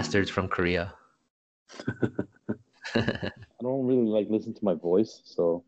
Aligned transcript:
bastards 0.00 0.30
from 0.30 0.48
Korea. 0.48 0.94
I 2.94 3.30
don't 3.60 3.86
really 3.86 4.06
like 4.06 4.28
listen 4.30 4.54
to 4.54 4.64
my 4.64 4.72
voice, 4.72 5.20
so 5.26 5.62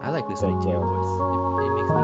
I 0.00 0.10
like 0.10 0.28
listening 0.28 0.60
to 0.62 0.68
your 0.68 0.80
voice. 0.80 1.10
It, 1.58 1.66
it 1.66 1.74
makes 1.74 1.90
me. 1.90 1.96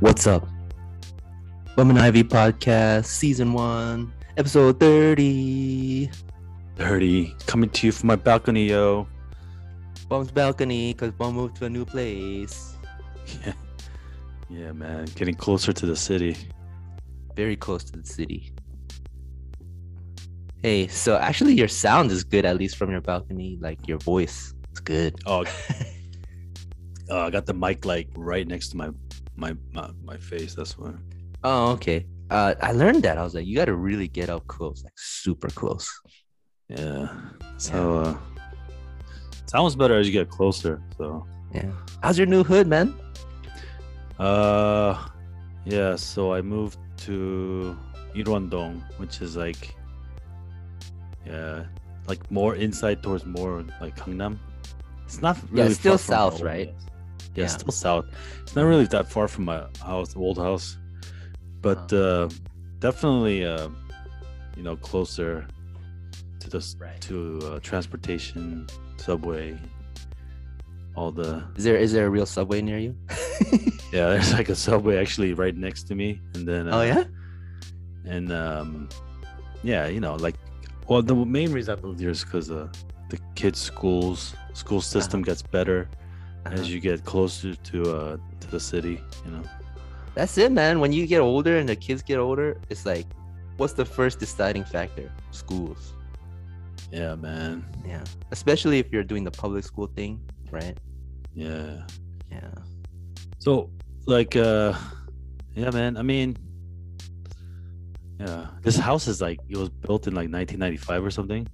What's 0.00 0.26
up? 0.26 0.46
Bum 1.74 1.88
and 1.88 1.98
Ivy 1.98 2.24
Podcast, 2.24 3.06
Season 3.06 3.54
1, 3.54 4.12
Episode 4.36 4.78
30. 4.78 6.10
Dirty. 6.82 7.36
Coming 7.46 7.70
to 7.70 7.86
you 7.86 7.92
from 7.92 8.08
my 8.08 8.16
balcony, 8.16 8.68
yo. 8.68 9.06
Bum's 10.08 10.32
balcony, 10.32 10.92
because 10.92 11.12
Bum 11.12 11.36
moved 11.36 11.54
to 11.58 11.66
a 11.66 11.70
new 11.70 11.84
place. 11.84 12.76
Yeah. 13.46 13.52
Yeah, 14.50 14.72
man. 14.72 15.04
Getting 15.14 15.36
closer 15.36 15.72
to 15.72 15.86
the 15.86 15.94
city. 15.94 16.36
Very 17.36 17.54
close 17.54 17.84
to 17.84 17.92
the 17.92 18.04
city. 18.04 18.52
Hey, 20.60 20.88
so 20.88 21.16
actually, 21.16 21.54
your 21.54 21.68
sound 21.68 22.10
is 22.10 22.24
good, 22.24 22.44
at 22.44 22.56
least 22.56 22.76
from 22.76 22.90
your 22.90 23.00
balcony. 23.00 23.58
Like 23.60 23.86
your 23.86 23.98
voice 23.98 24.52
is 24.72 24.80
good. 24.80 25.20
Oh, 25.24 25.44
uh, 27.10 27.26
I 27.26 27.30
got 27.30 27.46
the 27.46 27.54
mic 27.54 27.84
like 27.84 28.08
right 28.16 28.46
next 28.46 28.70
to 28.70 28.76
my 28.76 28.90
my 29.36 29.54
my, 29.72 29.88
my 30.02 30.16
face. 30.16 30.56
That's 30.56 30.76
why. 30.76 30.94
Oh, 31.44 31.70
okay. 31.74 32.06
Uh, 32.28 32.56
I 32.60 32.72
learned 32.72 33.04
that. 33.04 33.18
I 33.18 33.22
was 33.22 33.36
like, 33.36 33.46
you 33.46 33.54
got 33.54 33.66
to 33.66 33.76
really 33.76 34.08
get 34.08 34.30
up 34.30 34.48
close, 34.48 34.82
like 34.82 34.98
super 34.98 35.48
close. 35.48 35.88
Yeah. 36.76 37.08
So 37.58 37.98
uh 38.00 38.16
sounds 39.46 39.76
better 39.76 39.98
as 39.98 40.06
you 40.06 40.12
get 40.12 40.28
closer. 40.30 40.80
So 40.96 41.26
Yeah. 41.54 41.70
How's 42.02 42.18
your 42.18 42.26
new 42.26 42.42
hood, 42.44 42.66
man? 42.66 42.94
uh 44.18 45.08
yeah, 45.64 45.96
so 45.96 46.32
I 46.32 46.42
moved 46.42 46.78
to 47.06 47.76
Irwondong, 48.14 48.82
which 48.98 49.20
is 49.20 49.36
like 49.36 49.74
yeah, 51.26 51.64
like 52.08 52.28
more 52.30 52.56
inside 52.56 53.02
towards 53.02 53.24
more 53.24 53.64
like 53.80 53.96
Gangnam. 53.96 54.38
It's 55.04 55.20
not 55.22 55.36
Yeah, 55.52 55.64
really 55.64 55.66
it's 55.70 55.78
still 55.80 55.98
far 55.98 56.16
south, 56.16 56.32
old 56.34 56.42
right? 56.42 56.68
house. 56.68 56.86
Yeah, 57.34 57.44
Yeah. 57.44 57.46
still 57.48 57.72
south. 57.72 58.06
It's 58.42 58.54
not 58.56 58.64
really 58.64 58.86
that 58.86 59.08
far 59.08 59.28
from 59.28 59.44
my 59.44 59.64
house, 59.80 60.16
old 60.16 60.38
house, 60.38 60.76
but 61.60 61.92
uh, 61.92 62.28
definitely, 62.80 63.44
uh, 63.44 63.68
you 64.56 64.62
know, 64.62 64.76
closer 64.76 65.46
to 65.46 65.61
the 66.52 66.62
Right. 66.78 67.00
to 67.08 67.16
uh, 67.44 67.58
transportation, 67.60 68.66
subway, 68.96 69.58
all 70.94 71.10
the 71.10 71.42
Is 71.56 71.64
there 71.64 71.76
is 71.76 71.92
there 71.92 72.06
a 72.06 72.10
real 72.10 72.26
subway 72.26 72.60
near 72.62 72.78
you? 72.78 72.94
yeah. 73.92 74.10
There's 74.12 74.32
like 74.32 74.48
a 74.50 74.54
subway 74.54 74.96
actually 75.00 75.32
right 75.34 75.56
next 75.56 75.82
to 75.88 75.94
me, 75.94 76.20
and 76.34 76.46
then 76.46 76.68
uh, 76.68 76.76
oh 76.78 76.82
yeah. 76.82 77.04
and 78.04 78.30
um, 78.32 78.88
yeah, 79.62 79.86
you 79.88 80.00
know, 80.00 80.14
like 80.16 80.36
well, 80.88 81.02
the 81.02 81.14
main 81.14 81.52
reason 81.52 81.78
I 81.78 81.80
moved 81.82 82.00
here 82.00 82.10
is 82.10 82.22
because 82.24 82.50
uh, 82.50 82.68
the 83.08 83.18
kids' 83.34 83.58
schools 83.60 84.34
school 84.54 84.80
system 84.82 85.22
gets 85.22 85.42
better 85.42 85.88
Uh-huh. 86.44 86.58
as 86.58 86.66
you 86.72 86.80
get 86.80 86.98
closer 87.12 87.54
to 87.70 87.76
uh 87.98 88.16
to 88.42 88.46
the 88.50 88.58
city, 88.60 88.96
you 89.24 89.30
know. 89.30 89.44
That's 90.18 90.36
it, 90.36 90.50
man. 90.52 90.80
When 90.82 90.92
you 90.92 91.06
get 91.06 91.20
older 91.22 91.54
and 91.60 91.66
the 91.68 91.76
kids 91.86 92.02
get 92.02 92.18
older, 92.18 92.48
it's 92.68 92.84
like, 92.84 93.06
what's 93.58 93.72
the 93.72 93.84
first 93.86 94.18
deciding 94.20 94.64
factor? 94.66 95.06
Schools. 95.30 95.94
Yeah, 96.92 97.14
man. 97.14 97.64
Yeah. 97.86 98.04
Especially 98.30 98.78
if 98.78 98.92
you're 98.92 99.02
doing 99.02 99.24
the 99.24 99.30
public 99.30 99.64
school 99.64 99.86
thing, 99.86 100.20
right? 100.50 100.76
Yeah. 101.34 101.86
Yeah. 102.30 102.50
So, 103.38 103.70
like, 104.06 104.36
uh, 104.36 104.74
yeah, 105.54 105.70
man. 105.70 105.96
I 105.96 106.02
mean, 106.02 106.36
yeah, 108.20 108.48
this 108.62 108.76
house 108.76 109.08
is 109.08 109.20
like 109.20 109.40
it 109.48 109.56
was 109.56 109.70
built 109.70 110.06
in 110.06 110.14
like 110.14 110.28
1995 110.30 111.04
or 111.04 111.10
something. 111.10 111.48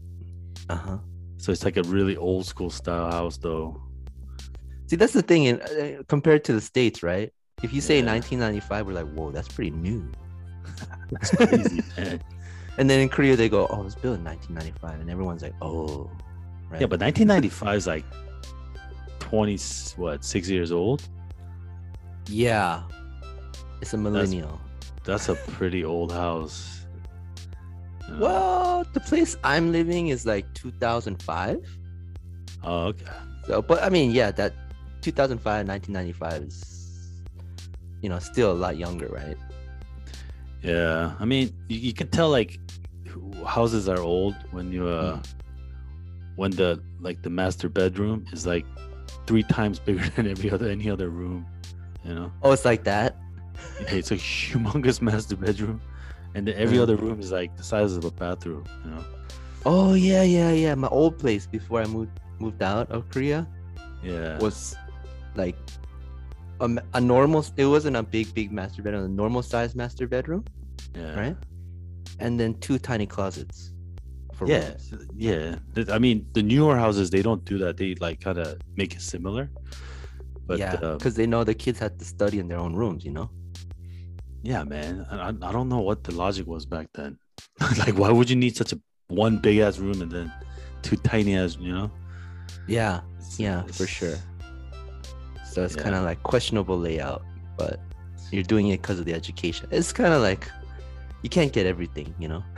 Uh 0.69 0.75
huh. 0.75 0.99
So 1.39 1.53
it's 1.53 1.65
like 1.65 1.77
a 1.77 1.83
really 1.85 2.17
old 2.17 2.45
school 2.47 2.69
style 2.71 3.11
house, 3.11 3.39
though. 3.39 3.81
See, 4.89 4.97
that's 4.97 5.13
the 5.13 5.23
thing. 5.23 5.45
In 5.45 5.61
uh, 5.63 6.03
compared 6.09 6.45
to 6.45 6.53
the 6.53 6.61
states, 6.61 7.03
right? 7.03 7.33
If 7.63 7.73
you 7.73 7.81
say 7.81 8.01
Yeah. 8.01 8.13
1995, 8.13 8.87
we're 8.87 8.93
like, 8.93 9.13
whoa, 9.15 9.31
that's 9.31 9.49
pretty 9.49 9.71
new. 9.71 10.11
That's 11.11 11.31
crazy, 11.31 11.83
man. 11.97 12.21
And 12.79 12.89
then 12.89 13.01
in 13.01 13.09
Korea, 13.09 13.35
they 13.35 13.49
go, 13.49 13.67
oh, 13.69 13.81
it 13.81 13.85
was 13.85 13.95
built 13.97 14.19
in 14.19 14.25
1995, 14.25 15.01
and 15.01 15.11
everyone's 15.11 15.43
like, 15.43 15.55
oh, 15.61 16.09
right? 16.71 16.81
Yeah, 16.81 16.87
but 16.87 17.01
1995 17.01 17.77
is 17.77 17.87
like 17.87 18.05
20 19.19 19.59
what, 19.97 20.25
six 20.25 20.49
years 20.49 20.73
old? 20.73 21.03
yeah, 22.29 22.83
it's 23.81 23.95
a 23.95 23.97
millennial. 23.97 24.61
That's 25.05 25.29
a 25.29 25.35
pretty 25.35 25.85
old 25.85 26.13
house. 26.13 26.87
Know? 28.09 28.19
Well, 28.21 28.87
the 28.95 29.01
place 29.01 29.37
I'm 29.45 29.71
living 29.71 30.09
is 30.09 30.25
like 30.25 30.47
2005. 30.55 31.79
Oh, 32.65 32.87
okay. 32.87 33.05
So, 33.47 33.61
but 33.61 33.83
I 33.83 33.91
mean, 33.91 34.13
yeah, 34.13 34.31
that 34.33 34.55
2005, 35.03 35.67
1995 35.67 36.43
is, 36.43 37.11
you 38.01 38.09
know, 38.09 38.19
still 38.19 38.53
a 38.53 38.55
lot 38.55 38.79
younger, 38.79 39.09
right? 39.09 39.37
Yeah, 40.63 41.15
I 41.19 41.25
mean, 41.25 41.53
you, 41.69 41.79
you 41.79 41.93
can 41.93 42.09
tell 42.09 42.31
like 42.31 42.59
houses 43.47 43.89
are 43.89 44.01
old 44.01 44.35
when 44.51 44.73
you 44.73 44.87
uh 44.89 45.17
Mm. 45.17 45.27
when 46.37 46.51
the 46.53 46.81
like 47.01 47.23
the 47.23 47.31
master 47.31 47.69
bedroom 47.69 48.25
is 48.33 48.47
like 48.47 48.65
three 49.27 49.43
times 49.43 49.79
bigger 49.79 50.07
than 50.17 50.27
every 50.27 50.51
other 50.51 50.69
any 50.69 50.89
other 50.91 51.09
room. 51.11 51.47
You 52.05 52.15
know, 52.15 52.33
Oh, 52.43 52.53
it's 52.53 52.65
like 52.65 52.85
that. 52.85 53.17
Yeah, 53.81 53.95
it's 54.01 54.11
a 54.11 54.17
humongous 54.17 55.01
master 55.09 55.37
bedroom, 55.37 55.81
and 56.35 56.47
then 56.47 56.55
every 56.57 56.79
Mm. 56.79 56.83
other 56.83 56.97
room 56.97 57.19
is 57.21 57.31
like 57.33 57.57
the 57.57 57.63
size 57.63 57.97
of 57.97 58.05
a 58.05 58.11
bathroom. 58.11 58.65
You 58.85 58.91
know, 58.93 59.05
Oh 59.67 59.95
yeah, 59.95 60.23
yeah, 60.23 60.53
yeah. 60.53 60.75
My 60.75 60.89
old 60.89 61.19
place 61.19 61.47
before 61.47 61.83
I 61.83 61.87
moved 61.87 62.15
moved 62.39 62.63
out 62.63 62.89
of 62.91 63.09
Korea 63.11 63.47
yeah, 64.03 64.39
was 64.39 64.77
like 65.35 65.57
a 66.61 67.01
normal. 67.01 67.45
It 67.57 67.67
wasn't 67.67 67.97
a 67.97 68.03
big, 68.03 68.33
big 68.35 68.53
master 68.53 68.83
bedroom. 68.83 69.05
A 69.05 69.09
normal 69.09 69.43
size 69.43 69.75
master 69.75 70.07
bedroom, 70.07 70.45
yeah, 70.95 71.15
right? 71.19 71.37
And 72.21 72.39
then 72.39 72.55
two 72.61 72.79
tiny 72.79 73.07
closets. 73.07 73.73
For 74.35 74.47
Yeah, 74.47 74.69
rooms. 74.69 74.95
yeah. 75.17 75.57
I 75.93 75.99
mean, 75.99 76.27
the 76.33 76.43
newer 76.43 76.77
houses 76.77 77.11
they 77.11 77.23
don't 77.23 77.45
do 77.45 77.59
that. 77.59 77.77
They 77.77 77.95
like 77.97 78.21
kind 78.21 78.39
of 78.39 78.61
make 78.77 78.95
it 78.95 79.03
similar. 79.03 79.51
But 80.47 80.59
yeah, 80.59 80.75
um, 80.75 80.97
because 80.99 81.15
they 81.15 81.27
know 81.27 81.43
the 81.45 81.55
kids 81.55 81.79
had 81.79 81.99
to 81.99 82.05
study 82.05 82.39
in 82.39 82.49
their 82.49 82.59
own 82.59 82.75
rooms. 82.75 83.05
You 83.05 83.11
know. 83.13 83.31
Yeah, 84.43 84.63
man. 84.65 85.05
I, 85.11 85.29
I 85.29 85.53
don't 85.53 85.69
know 85.69 85.81
what 85.81 86.05
the 86.05 86.13
logic 86.13 86.47
was 86.47 86.65
back 86.65 86.89
then. 86.95 87.19
like, 87.79 87.99
why 87.99 88.11
would 88.11 88.31
you 88.31 88.37
need 88.37 88.57
such 88.57 88.73
a 88.73 88.81
one 89.09 89.39
big 89.39 89.59
ass 89.59 89.79
room 89.79 90.01
and 90.01 90.11
then 90.11 90.33
two 90.83 90.97
tiny 90.97 91.37
ass? 91.37 91.57
You 91.61 91.73
know? 91.75 91.91
Yeah, 92.69 92.99
It's- 93.19 93.39
yeah, 93.41 93.63
for 93.65 93.87
sure. 93.87 94.17
So 95.53 95.65
it's 95.65 95.75
Yeah. 95.77 95.83
kind 95.83 95.95
of 95.97 96.05
like 96.05 96.23
questionable 96.23 96.79
layout, 96.79 97.23
but 97.57 97.81
you're 98.31 98.43
doing 98.45 98.69
it 98.69 98.81
because 98.83 98.99
of 99.01 99.05
the 99.07 99.15
education. 99.15 99.67
It's 99.73 99.93
kind 99.93 100.15
of 100.15 100.23
like 100.23 100.49
you 101.23 101.29
can't 101.29 101.53
get 101.53 101.67
everything, 101.67 102.15
you 102.19 102.29
know. 102.29 102.43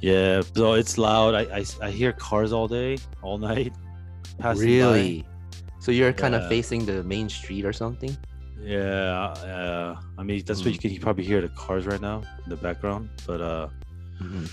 Yeah. 0.00 0.42
So 0.56 0.72
it's 0.72 0.98
loud. 0.98 1.36
I, 1.36 1.42
I 1.58 1.64
I 1.80 1.90
hear 1.92 2.12
cars 2.12 2.52
all 2.52 2.66
day, 2.66 2.98
all 3.22 3.38
night. 3.38 3.72
passing 4.38 4.62
by. 4.66 4.72
really? 4.72 5.24
So 5.78 5.92
you're 5.92 6.12
kind 6.12 6.34
of 6.34 6.48
facing 6.48 6.86
the 6.86 7.04
main 7.04 7.28
street 7.28 7.64
or 7.64 7.72
something? 7.72 8.16
Yeah. 8.60 9.26
Uh, 9.46 10.00
I 10.18 10.22
mean, 10.24 10.42
that's 10.44 10.60
what 10.64 10.70
Mm. 10.70 10.74
you 10.74 10.78
can 10.80 10.90
you 10.90 10.98
probably 11.00 11.24
hear 11.24 11.40
the 11.40 11.50
cars 11.50 11.86
right 11.86 12.00
now 12.00 12.18
in 12.44 12.48
the 12.50 12.56
background. 12.56 13.10
But 13.28 13.40
uh, 13.40 13.68
Mhm. 14.20 14.50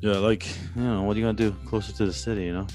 yeah, 0.00 0.18
like 0.18 0.44
you 0.74 0.82
know, 0.82 1.02
what 1.04 1.14
are 1.16 1.20
you 1.20 1.24
gonna 1.26 1.38
do 1.46 1.54
closer 1.70 1.92
to 1.98 2.04
the 2.06 2.12
city? 2.12 2.42
You 2.48 2.54
know? 2.58 2.66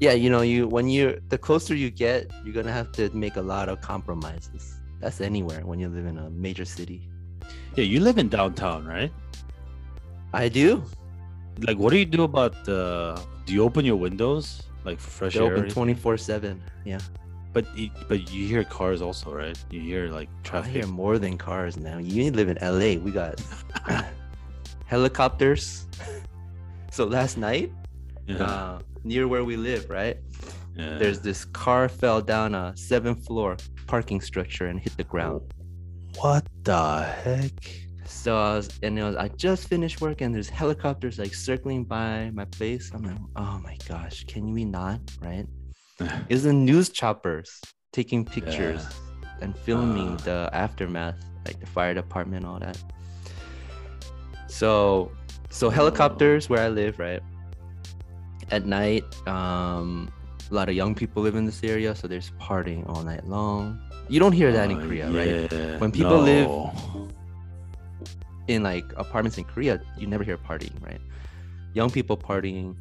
Yeah, 0.00 0.12
you 0.12 0.28
know, 0.28 0.42
you 0.42 0.68
when 0.68 0.86
you 0.88 1.18
the 1.30 1.38
closer 1.38 1.74
you 1.74 1.88
get, 1.90 2.30
you're 2.44 2.52
gonna 2.60 2.72
have 2.80 2.92
to 2.98 3.08
make 3.16 3.36
a 3.36 3.42
lot 3.54 3.70
of 3.70 3.80
compromises. 3.80 4.64
That's 5.00 5.20
anywhere 5.22 5.62
when 5.64 5.78
you 5.80 5.88
live 5.88 6.04
in 6.12 6.18
a 6.18 6.28
major 6.28 6.66
city. 6.66 7.08
Yeah. 7.76 7.84
You 7.84 8.00
live 8.00 8.18
in 8.18 8.28
downtown, 8.28 8.86
right? 8.86 9.12
I 10.32 10.48
do. 10.48 10.82
Like, 11.60 11.78
what 11.78 11.90
do 11.90 11.98
you 11.98 12.04
do 12.06 12.24
about 12.24 12.64
the? 12.64 13.20
Do 13.46 13.52
you 13.52 13.62
open 13.62 13.84
your 13.84 13.96
windows 13.96 14.62
like 14.84 14.98
for 14.98 15.10
fresh 15.10 15.34
They're 15.34 15.44
air? 15.44 15.56
open 15.56 15.70
twenty 15.70 15.94
four 15.94 16.16
seven. 16.16 16.62
Yeah, 16.84 17.00
But 17.52 17.66
but 18.08 18.30
you 18.32 18.46
hear 18.46 18.64
cars 18.64 19.00
also, 19.02 19.32
right? 19.32 19.56
You 19.70 19.80
hear 19.80 20.08
like 20.08 20.28
traffic. 20.42 20.70
I 20.70 20.72
hear 20.72 20.86
more 20.86 21.18
than 21.18 21.38
cars 21.38 21.76
now. 21.76 21.98
You 21.98 22.30
live 22.32 22.48
in 22.48 22.58
LA. 22.60 22.98
We 23.02 23.10
got 23.12 23.40
helicopters. 24.86 25.86
so 26.90 27.04
last 27.04 27.36
night, 27.38 27.72
yeah. 28.26 28.42
uh, 28.42 28.78
near 29.04 29.28
where 29.28 29.44
we 29.44 29.56
live, 29.56 29.88
right? 29.90 30.16
yeah. 30.76 30.98
There's 30.98 31.20
this 31.20 31.44
car 31.44 31.88
fell 31.88 32.20
down 32.20 32.54
a 32.54 32.72
seventh 32.76 33.26
floor 33.26 33.56
parking 33.86 34.20
structure 34.20 34.66
and 34.66 34.80
hit 34.80 34.96
the 34.96 35.04
ground. 35.04 35.42
What 36.20 36.46
the 36.62 37.02
heck? 37.02 37.52
So 38.06 38.36
I 38.36 38.56
was, 38.56 38.68
and 38.82 38.98
it 38.98 39.02
was, 39.02 39.16
I 39.16 39.28
just 39.28 39.68
finished 39.68 40.00
work, 40.00 40.20
and 40.20 40.34
there's 40.34 40.48
helicopters 40.48 41.18
like 41.18 41.34
circling 41.34 41.84
by 41.84 42.30
my 42.32 42.44
place. 42.46 42.90
I'm 42.94 43.02
like, 43.02 43.16
oh 43.36 43.60
my 43.62 43.76
gosh, 43.88 44.24
can 44.24 44.52
we 44.52 44.64
not? 44.64 45.00
Right? 45.20 45.46
It's 46.28 46.42
the 46.42 46.52
news 46.52 46.88
choppers 46.90 47.60
taking 47.92 48.24
pictures 48.24 48.84
and 49.40 49.56
filming 49.58 50.12
Ah. 50.20 50.24
the 50.24 50.50
aftermath, 50.52 51.16
like 51.46 51.60
the 51.60 51.66
fire 51.66 51.94
department, 51.94 52.44
all 52.46 52.58
that. 52.60 52.78
So, 54.48 55.10
so 55.50 55.70
helicopters 55.70 56.48
where 56.48 56.60
I 56.64 56.68
live, 56.68 56.98
right? 56.98 57.20
At 58.50 58.66
night, 58.66 59.04
um, 59.26 60.12
a 60.54 60.56
lot 60.56 60.68
of 60.68 60.76
young 60.76 60.94
people 60.94 61.20
live 61.22 61.34
in 61.34 61.44
this 61.44 61.62
area, 61.64 61.94
so 61.96 62.06
there's 62.06 62.30
partying 62.40 62.88
all 62.88 63.02
night 63.02 63.26
long. 63.26 63.80
You 64.08 64.20
don't 64.20 64.32
hear 64.32 64.52
that 64.52 64.70
in 64.70 64.78
Oh, 64.78 64.86
Korea, 64.86 65.10
right? 65.10 65.80
When 65.80 65.90
people 65.90 66.18
live- 66.20 66.48
in 68.46 68.62
like 68.62 68.84
apartments 68.96 69.36
in 69.38 69.44
Korea, 69.44 69.80
you 69.98 70.06
never 70.06 70.22
hear 70.22 70.38
partying, 70.38 70.76
right? 70.86 71.00
Young 71.72 71.90
people 71.90 72.16
partying, 72.16 72.76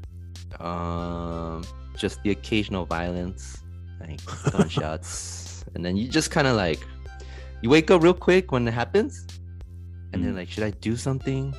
um, 0.61 1.63
just 1.97 2.21
the 2.23 2.29
occasional 2.31 2.85
violence, 2.85 3.57
like 3.99 4.19
gunshots, 4.51 5.65
and 5.73 5.83
then 5.83 5.97
you 5.97 6.07
just 6.07 6.29
kind 6.29 6.45
of 6.47 6.55
like 6.55 6.79
you 7.63 7.69
wake 7.71 7.89
up 7.89 8.03
real 8.03 8.13
quick 8.13 8.51
when 8.51 8.67
it 8.67 8.73
happens, 8.73 9.25
and 10.11 10.23
then 10.23 10.33
Mm. 10.33 10.37
like, 10.37 10.49
should 10.49 10.63
I 10.63 10.71
do 10.71 10.95
something? 10.95 11.55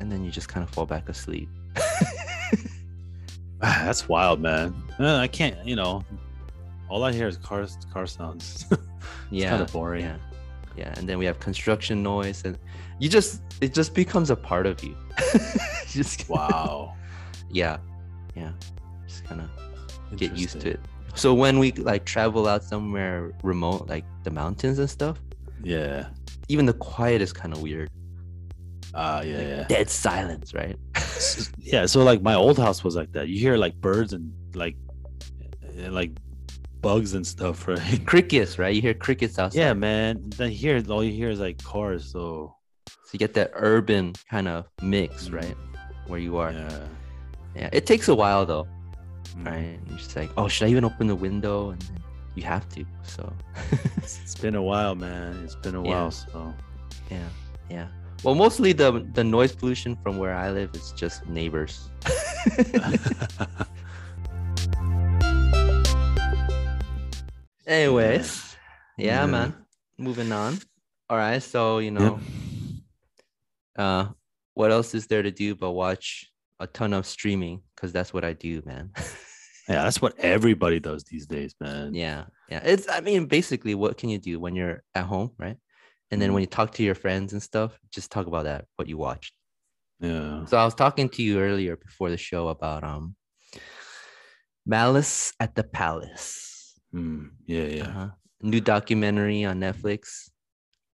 And 0.00 0.12
then 0.12 0.22
you 0.22 0.30
just 0.30 0.48
kind 0.48 0.62
of 0.62 0.70
fall 0.70 0.86
back 0.86 1.08
asleep. 1.08 1.48
Ah, 3.66 3.82
That's 3.86 4.06
wild, 4.08 4.40
man. 4.40 4.74
I 4.98 5.26
can't, 5.26 5.56
you 5.66 5.74
know. 5.74 6.04
All 6.90 7.02
I 7.02 7.12
hear 7.12 7.26
is 7.26 7.38
cars, 7.38 7.78
car 7.92 8.06
sounds. 8.06 8.66
yeah, 9.30 9.50
kinda 9.50 9.72
boring. 9.72 10.02
Yeah, 10.04 10.16
yeah, 10.76 10.92
and 10.98 11.08
then 11.08 11.16
we 11.18 11.24
have 11.24 11.40
construction 11.40 12.02
noise, 12.02 12.42
and 12.44 12.58
you 12.98 13.08
just 13.08 13.40
it 13.62 13.72
just 13.72 13.94
becomes 13.94 14.28
a 14.30 14.36
part 14.36 14.66
of 14.66 14.84
you. 14.84 14.94
You 15.32 15.40
just 16.02 16.28
wow. 16.28 16.94
yeah, 17.50 17.78
yeah, 18.36 18.52
just 19.08 19.24
kind 19.24 19.40
of 19.40 19.48
get 20.18 20.36
used 20.36 20.60
to 20.60 20.72
it. 20.72 20.80
So 21.14 21.32
when 21.32 21.58
we 21.58 21.72
like 21.72 22.04
travel 22.04 22.46
out 22.46 22.62
somewhere 22.64 23.32
remote, 23.42 23.88
like 23.88 24.04
the 24.24 24.30
mountains 24.30 24.78
and 24.78 24.90
stuff, 24.90 25.18
Yeah. 25.62 26.08
even 26.48 26.66
the 26.66 26.74
quiet 26.74 27.22
is 27.22 27.32
kind 27.32 27.54
of 27.54 27.62
weird. 27.62 27.88
Ah, 28.94 29.22
yeah, 29.22 29.36
Like, 29.38 29.46
yeah. 29.48 29.64
Dead 29.68 29.90
silence, 29.90 30.54
right? 30.54 30.76
Yeah 31.58 31.86
so 31.86 32.02
like 32.04 32.22
my 32.22 32.34
old 32.34 32.58
house 32.58 32.84
was 32.84 32.94
like 32.96 33.10
that 33.12 33.28
you 33.28 33.38
hear 33.40 33.56
like 33.56 33.74
birds 33.80 34.12
and 34.12 34.32
like 34.54 34.76
uh, 35.84 35.90
like 35.90 36.12
bugs 36.80 37.14
and 37.14 37.26
stuff 37.26 37.66
right 37.72 38.06
crickets, 38.06 38.58
right? 38.58 38.74
You 38.74 38.82
hear 38.82 38.94
crickets 38.94 39.38
outside. 39.38 39.58
yeah 39.60 39.72
man 39.72 40.22
then 40.38 40.50
here 40.50 40.82
all 40.90 41.02
you 41.02 41.12
hear 41.12 41.30
is 41.30 41.40
like 41.40 41.58
cars 41.62 42.04
so 42.12 42.54
So 42.86 43.10
you 43.12 43.18
get 43.18 43.34
that 43.34 43.50
urban 43.54 44.12
kind 44.30 44.46
of 44.48 44.66
mix, 44.82 45.28
Mm. 45.28 45.34
right? 45.40 45.56
Where 46.06 46.20
you 46.20 46.36
are. 46.36 46.52
yeah 46.52 46.86
Yeah. 47.56 47.70
It 47.72 47.86
takes 47.86 48.06
a 48.08 48.14
while 48.22 48.44
though, 48.46 48.66
Mm. 49.36 49.46
right? 49.50 49.78
You're 49.88 49.98
just 49.98 50.14
like, 50.16 50.30
oh, 50.36 50.46
should 50.48 50.66
I 50.68 50.70
even 50.70 50.84
open 50.84 51.06
the 51.08 51.16
window? 51.28 51.70
And 51.72 51.80
then 51.82 51.98
you 52.36 52.42
have 52.54 52.68
to. 52.74 52.84
So 53.02 53.22
it's, 54.02 54.20
it's 54.22 54.34
been 54.44 54.54
a 54.54 54.62
while 54.62 54.94
man 54.94 55.30
it's 55.44 55.56
been 55.64 55.74
a 55.74 55.82
Yeah. 55.82 55.90
while 55.94 56.10
so 56.10 56.52
yeah, 57.10 57.28
yeah. 57.70 57.88
Well, 58.24 58.34
mostly 58.34 58.72
the 58.72 59.06
the 59.12 59.22
noise 59.22 59.54
pollution 59.54 59.96
from 60.02 60.16
where 60.16 60.34
I 60.34 60.50
live 60.50 60.70
is 60.74 60.92
just 60.92 61.26
neighbors. 61.28 61.90
Anyways, 67.66 68.56
yeah, 68.98 69.20
Yeah. 69.20 69.26
man. 69.26 69.54
Moving 69.98 70.32
on. 70.32 70.58
All 71.08 71.16
right, 71.18 71.42
so 71.42 71.78
you 71.78 71.90
know, 71.90 72.18
uh, 73.76 74.08
what 74.54 74.70
else 74.70 74.94
is 74.94 75.06
there 75.06 75.22
to 75.22 75.30
do 75.30 75.54
but 75.54 75.72
watch 75.72 76.30
a 76.60 76.66
ton 76.66 76.92
of 76.92 77.06
streaming? 77.06 77.60
Because 77.74 77.92
that's 77.92 78.12
what 78.12 78.24
I 78.24 78.32
do, 78.32 78.62
man. 78.64 78.90
yeah 79.68 79.82
that's 79.82 80.02
what 80.02 80.12
everybody 80.18 80.78
does 80.78 81.04
these 81.04 81.26
days 81.26 81.54
man 81.58 81.94
yeah, 81.94 82.24
yeah. 82.50 82.60
It's 82.62 82.86
I 82.86 83.00
mean, 83.00 83.24
basically, 83.26 83.74
what 83.74 83.96
can 83.96 84.10
you 84.10 84.18
do 84.18 84.38
when 84.38 84.54
you're 84.54 84.82
at 84.94 85.04
home, 85.06 85.30
right? 85.38 85.56
And 86.10 86.20
then 86.20 86.30
Mhm. 86.30 86.34
when 86.34 86.40
you 86.42 86.46
talk 86.46 86.72
to 86.74 86.82
your 86.82 86.94
friends 86.94 87.32
and 87.32 87.42
stuff, 87.42 87.78
just 87.90 88.10
talk 88.12 88.26
about 88.26 88.44
that, 88.44 88.66
what 88.76 88.88
you 88.88 88.98
watched. 88.98 89.34
yeah 90.00 90.44
So 90.46 90.56
I 90.58 90.64
was 90.64 90.74
talking 90.74 91.08
to 91.10 91.22
you 91.22 91.40
earlier 91.40 91.76
before 91.76 92.10
the 92.10 92.16
show 92.18 92.48
about 92.48 92.84
um 92.84 93.16
Malice 94.66 95.32
at 95.40 95.54
the 95.54 95.64
Palace. 95.64 96.78
Mm, 96.94 97.30
yeah 97.46 97.64
yeah 97.68 97.84
Uh-huh. 97.88 98.10
New 98.42 98.60
documentary 98.60 99.44
on 99.44 99.60
Netflix. 99.60 100.30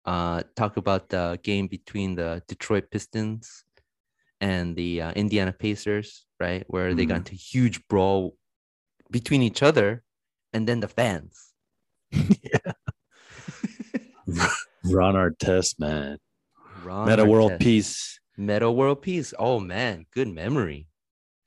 Uh, 0.05 0.43
talk 0.57 0.77
about 0.77 1.09
the 1.11 1.39
game 1.43 1.67
between 1.69 2.15
the 2.17 2.43
Detroit 2.49 2.91
Pistons 2.91 3.65
and 4.41 4.75
the 4.77 5.03
uh, 5.03 5.13
Indiana 5.13 5.53
Pacers, 5.53 6.25
right? 6.41 6.65
Where 6.69 6.95
they 6.95 7.05
got 7.05 7.15
Mhm. 7.21 7.23
into 7.29 7.35
huge 7.35 7.87
brawl 7.89 8.37
between 9.11 9.43
each 9.43 9.63
other 9.63 10.03
and 10.55 10.67
then 10.67 10.81
the 10.81 10.89
fans. 10.89 11.53
ron 14.85 15.15
artest 15.15 15.79
man 15.79 16.19
Ron 16.85 17.07
meta 17.09 17.25
world 17.25 17.59
peace 17.61 18.21
Meta 18.39 18.71
World 18.71 19.03
Peace. 19.03 19.35
Oh 19.39 19.61
man, 19.61 20.07
good 20.15 20.27
memory. 20.27 20.89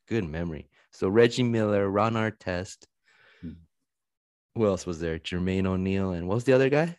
Good 0.08 0.26
memory. 0.26 0.70
So 0.92 1.10
Reggie 1.10 1.42
Miller, 1.42 1.90
Ron 1.90 2.14
Artest. 2.14 2.86
Hmm. 3.42 3.54
Who 4.54 4.68
else 4.68 4.86
was 4.86 5.00
there? 5.00 5.18
Jermaine 5.18 5.66
O'Neal 5.66 6.12
and 6.12 6.28
what 6.28 6.36
was 6.36 6.44
the 6.44 6.54
other 6.54 6.70
guy? 6.70 6.96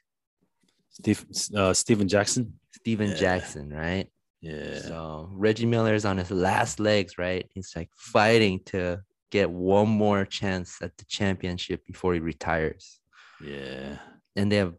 Steve, 0.90 1.25
uh, 1.56 1.72
stephen 1.75 2.08
jackson 2.08 2.58
Stephen 2.72 3.10
Yeah. 3.10 3.14
Jackson, 3.16 3.72
right? 3.72 4.08
yeah 4.40 4.81
So 4.81 5.28
Reggie 5.32 5.66
Miller 5.66 5.94
is 5.94 6.04
on 6.04 6.19
his 6.19 6.31
last 6.32 6.81
legs, 6.81 7.16
right? 7.16 7.48
He's 7.54 7.72
like 7.76 7.90
fighting 7.96 8.60
to 8.66 9.00
get 9.31 9.48
one 9.50 9.88
more 9.88 10.25
chance 10.25 10.82
at 10.82 10.96
the 10.96 11.04
championship 11.04 11.86
before 11.86 12.14
he 12.14 12.20
retires. 12.20 12.98
yeah 13.40 13.98
And 14.34 14.50
they 14.50 14.56
have 14.56 14.75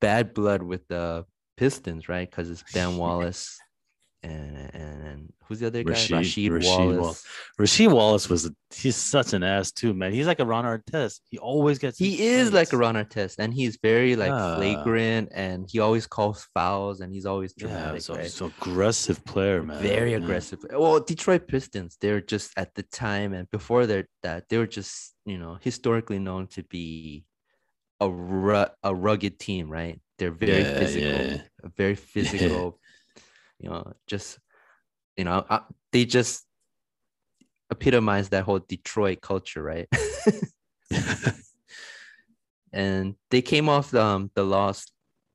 bad 0.00 0.34
blood 0.34 0.62
with 0.62 0.86
the 0.88 1.24
Pistons, 1.56 2.08
right? 2.08 2.28
Because 2.30 2.50
it's 2.50 2.62
Ben 2.72 2.96
Wallace 2.96 3.58
and, 4.22 4.56
and 4.74 5.02
and 5.08 5.32
who's 5.44 5.60
the 5.60 5.66
other 5.68 5.82
guy? 5.84 5.92
Rasheed- 5.92 6.18
Rasheed, 6.20 6.50
Rasheed 6.50 6.76
Wallace. 6.76 6.98
Wallace. 6.98 7.24
Rasheed 7.60 7.92
Wallace 7.92 8.28
was 8.28 8.46
a, 8.46 8.50
he's 8.74 8.96
such 8.96 9.32
an 9.32 9.42
ass 9.44 9.70
too, 9.72 9.94
man. 9.94 10.12
He's 10.12 10.26
like 10.26 10.40
a 10.40 10.44
Ron 10.44 10.64
Artest. 10.64 11.20
He 11.30 11.38
always 11.38 11.78
gets. 11.78 11.98
He 11.98 12.26
is 12.26 12.52
like 12.52 12.72
a. 12.72 12.76
Ron 12.76 12.96
Artest, 12.96 13.36
and 13.38 13.54
he's 13.54 13.78
very 13.82 14.16
like 14.16 14.30
flagrant, 14.30 15.30
and 15.32 15.68
he 15.70 15.78
always 15.78 16.06
calls 16.06 16.46
fouls, 16.54 17.00
and 17.00 17.12
he's 17.12 17.26
always 17.26 17.54
Yeah, 17.56 17.96
so 17.98 18.14
right? 18.16 18.40
an 18.40 18.46
aggressive 18.58 19.24
player, 19.24 19.62
man. 19.62 19.80
very 19.82 20.12
Yeah. 20.12 20.18
aggressive. 20.18 20.64
Well, 20.70 21.00
Detroit 21.00 21.46
Pistons, 21.48 21.96
they're 22.00 22.20
just 22.20 22.52
at 22.56 22.74
the 22.74 22.82
time 22.84 23.32
and 23.34 23.48
before 23.50 23.86
that 23.86 24.06
they 24.48 24.58
were 24.58 24.66
just 24.66 25.14
you 25.26 25.38
know 25.38 25.58
historically 25.60 26.18
known 26.18 26.46
to 26.48 26.62
be 26.64 27.24
a 28.00 28.08
ru- 28.10 28.66
a 28.82 28.94
rugged 28.94 29.38
team, 29.38 29.70
right? 29.70 30.00
They're 30.18 30.30
very 30.30 30.62
Yeah, 30.64 30.78
physical, 30.78 31.24
yeah. 31.24 31.42
very 31.76 31.94
physical. 32.12 32.78
You 33.60 33.70
know, 33.70 33.92
just 34.06 34.38
you 35.16 35.24
know, 35.24 35.44
uh, 35.48 35.60
they 35.92 36.04
just 36.04 36.44
epitomize 37.70 38.28
that 38.30 38.44
whole 38.44 38.60
Detroit 38.60 39.20
culture, 39.20 39.62
right? 39.62 39.88
and 42.72 43.14
they 43.30 43.42
came 43.42 43.68
off 43.68 43.94
um, 43.94 44.30
the 44.34 44.44
loss. 44.44 44.86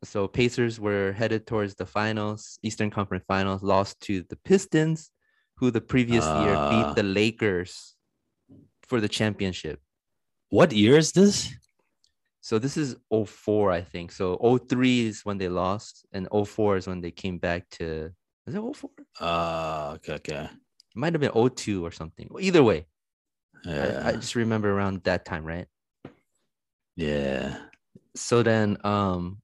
So 0.03 0.27
Pacers 0.27 0.79
were 0.79 1.13
headed 1.13 1.48
towards 1.48 1.75
the 1.75 1.86
finals, 1.86 2.60
Eastern 2.62 2.89
Conference 2.91 3.24
Finals, 3.27 3.63
lost 3.63 4.00
to 4.01 4.24
the 4.29 4.36
Pistons, 4.36 5.12
who 5.58 5.72
the 5.72 5.79
previous 5.82 6.25
year 6.25 6.55
Ah. 6.55 6.70
beat 6.70 6.96
the 6.96 7.03
Lakers 7.03 7.96
for 8.88 9.00
the 9.00 9.08
championship. 9.10 9.79
what 10.50 10.72
year 10.72 10.98
is 10.98 11.13
this? 11.13 11.50
So 12.44 12.60
this 12.60 12.76
is 12.76 12.98
04, 13.10 13.72
I 13.72 13.80
think. 13.82 14.12
So 14.12 14.36
03 14.68 15.08
is 15.08 15.24
when 15.24 15.38
they 15.38 15.48
lost, 15.48 16.06
and 16.12 16.28
04 16.30 16.76
is 16.76 16.88
when 16.88 17.00
they 17.00 17.10
came 17.12 17.38
back 17.38 17.70
to. 17.80 18.12
Is 18.46 18.54
it 18.56 18.60
04? 18.62 18.90
It 19.00 19.06
Uh 19.22 19.92
okay, 19.96 20.14
okay. 20.16 20.50
It 20.52 20.98
might 20.98 21.14
have 21.14 21.22
been 21.22 21.32
02 21.32 21.86
or 21.86 21.92
something. 21.92 22.28
Either 22.38 22.62
way, 22.62 22.86
Yeah, 23.64 24.02
I, 24.04 24.10
I 24.10 24.12
just 24.20 24.36
remember 24.36 24.70
around 24.70 25.04
that 25.06 25.24
time, 25.26 25.46
right? 25.46 25.68
yeah. 26.96 27.58
so 28.16 28.44
then 28.44 28.78
um 28.84 29.42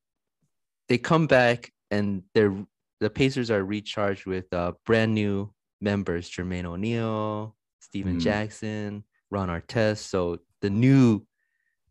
they 0.90 0.98
come 0.98 1.26
back 1.26 1.72
and 1.90 2.24
they're 2.36 2.54
the 3.00 3.10
Pacers 3.10 3.50
are 3.50 3.64
recharged 3.64 4.26
with 4.28 4.52
uh 4.54 4.74
brand 4.86 5.16
new 5.16 5.52
members 5.82 6.30
Jermaine 6.30 6.66
O'Neal, 6.66 7.56
Stephen 7.80 8.18
Mm. 8.18 8.22
Jackson, 8.22 9.04
Ron 9.32 9.48
Artest. 9.50 10.00
So 10.12 10.40
the 10.62 10.70
new 10.70 11.26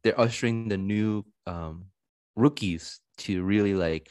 they're 0.02 0.21
ushering 0.21 0.69
the 0.69 0.76
new 0.78 1.25
um 1.47 1.87
rookies 2.37 3.00
to 3.19 3.43
really 3.43 3.75
like 3.75 4.09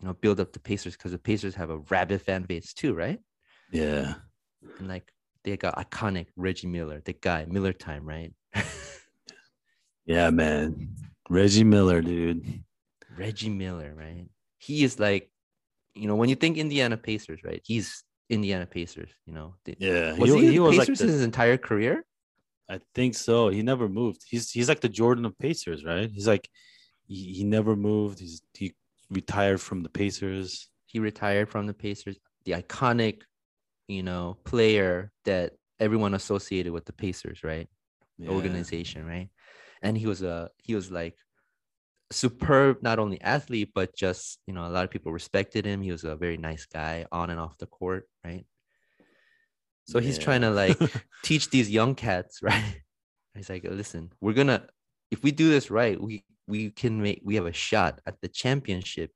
you 0.00 0.06
know 0.06 0.14
build 0.14 0.40
up 0.40 0.52
the 0.52 0.60
Pacers 0.60 0.94
because 0.96 1.12
the 1.12 1.18
Pacers 1.18 1.54
have 1.54 1.70
a 1.70 1.78
rabid 1.90 2.22
fan 2.22 2.42
base 2.42 2.72
too, 2.72 2.94
right? 2.94 3.18
Yeah. 3.72 4.14
And 4.78 4.88
like 4.88 5.12
they 5.44 5.56
got 5.56 5.76
iconic 5.76 6.26
Reggie 6.36 6.66
Miller, 6.68 7.00
the 7.04 7.12
guy, 7.12 7.46
Miller 7.46 7.72
time, 7.72 8.04
right? 8.04 8.32
Yeah, 10.06 10.30
man. 10.30 10.94
Reggie 11.28 11.64
Miller, 11.64 12.00
dude. 12.00 12.62
Reggie 13.18 13.50
Miller, 13.50 13.92
right? 13.96 14.26
He 14.58 14.84
is 14.84 14.98
like 15.00 15.30
you 15.94 16.06
know, 16.06 16.14
when 16.14 16.28
you 16.28 16.36
think 16.36 16.58
Indiana 16.58 16.96
Pacers, 16.96 17.40
right? 17.42 17.60
He's 17.64 18.04
Indiana 18.28 18.66
Pacers. 18.66 19.10
You 19.24 19.32
know, 19.32 19.54
They- 19.64 19.76
Yeah, 19.78 20.14
was 20.14 20.32
he, 20.32 20.52
he, 20.52 20.58
was 20.60 20.76
like 20.76 20.88
Pacers 20.88 20.98
the, 20.98 21.06
his 21.06 21.22
entire 21.22 21.56
career? 21.56 22.04
I 22.68 22.80
think 22.94 23.14
so. 23.14 23.48
He 23.48 23.62
never 23.62 23.88
moved. 23.88 24.22
He's 24.28 24.50
he's 24.50 24.68
like 24.68 24.80
the 24.80 24.88
Jordan 24.88 25.24
of 25.24 25.38
Pacers, 25.38 25.84
right? 25.84 26.10
He's 26.10 26.26
like 26.26 26.48
he, 27.06 27.34
he 27.34 27.44
never 27.44 27.76
moved. 27.76 28.18
He's 28.18 28.42
he 28.54 28.74
retired 29.10 29.60
from 29.60 29.82
the 29.82 29.88
Pacers. 29.88 30.68
He 30.86 30.98
retired 30.98 31.48
from 31.48 31.66
the 31.66 31.74
Pacers, 31.74 32.18
the 32.44 32.52
iconic, 32.52 33.22
you 33.88 34.02
know, 34.02 34.36
player 34.44 35.12
that 35.24 35.52
everyone 35.78 36.14
associated 36.14 36.72
with 36.72 36.84
the 36.86 36.92
Pacers, 36.92 37.44
right? 37.44 37.68
Yeah. 38.18 38.30
organization, 38.30 39.06
right? 39.06 39.28
And 39.82 39.96
he 39.96 40.06
was 40.06 40.22
a 40.22 40.50
he 40.62 40.74
was 40.74 40.90
like 40.90 41.16
superb, 42.10 42.82
not 42.82 42.98
only 42.98 43.20
athlete, 43.20 43.70
but 43.74 43.94
just 43.94 44.38
you 44.46 44.54
know, 44.54 44.66
a 44.66 44.70
lot 44.70 44.84
of 44.84 44.90
people 44.90 45.12
respected 45.12 45.64
him. 45.64 45.82
He 45.82 45.92
was 45.92 46.04
a 46.04 46.16
very 46.16 46.36
nice 46.36 46.66
guy 46.66 47.06
on 47.12 47.30
and 47.30 47.38
off 47.38 47.58
the 47.58 47.66
court, 47.66 48.08
right? 48.24 48.44
So 49.86 50.00
he's 50.00 50.18
trying 50.18 50.42
to 50.42 50.50
like 50.50 50.78
teach 51.22 51.50
these 51.50 51.70
young 51.70 51.94
cats, 51.94 52.42
right? 52.42 52.82
He's 53.34 53.50
like, 53.50 53.64
listen, 53.64 54.12
we're 54.20 54.34
gonna 54.34 54.68
if 55.10 55.22
we 55.22 55.32
do 55.32 55.48
this 55.50 55.70
right, 55.70 56.00
we 56.00 56.24
we 56.48 56.70
can 56.70 57.02
make 57.02 57.22
we 57.24 57.36
have 57.36 57.46
a 57.46 57.52
shot 57.52 58.00
at 58.06 58.20
the 58.20 58.28
championship, 58.28 59.12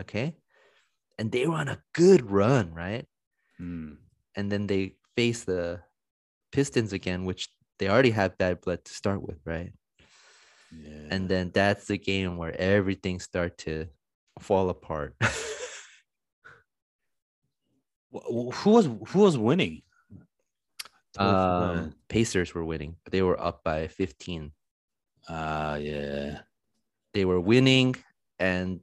okay? 0.00 0.36
And 1.18 1.32
they 1.32 1.46
were 1.46 1.56
on 1.56 1.68
a 1.68 1.82
good 1.94 2.30
run, 2.30 2.72
right? 2.74 3.06
Hmm. 3.58 3.94
and 4.36 4.52
then 4.52 4.66
they 4.66 4.96
face 5.16 5.44
the 5.44 5.80
Pistons 6.52 6.92
again, 6.92 7.24
which 7.24 7.48
they 7.78 7.88
already 7.88 8.10
have 8.10 8.38
bad 8.38 8.60
blood 8.60 8.84
to 8.84 8.92
start 8.92 9.22
with, 9.22 9.38
right? 9.46 9.72
yeah. 10.70 11.06
And 11.10 11.28
then 11.28 11.50
that's 11.54 11.86
the 11.86 11.98
game 11.98 12.36
where 12.36 12.54
everything 12.58 13.20
start 13.20 13.58
to 13.58 13.86
fall 14.40 14.68
apart. 14.70 15.14
Wh- 18.12 18.26
wh- 18.30 18.54
who 18.62 18.70
was 18.70 18.86
who 19.08 19.20
was 19.20 19.38
winning? 19.38 19.82
Um, 21.18 21.94
Pacers 22.08 22.54
were 22.54 22.64
winning, 22.64 22.96
but 23.04 23.12
they 23.12 23.22
were 23.22 23.40
up 23.40 23.64
by 23.64 23.88
15. 23.88 24.52
Ah, 25.28 25.76
yeah. 25.76 26.42
They 27.14 27.24
were 27.24 27.40
winning, 27.40 27.94
and 28.38 28.80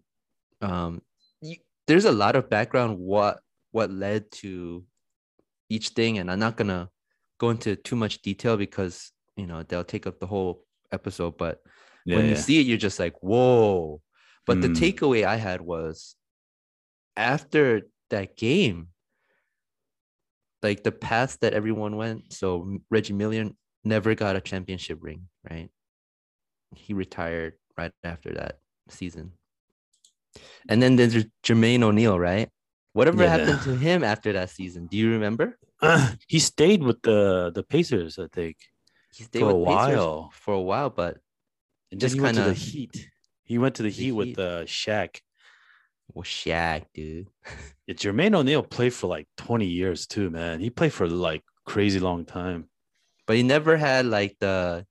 um, 0.62 1.02
you, 1.42 1.58
there's 1.88 2.06
a 2.06 2.12
lot 2.12 2.36
of 2.36 2.50
background 2.50 3.00
what 3.00 3.42
what 3.72 3.92
led 3.92 4.32
to 4.44 4.86
each 5.70 5.90
thing, 5.92 6.20
and 6.20 6.32
I'm 6.32 6.40
not 6.40 6.58
gonna 6.58 6.90
go 7.40 7.52
into 7.52 7.76
too 7.76 7.96
much 7.96 8.22
detail 8.22 8.58
because 8.58 9.12
you 9.38 9.48
know 9.48 9.64
they'll 9.64 9.84
take 9.86 10.08
up 10.08 10.20
the 10.20 10.28
whole 10.28 10.66
episode, 10.92 11.38
but 11.38 11.62
Yeah, 12.06 12.18
when 12.18 12.28
you 12.30 12.36
see 12.36 12.60
it, 12.62 12.68
you're 12.68 12.78
just 12.78 13.00
like, 13.00 13.16
whoa. 13.22 14.02
But 14.48 14.62
the 14.62 14.70
Mm. 14.70 14.78
takeaway 14.78 15.26
I 15.26 15.38
had 15.38 15.62
was 15.62 16.16
after 17.18 17.84
that 18.10 18.38
game, 18.38 18.90
like 20.64 20.84
the 20.84 20.92
path 20.92 21.38
that 21.42 21.54
everyone 21.54 21.96
went. 21.98 22.34
So 22.34 22.78
Reggie 22.90 23.14
Miller 23.14 23.50
never 23.84 24.16
got 24.16 24.36
a 24.36 24.42
championship 24.42 25.00
ring, 25.02 25.28
right? 25.50 25.70
He 26.76 26.94
retired 26.94 27.54
right 27.78 27.92
after 28.04 28.34
that 28.34 28.60
season. 28.90 29.34
And 30.68 30.82
then 30.82 30.96
there's 30.96 31.26
Jermaine 31.44 31.84
O'Neal, 31.84 32.18
right? 32.20 32.50
Whatever 32.94 33.24
Yeah. 33.24 33.30
happened 33.38 33.62
to 33.64 33.76
him 33.76 34.04
after 34.04 34.34
that 34.34 34.50
season? 34.50 34.88
Do 34.88 34.98
you 34.98 35.12
remember? 35.12 35.58
he 36.28 36.40
stayed 36.40 36.82
with 36.84 37.02
the 37.02 37.52
the 37.54 37.64
Pacers, 37.64 38.18
I 38.18 38.28
think, 38.32 38.58
He 39.14 39.24
stayed 39.26 39.42
for 39.42 39.50
a 39.52 39.56
with 39.56 39.68
Pacers 39.68 39.98
while. 39.98 40.32
For 40.34 40.54
a 40.54 40.62
while, 40.62 40.90
but 40.90 41.18
And 41.92 42.00
Just 42.00 42.16
then 42.16 42.20
he 42.20 42.24
went 42.24 42.38
to 42.38 42.44
the 42.44 42.56
kinda- 42.56 42.60
Heat. 42.60 43.10
He 43.44 43.58
went 43.58 43.76
to 43.76 43.84
the 43.84 43.90
The 43.90 43.96
Heat 44.04 44.12
with 44.14 44.40
uh, 44.40 44.64
Shaq. 44.66 45.20
Well, 46.14 46.24
Shaq, 46.24 46.86
dude. 46.94 47.28
Yeah, 47.86 47.96
Jermaine 47.96 48.34
O'Neal 48.34 48.64
played 48.64 48.94
for 48.94 49.08
like 49.08 49.28
20 49.36 49.66
years 49.66 50.08
too, 50.08 50.30
man. 50.30 50.62
He 50.62 50.70
played 50.70 50.94
for 50.94 51.06
like 51.06 51.44
crazy 51.66 52.00
long 52.00 52.24
time. 52.24 52.70
but 53.28 53.36
he 53.36 53.44
never 53.44 53.76
had 53.76 54.06
like 54.06 54.38
the 54.40 54.86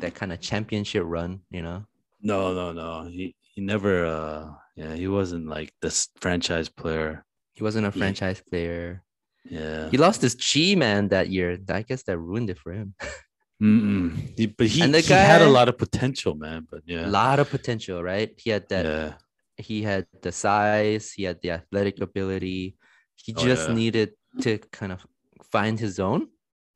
that 0.00 0.14
kind 0.14 0.32
of 0.32 0.40
championship 0.40 1.02
run, 1.04 1.40
you 1.50 1.62
know. 1.62 1.84
No, 2.22 2.54
no, 2.54 2.72
no. 2.72 3.08
He 3.08 3.34
he 3.40 3.60
never 3.62 4.06
uh 4.06 4.50
yeah, 4.76 4.94
he 4.94 5.08
wasn't 5.08 5.48
like 5.48 5.72
this 5.82 6.08
franchise 6.20 6.68
player. 6.68 7.24
He 7.54 7.64
wasn't 7.64 7.86
a 7.86 7.90
He- 7.90 7.98
franchise 7.98 8.40
player. 8.48 9.02
Yeah. 9.50 9.90
He 9.90 9.96
lost 9.96 10.22
his 10.22 10.36
chi 10.36 10.76
man 10.76 11.08
that 11.08 11.28
year. 11.30 11.58
I 11.68 11.82
guess 11.82 12.04
that 12.04 12.16
ruined 12.18 12.50
it 12.50 12.58
for 12.58 12.72
him. 12.72 12.94
Mm-mm. 13.62 14.38
He- 14.38 14.46
but 14.46 14.66
he, 14.68 14.82
And 14.82 14.94
the 14.94 15.00
he 15.00 15.12
had 15.12 15.42
a 15.42 15.48
lot 15.48 15.68
of 15.68 15.78
potential, 15.78 16.34
man. 16.34 16.66
But 16.70 16.82
yeah, 16.86 17.06
A 17.06 17.10
lot 17.10 17.40
of 17.40 17.50
potential, 17.50 18.02
right? 18.02 18.30
He 18.36 18.50
had 18.50 18.68
that. 18.68 18.84
yeah. 18.84 19.12
He 19.58 19.82
had 19.82 20.06
the 20.22 20.32
size. 20.32 21.12
He 21.12 21.24
had 21.24 21.40
the 21.42 21.50
athletic 21.52 22.00
ability. 22.00 22.76
He 23.16 23.34
Oh, 23.36 23.42
just 23.44 23.68
yeah. 23.68 23.74
needed 23.74 24.08
to 24.42 24.58
kind 24.72 24.92
of 24.92 25.06
find 25.50 25.78
his 25.80 25.98
own 25.98 26.28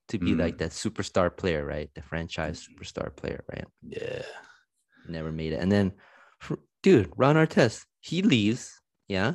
to 0.08 0.18
be 0.18 0.32
Mm. 0.32 0.40
like 0.40 0.58
that 0.58 0.70
superstar 0.72 1.34
player, 1.34 1.64
right? 1.64 1.90
The 1.94 2.02
franchise 2.02 2.66
superstar 2.66 3.14
player, 3.14 3.44
right? 3.52 3.66
Yeah. 3.82 4.22
Never 5.08 5.30
made 5.32 5.52
it. 5.52 5.60
And 5.60 5.70
then, 5.70 5.92
dude, 6.82 7.12
Ron 7.16 7.36
Artest, 7.36 7.84
he 8.00 8.22
leaves. 8.22 8.80
Yeah, 9.08 9.34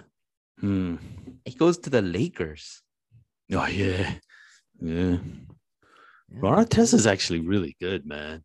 Hmm. 0.59 0.95
he 1.43 1.53
goes 1.53 1.77
to 1.79 1.89
the 1.89 2.01
Lakers. 2.01 2.81
Oh 3.51 3.65
yeah. 3.67 4.15
Yeah. 4.81 5.17
Yeah. 5.17 5.17
Ron 6.31 6.65
Artest 6.65 6.93
is 6.93 7.05
actually 7.05 7.39
really 7.41 7.75
good, 7.79 8.05
man. 8.05 8.43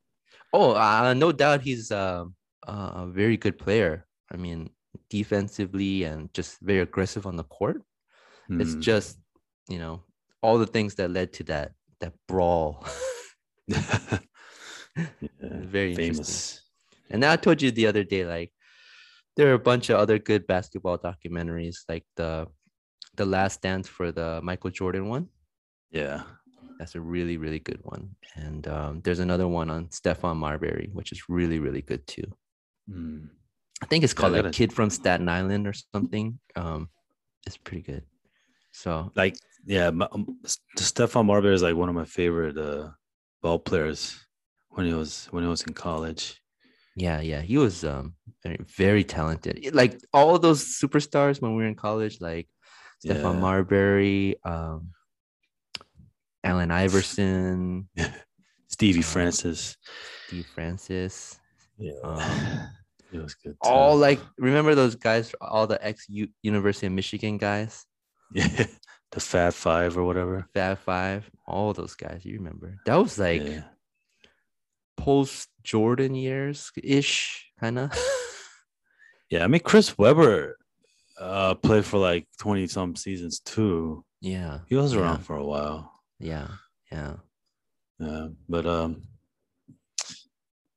Oh, 0.53 0.75
uh, 0.75 1.15
no 1.15 1.33
doubt 1.33 1.63
he's 1.63 1.91
um, 1.91 2.35
uh, 2.67 2.93
a 2.95 3.07
very 3.07 3.37
good 3.37 3.59
player. 3.59 4.07
I 4.31 4.37
mean, 4.37 4.71
defensively 5.11 6.05
and 6.05 6.33
just 6.33 6.59
very 6.61 6.81
aggressive 6.81 7.27
on 7.27 7.37
the 7.37 7.45
court. 7.45 7.83
It's 8.49 8.75
Hmm. 8.75 8.81
just, 8.81 9.19
you 9.69 9.79
know, 9.79 10.05
all 10.43 10.59
the 10.59 10.67
things 10.67 10.95
that 10.97 11.11
led 11.11 11.33
to 11.35 11.45
that 11.45 11.73
that 12.01 12.15
brawl. 12.27 12.87
Yeah, 15.21 15.29
very 15.41 15.95
famous. 15.95 16.63
And 17.11 17.25
I 17.25 17.37
told 17.37 17.63
you 17.63 17.71
the 17.71 17.87
other 17.87 18.05
day, 18.05 18.25
like 18.25 18.53
there 19.37 19.51
are 19.51 19.55
a 19.55 19.59
bunch 19.59 19.91
of 19.91 19.97
other 19.99 20.19
good 20.19 20.47
basketball 20.47 20.99
documentaries, 20.99 21.79
like 21.89 22.05
the 22.17 22.47
the 23.17 23.27
Last 23.27 23.63
Dance 23.63 23.89
for 23.89 24.13
the 24.13 24.41
Michael 24.43 24.71
Jordan 24.71 25.09
one. 25.09 25.29
Yeah. 25.91 26.23
That's 26.79 26.95
a 26.95 27.01
really 27.01 27.37
really 27.37 27.59
good 27.61 27.81
one. 27.83 28.17
And 28.35 28.67
um, 28.67 29.01
there's 29.03 29.19
another 29.21 29.47
one 29.49 29.71
on 29.71 29.89
Stephon 29.89 30.37
Marbury, 30.37 30.89
which 30.93 31.13
is 31.13 31.29
really 31.29 31.59
really 31.59 31.83
good 31.83 32.07
too. 32.07 32.25
Hmm. 32.91 33.27
I 33.83 33.87
think 33.87 34.05
it's 34.05 34.13
Yeah, 34.13 34.21
called 34.21 34.33
like 34.33 34.43
gotta- 34.43 34.57
Kid 34.57 34.73
from 34.73 34.91
Staten 34.91 35.29
Island 35.29 35.67
or 35.67 35.73
something. 35.73 36.39
Um, 36.57 36.89
it's 37.47 37.57
pretty 37.57 37.83
good. 37.83 38.05
So 38.73 39.11
Like, 39.17 39.37
yeah, 39.65 39.91
my, 39.91 40.07
um, 40.13 40.39
Stephon 40.77 41.27
Marbury 41.27 41.55
is 41.55 41.63
like 41.63 41.75
one 41.77 41.89
of 41.89 41.95
my 41.95 42.05
favorite 42.05 42.57
uh, 42.57 42.91
ball 43.43 43.59
players 43.59 44.19
when 44.71 44.87
he 44.87 44.95
was 44.95 45.27
when 45.33 45.43
he 45.45 45.49
was 45.51 45.63
in 45.63 45.75
college. 45.75 46.41
yeah, 46.97 47.21
yeah, 47.21 47.41
he 47.41 47.57
was 47.59 47.85
um 47.85 48.15
very, 48.43 48.59
very 48.77 49.05
talented. 49.05 49.75
Like 49.75 49.99
all 50.13 50.39
those 50.39 50.63
superstars 50.81 51.41
when 51.43 51.55
we 51.57 51.63
were 51.63 51.69
in 51.69 51.75
college, 51.75 52.21
like 52.21 52.49
Stephon 53.05 53.35
Yeah. 53.35 53.41
Marbury, 53.41 54.37
um, 54.45 54.93
Allen 56.45 56.71
Iverson, 56.71 57.89
Stevie 58.69 59.01
Uh, 59.01 59.03
Francis. 59.03 59.77
Steve 60.27 60.47
Francis, 60.55 61.39
Yeah. 61.79 61.93
um, 62.05 62.69
it 63.13 63.19
was 63.23 63.35
good. 63.35 63.57
all 63.63 63.97
like 63.97 64.21
remember 64.39 64.75
those 64.75 64.95
guys, 64.97 65.35
all 65.41 65.67
the 65.67 65.85
ex 65.85 66.07
University 66.43 66.87
of 66.87 66.93
Michigan 66.93 67.39
guys, 67.39 67.85
yeah, 68.35 68.67
the 69.13 69.21
Fat 69.21 69.55
Five 69.55 69.97
or 69.99 70.05
whatever. 70.05 70.47
Fab 70.55 70.79
Five, 70.79 71.29
all 71.47 71.73
those 71.73 71.95
guys. 71.95 72.25
You 72.25 72.37
remember? 72.39 72.79
That 72.87 72.97
was 72.97 73.19
like 73.19 73.43
yeah. 73.43 73.63
post 74.97 75.49
Jordan 75.63 76.15
years 76.15 76.71
ish, 76.83 77.51
kind 77.61 77.79
of. 77.79 77.93
yeah, 79.31 79.45
I 79.45 79.47
mean 79.47 79.61
Chris 79.63 79.97
Webber 79.99 80.57
uh 81.19 81.55
played 81.55 81.85
for 81.85 81.99
like 81.99 82.27
20 82.41 82.67
some 82.67 82.97
seasons 82.97 83.41
too. 83.41 84.05
yeah, 84.21 84.61
He 84.67 84.75
was 84.77 84.95
Yeah. 84.95 85.01
around 85.01 85.21
for 85.25 85.37
a 85.37 85.45
while. 85.45 85.93
yeah, 86.19 86.49
yeah. 86.91 87.17
Yeah, 87.99 88.29
but 88.49 88.65
um 88.65 89.03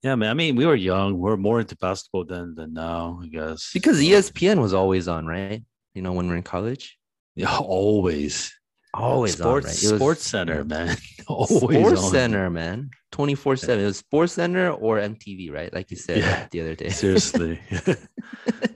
yeah, 0.04 0.16
man. 0.16 0.30
I 0.30 0.34
mean, 0.34 0.56
we 0.56 0.66
were 0.66 0.76
young. 0.76 1.18
We 1.20 1.32
are 1.32 1.38
more 1.38 1.60
into 1.62 1.76
basketball 1.78 2.26
than 2.26 2.56
than 2.56 2.74
now, 2.74 3.20
I 3.24 3.28
guess. 3.28 3.72
Because 3.74 4.00
ESPN 4.00 4.62
was 4.62 4.74
always 4.74 5.08
on, 5.08 5.26
right? 5.26 5.64
You 5.96 6.02
know, 6.02 6.12
when 6.14 6.28
we're 6.28 6.36
in 6.38 6.44
college, 6.44 6.98
yeah, 7.36 7.56
always. 7.58 8.54
always 8.94 9.34
sports 9.38 9.66
on, 9.66 9.70
right? 9.72 9.84
It 9.84 9.92
was- 9.92 10.00
sports 10.00 10.24
center, 10.28 10.64
man. 10.64 10.98
always 11.28 11.50
Sports 11.62 12.04
on. 12.04 12.12
Center, 12.12 12.50
man, 12.50 12.90
twenty 13.12 13.36
four 13.36 13.56
seven. 13.56 13.84
It 13.84 13.88
was 13.88 13.98
Sports 13.98 14.34
Center 14.34 14.72
or 14.72 15.00
MTV, 15.00 15.52
right? 15.52 15.74
Like 15.74 15.90
you 15.92 15.98
said 15.98 16.18
Yeah. 16.18 16.48
the 16.52 16.62
other 16.62 16.76
day. 16.76 16.90
Seriously. 16.90 17.60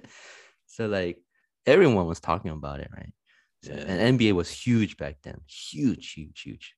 so 0.67 0.87
like 0.87 1.17
everyone 1.65 2.07
was 2.07 2.19
talking 2.19 2.51
about 2.51 2.79
it, 2.79 2.89
right? 2.95 3.13
So- 3.63 3.73
Yeah. 3.73 3.85
And 3.87 4.19
NBA 4.19 4.33
was 4.33 4.49
huge 4.49 4.97
back 4.97 5.17
then. 5.23 5.37
Huge, 5.47 6.13
huge, 6.13 6.41
huge. 6.41 6.75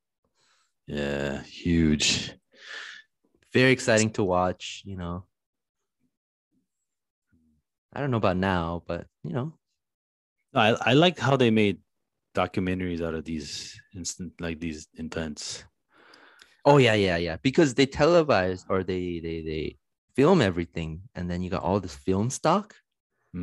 yeah, 0.87 1.43
huge. 1.43 2.33
Very 3.53 3.71
exciting 3.71 4.11
to 4.11 4.23
watch, 4.23 4.83
you 4.85 4.95
know. 4.95 5.25
I 7.93 7.99
don't 7.99 8.11
know 8.11 8.17
about 8.17 8.37
now, 8.37 8.83
but 8.85 9.07
you 9.23 9.33
know, 9.33 9.53
I 10.53 10.75
I 10.79 10.93
like 10.93 11.17
how 11.17 11.35
they 11.35 11.49
made 11.49 11.79
documentaries 12.35 13.01
out 13.01 13.15
of 13.15 13.25
these 13.25 13.79
instant 13.95 14.33
like 14.39 14.59
these 14.59 14.87
events. 14.93 15.63
Oh 16.65 16.77
yeah, 16.77 16.93
yeah, 16.93 17.17
yeah. 17.17 17.37
Because 17.41 17.73
they 17.73 17.87
televise 17.87 18.63
or 18.69 18.83
they 18.83 19.19
they 19.19 19.41
they 19.41 19.77
film 20.15 20.41
everything, 20.41 21.01
and 21.15 21.29
then 21.29 21.41
you 21.41 21.49
got 21.49 21.63
all 21.63 21.79
this 21.79 21.95
film 21.95 22.29
stock. 22.29 22.75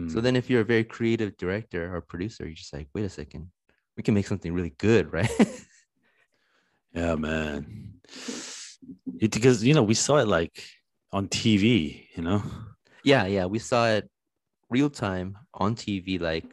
So 0.09 0.19
Mm. 0.19 0.23
then, 0.23 0.37
if 0.37 0.51
you're 0.51 0.63
a 0.63 0.65
very 0.65 0.85
creative 0.85 1.37
director 1.37 1.95
or 1.95 2.01
producer, 2.01 2.45
you're 2.45 2.55
just 2.55 2.73
like, 2.73 2.89
wait 2.95 3.05
a 3.05 3.09
second, 3.09 3.51
we 3.97 4.03
can 4.03 4.15
make 4.15 4.27
something 4.27 4.53
really 4.53 4.75
good, 4.79 5.13
right? 5.13 5.31
Yeah, 6.93 7.15
man. 7.17 8.01
It, 9.21 9.33
because 9.33 9.65
you 9.65 9.75
know 9.75 9.83
we 9.83 9.95
saw 9.95 10.19
it 10.19 10.29
like 10.29 10.63
on 11.13 11.29
TV. 11.29 12.09
You 12.17 12.23
know. 12.23 12.43
yeah, 13.05 13.27
yeah. 13.27 13.47
We 13.47 13.59
saw 13.59 13.89
it 13.89 14.09
real 14.71 14.91
time 14.91 15.39
on 15.55 15.75
TV, 15.75 16.19
like 16.19 16.45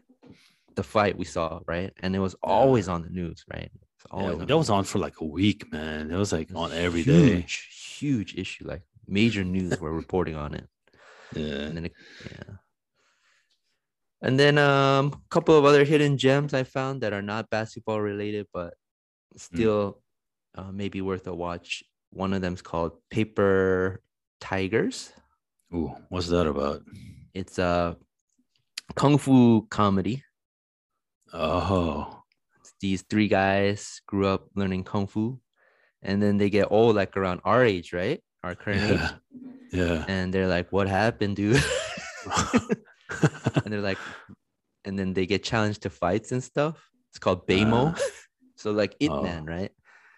the 0.75 0.83
fight 0.83 1.17
we 1.17 1.25
saw, 1.25 1.60
right? 1.67 1.91
And 2.01 2.15
it 2.15 2.19
was 2.19 2.36
always 2.43 2.88
on 2.88 3.01
the 3.01 3.10
news, 3.10 3.43
right? 3.51 3.72
It's 3.74 4.05
Yeah, 4.17 4.45
that 4.45 4.57
was 4.57 4.69
on 4.69 4.83
for 4.83 5.00
like 5.00 5.19
a 5.22 5.25
week, 5.25 5.72
man. 5.72 6.12
It 6.12 6.17
was 6.17 6.31
like 6.31 6.50
It 6.50 6.55
was 6.55 6.72
on 6.72 6.77
every 6.77 7.03
day. 7.03 7.45
huge, 7.45 7.98
huge 8.00 8.36
issue. 8.36 8.67
Like 8.67 8.83
major 9.07 9.43
news 9.43 9.79
were 9.79 9.93
reporting 9.93 10.36
on 10.36 10.53
it. 10.53 10.67
Yeah. 11.36 11.65
and 11.67 11.77
then 11.77 11.86
it, 11.86 11.93
yeah 12.24 12.53
and 14.22 14.39
then 14.39 14.57
um 14.57 15.07
a 15.13 15.29
couple 15.29 15.57
of 15.57 15.65
other 15.65 15.83
hidden 15.83 16.17
gems 16.17 16.53
i 16.53 16.63
found 16.63 17.01
that 17.01 17.13
are 17.13 17.22
not 17.22 17.50
basketball 17.50 18.00
related 18.00 18.48
but 18.53 18.74
still 19.36 20.01
uh, 20.55 20.72
maybe 20.72 21.01
worth 21.01 21.25
a 21.27 21.33
watch 21.33 21.83
one 22.13 22.34
of 22.34 22.41
them's 22.41 22.62
called 22.62 22.93
paper 23.10 24.01
tigers 24.39 25.12
Ooh, 25.74 25.91
what's 26.10 26.27
that 26.27 26.48
about? 26.48 26.82
it's 27.34 27.58
a 27.60 27.98
kung 28.96 29.17
fu 29.17 29.65
comedy 29.70 30.24
Oh, 31.36 32.22
these 32.79 33.01
three 33.10 33.27
guys 33.27 34.01
grew 34.05 34.27
up 34.27 34.48
learning 34.55 34.84
kung 34.84 35.08
fu 35.08 35.39
and 36.03 36.22
then 36.22 36.38
they 36.38 36.50
get 36.50 36.67
old 36.70 36.96
like 36.96 37.17
around 37.17 37.41
our 37.43 37.63
age 37.65 37.93
right 37.93 38.22
our 38.43 38.53
current 38.55 38.84
age 38.84 39.00
yeah, 39.72 39.84
yeah. 39.86 40.05
and 40.08 40.34
they're 40.34 40.48
like 40.48 40.72
what 40.72 40.88
happened 40.88 41.36
dude 41.36 41.63
and 43.63 43.74
they're 43.74 43.82
like, 43.82 43.98
and 44.86 44.98
then 44.98 45.13
they 45.13 45.25
get 45.25 45.43
challenged 45.43 45.84
to 45.84 45.89
fights 45.89 46.32
and 46.32 46.43
stuff. 46.43 46.89
It's 47.12 47.20
called 47.20 47.48
Baymo. 47.48 47.96
Ah. 47.96 48.01
so 48.55 48.72
like 48.72 48.96
It 49.00 49.10
oh, 49.10 49.22
Man, 49.24 49.46
right? 49.46 49.72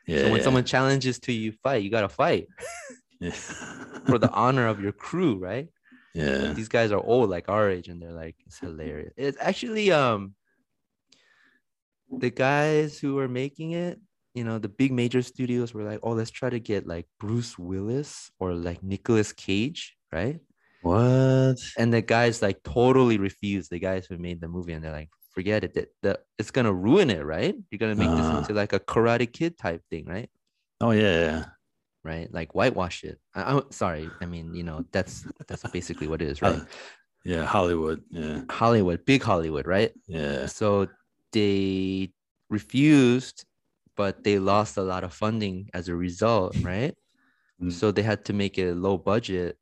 Yeah. 0.08 0.22
so 0.22 0.32
when 0.32 0.42
someone 0.42 0.64
challenges 0.64 1.20
to 1.20 1.34
you 1.34 1.52
fight, 1.52 1.84
you 1.84 1.90
gotta 1.90 2.10
fight 2.10 2.48
yeah. 3.20 3.32
for 4.08 4.18
the 4.18 4.32
honor 4.32 4.68
of 4.68 4.82
your 4.82 4.92
crew, 4.92 5.38
right? 5.38 5.70
yeah. 6.16 6.54
These 6.54 6.70
guys 6.70 6.92
are 6.92 7.04
old, 7.04 7.30
like 7.30 7.50
our 7.50 7.70
age, 7.70 7.90
and 7.90 8.02
they're 8.02 8.12
like, 8.12 8.36
it's 8.46 8.60
hilarious. 8.60 9.14
It's 9.18 9.38
actually 9.40 9.92
um 9.92 10.34
the 12.10 12.30
guys 12.30 12.98
who 12.98 13.16
were 13.16 13.28
making 13.28 13.72
it, 13.72 14.00
you 14.34 14.44
know, 14.44 14.58
the 14.58 14.70
big 14.70 14.94
major 14.94 15.22
studios 15.22 15.74
were 15.74 15.84
like, 15.84 16.00
oh, 16.04 16.12
let's 16.12 16.32
try 16.32 16.50
to 16.50 16.60
get 16.60 16.88
like 16.88 17.08
Bruce 17.20 17.60
Willis 17.60 18.32
or 18.40 18.54
like 18.54 18.82
Nicolas 18.82 19.34
Cage, 19.34 19.98
right? 20.12 20.40
What? 20.82 21.58
and 21.80 21.92
the 21.92 22.04
guys 22.04 22.44
like 22.44 22.62
totally 22.62 23.18
refused 23.18 23.72
the 23.72 23.80
guys 23.80 24.06
who 24.06 24.20
made 24.20 24.40
the 24.40 24.48
movie 24.48 24.74
and 24.74 24.84
they're 24.84 24.92
like 24.92 25.10
forget 25.36 25.64
it 25.66 25.74
that, 25.76 25.90
that 26.02 26.18
it's 26.40 26.50
gonna 26.52 26.72
ruin 26.74 27.10
it 27.12 27.24
right 27.24 27.56
you're 27.70 27.78
gonna 27.84 27.94
make 28.04 28.10
this 28.16 28.26
Uh. 28.32 28.38
into 28.40 28.54
like 28.54 28.72
a 28.74 28.80
karate 28.80 29.28
kid 29.32 29.58
type 29.58 29.82
thing 29.92 30.06
right 30.08 30.30
Oh 30.82 30.92
yeah, 30.92 31.20
yeah. 31.28 31.46
right 32.04 32.28
like 32.34 32.56
whitewash 32.56 33.04
it 33.04 33.20
I, 33.36 33.40
i'm 33.52 33.70
sorry 33.72 34.10
i 34.22 34.26
mean 34.26 34.56
you 34.56 34.64
know 34.64 34.86
that's 34.96 35.26
that's 35.48 35.64
basically 35.78 36.08
what 36.08 36.22
it 36.24 36.30
is 36.34 36.42
right 36.42 36.62
Uh, 36.62 36.66
yeah, 37.26 37.44
Hollywood. 37.44 38.00
Yeah, 38.12 38.42
hollywood 38.50 39.04
big 39.06 39.22
hollywood 39.24 39.68
right 39.68 39.92
yeah. 40.08 40.46
so 40.48 40.88
they 41.36 42.12
refused 42.50 43.44
but 44.00 44.24
they 44.24 44.38
lost 44.40 44.78
a 44.78 44.84
lot 44.84 45.04
of 45.04 45.12
funding 45.14 45.70
as 45.74 45.90
a 45.90 45.96
result 45.96 46.56
right 46.64 46.96
Mm. 47.56 47.72
so 47.72 47.90
they 47.92 48.04
had 48.04 48.26
to 48.28 48.34
make 48.34 48.58
it 48.60 48.76
low 48.76 48.98
budget 49.00 49.56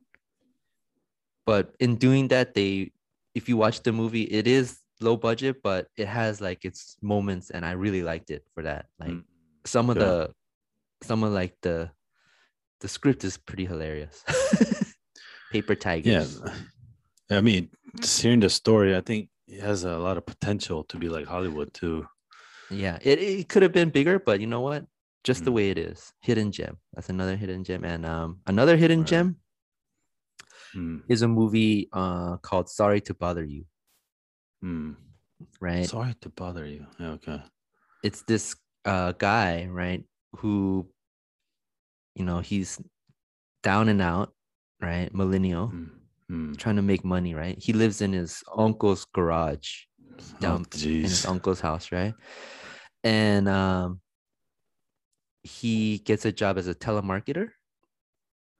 but 1.45 1.75
in 1.79 1.95
doing 1.95 2.27
that 2.29 2.53
they 2.57 2.91
if 3.35 3.47
you 3.49 3.55
watch 3.57 3.81
the 3.85 3.91
movie 3.91 4.23
it 4.23 4.47
is 4.47 4.79
low 5.03 5.17
budget 5.17 5.61
but 5.63 5.87
it 5.97 6.07
has 6.07 6.39
like 6.41 6.65
its 6.65 6.95
moments 7.01 7.49
and 7.51 7.65
i 7.65 7.71
really 7.71 8.03
liked 8.03 8.29
it 8.31 8.43
for 8.53 8.63
that 8.63 8.85
like 8.99 9.11
Mm. 9.11 9.23
some 9.65 9.89
of 9.91 9.97
Yeah. 9.97 10.03
the 10.05 10.15
some 11.09 11.23
of 11.23 11.31
like 11.33 11.53
the 11.61 11.91
the 12.81 12.87
script 12.87 13.23
is 13.23 13.37
pretty 13.37 13.65
hilarious 13.65 14.23
paper 15.51 15.75
tigers. 15.75 16.41
Yeah. 16.41 17.37
I 17.37 17.41
mean, 17.41 17.69
just 18.01 18.21
hearing 18.21 18.39
the 18.41 18.49
story, 18.49 18.95
I 18.95 19.01
think 19.01 19.29
it 19.47 19.61
has 19.61 19.83
a 19.83 19.97
lot 19.97 20.17
of 20.17 20.25
potential 20.25 20.83
to 20.85 20.97
be 20.97 21.07
like 21.09 21.27
Hollywood 21.27 21.73
too. 21.73 22.05
yeah 22.69 22.97
it, 23.01 23.19
it 23.19 23.47
could 23.49 23.61
have 23.61 23.71
been 23.79 23.89
bigger 23.91 24.17
but 24.19 24.39
you 24.41 24.47
know 24.47 24.61
what 24.61 24.85
just 25.23 25.43
the 25.45 25.51
Mm. 25.51 25.55
way 25.57 25.65
it 25.73 25.77
is 25.77 25.99
hidden 26.27 26.49
gem 26.51 26.75
that's 26.93 27.09
another 27.15 27.35
hidden 27.35 27.61
gem 27.67 27.83
and 27.85 28.05
um 28.05 28.29
another 28.47 28.75
hidden 28.83 29.01
Right. 29.03 29.11
gem 29.11 29.27
Mm. 30.75 31.03
is 31.13 31.21
a 31.21 31.27
movie 31.27 31.89
uh 31.93 32.37
called 32.47 32.67
sorry 32.69 33.01
to 33.07 33.13
bother 33.13 33.43
you 33.45 33.63
Mm. 34.63 34.95
right 35.59 35.85
Sorry 35.85 36.15
to 36.21 36.29
bother 36.29 36.65
you. 36.65 36.85
Yeah, 36.99 37.11
okay. 37.19 37.41
it's 38.03 38.23
this 38.23 38.55
uh 38.85 39.11
guy 39.13 39.67
right 39.69 40.03
who 40.37 40.87
you 42.15 42.25
know 42.25 42.39
he's 42.39 42.79
down 43.61 43.89
and 43.89 44.01
out 44.01 44.33
right 44.81 45.13
millennial 45.13 45.71
Mm. 46.31 46.57
Trying 46.57 46.77
to 46.77 46.81
make 46.81 47.03
money 47.03 47.35
right 47.35 47.59
he 47.61 47.73
lives 47.73 48.01
in 48.01 48.13
his 48.13 48.41
uncle's 48.57 49.05
garage 49.13 49.85
down 50.39 50.65
oh, 50.65 50.77
in 50.79 51.01
his 51.03 51.25
uncle's 51.25 51.59
house 51.59 51.91
right 51.91 52.13
and 53.03 53.47
um 53.49 53.99
he 55.43 55.99
gets 55.99 56.25
a 56.25 56.31
job 56.31 56.57
as 56.57 56.67
a 56.67 56.73
telemarketer 56.73 57.49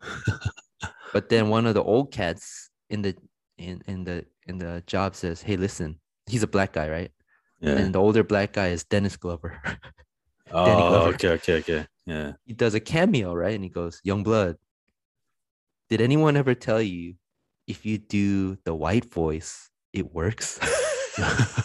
but 1.13 1.29
then 1.29 1.49
one 1.49 1.65
of 1.65 1.73
the 1.73 1.81
old 1.81 2.11
cats 2.11 2.69
in 2.89 3.01
the 3.01 3.15
in, 3.57 3.81
in 3.87 4.03
the 4.03 4.25
in 4.47 4.57
the 4.57 4.83
job 4.87 5.15
says 5.15 5.41
hey 5.41 5.55
listen 5.57 5.99
he's 6.27 6.43
a 6.43 6.47
black 6.47 6.73
guy 6.73 6.89
right 6.89 7.11
Yeah. 7.61 7.77
and 7.77 7.93
the 7.95 7.99
older 7.99 8.23
black 8.23 8.53
guy 8.53 8.67
is 8.69 8.83
dennis 8.83 9.15
glover 9.17 9.61
oh, 10.51 10.65
Glover. 10.65 11.13
okay, 11.15 11.29
okay, 11.29 11.53
okay. 11.59 11.87
Yeah. 12.05 12.33
he 12.45 12.53
does 12.53 12.73
a 12.75 12.79
cameo, 12.81 13.33
right? 13.33 13.55
And 13.55 13.63
he 13.63 13.69
goes, 13.69 14.01
Young 14.03 14.23
Blood, 14.23 14.57
did 15.89 16.01
anyone 16.01 16.35
ever 16.35 16.53
tell 16.53 16.81
you 16.81 17.15
if 17.65 17.85
you 17.85 17.97
do 17.97 18.57
the 18.65 18.75
white 18.75 19.05
voice, 19.11 19.69
it 19.93 20.13
works? 20.13 20.59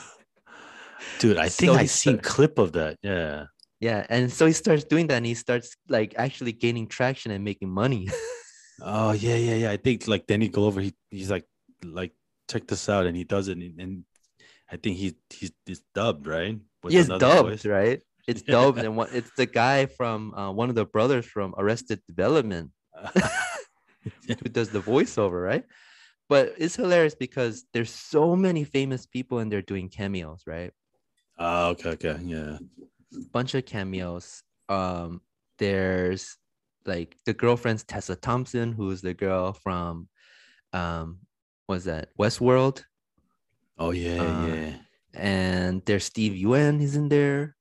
Dude, 1.18 1.36
I 1.38 1.48
think 1.48 1.72
So 1.72 1.74
I 1.78 1.86
seen 1.86 2.18
clip 2.18 2.58
of 2.58 2.72
that. 2.72 2.98
Yeah. 3.02 3.46
yeah. 3.80 4.06
And 4.08 4.30
so 4.32 4.46
he 4.46 4.52
starts 4.52 4.84
doing 4.84 5.08
that 5.08 5.16
and 5.16 5.26
he 5.26 5.34
starts 5.34 5.74
like 5.88 6.14
actually 6.16 6.52
gaining 6.52 6.86
traction 6.86 7.32
and 7.32 7.44
making 7.44 7.70
money. 7.70 8.08
Oh 8.80 9.10
yeah, 9.10 9.34
yeah, 9.34 9.54
yeah. 9.56 9.70
I 9.72 9.76
think 9.76 10.06
like 10.06 10.28
Danny 10.28 10.46
Glover, 10.46 10.80
he 10.80 10.94
he's 11.10 11.32
like 11.32 11.44
like 11.82 12.12
check 12.48 12.66
this 12.66 12.88
out, 12.88 13.06
and 13.06 13.16
he 13.16 13.24
does 13.24 13.48
it, 13.48 13.58
and, 13.58 13.80
and 13.80 14.04
I 14.70 14.76
think 14.76 14.96
he 14.96 15.14
he's, 15.30 15.52
he's 15.66 15.82
dubbed 15.94 16.26
right. 16.26 16.58
With 16.82 16.92
he 16.92 16.98
is 16.98 17.08
dubbed, 17.08 17.48
voice. 17.48 17.64
right? 17.66 18.02
It's 18.26 18.42
Yeah. 18.46 18.52
dubbed. 18.52 18.78
And 18.78 18.96
what 18.96 19.12
it's 19.14 19.30
the 19.36 19.46
guy 19.46 19.86
from 19.86 20.34
uh, 20.34 20.52
one 20.52 20.68
of 20.68 20.74
the 20.74 20.84
brothers 20.86 21.26
from 21.26 21.54
Arrested 21.56 22.00
Development 22.06 22.70
who 24.26 24.34
does 24.50 24.70
the 24.70 24.80
voiceover, 24.80 25.42
right? 25.44 25.64
But 26.28 26.54
it's 26.58 26.76
hilarious 26.76 27.14
because 27.14 27.64
there's 27.72 27.90
so 27.90 28.36
many 28.36 28.64
famous 28.64 29.06
people 29.06 29.38
and 29.38 29.50
they're 29.50 29.62
doing 29.62 29.88
cameos, 29.88 30.42
right? 30.46 30.72
Ah, 31.38 31.68
okay, 31.68 31.90
okay, 31.90 32.18
yeah. 32.24 32.58
bunch 33.32 33.54
of 33.54 33.64
cameos. 33.64 34.42
Um, 34.68 35.22
there's 35.58 36.36
like 36.84 37.16
the 37.24 37.32
girlfriend's 37.32 37.84
Tessa 37.84 38.14
Thompson, 38.16 38.72
who's 38.72 39.00
the 39.00 39.14
girl 39.14 39.52
from 39.54 40.08
um, 40.72 41.20
was 41.68 41.84
that 41.84 42.08
Westworld? 42.18 42.82
Oh 43.78 43.90
yeah, 43.90 44.22
Uh, 44.22 44.46
yeah. 44.46 44.74
And 45.14 45.82
there's 45.84 46.04
Steve 46.04 46.32
Yeun, 46.32 46.80
he's 46.80 46.96
in 46.96 47.08
there. 47.08 47.54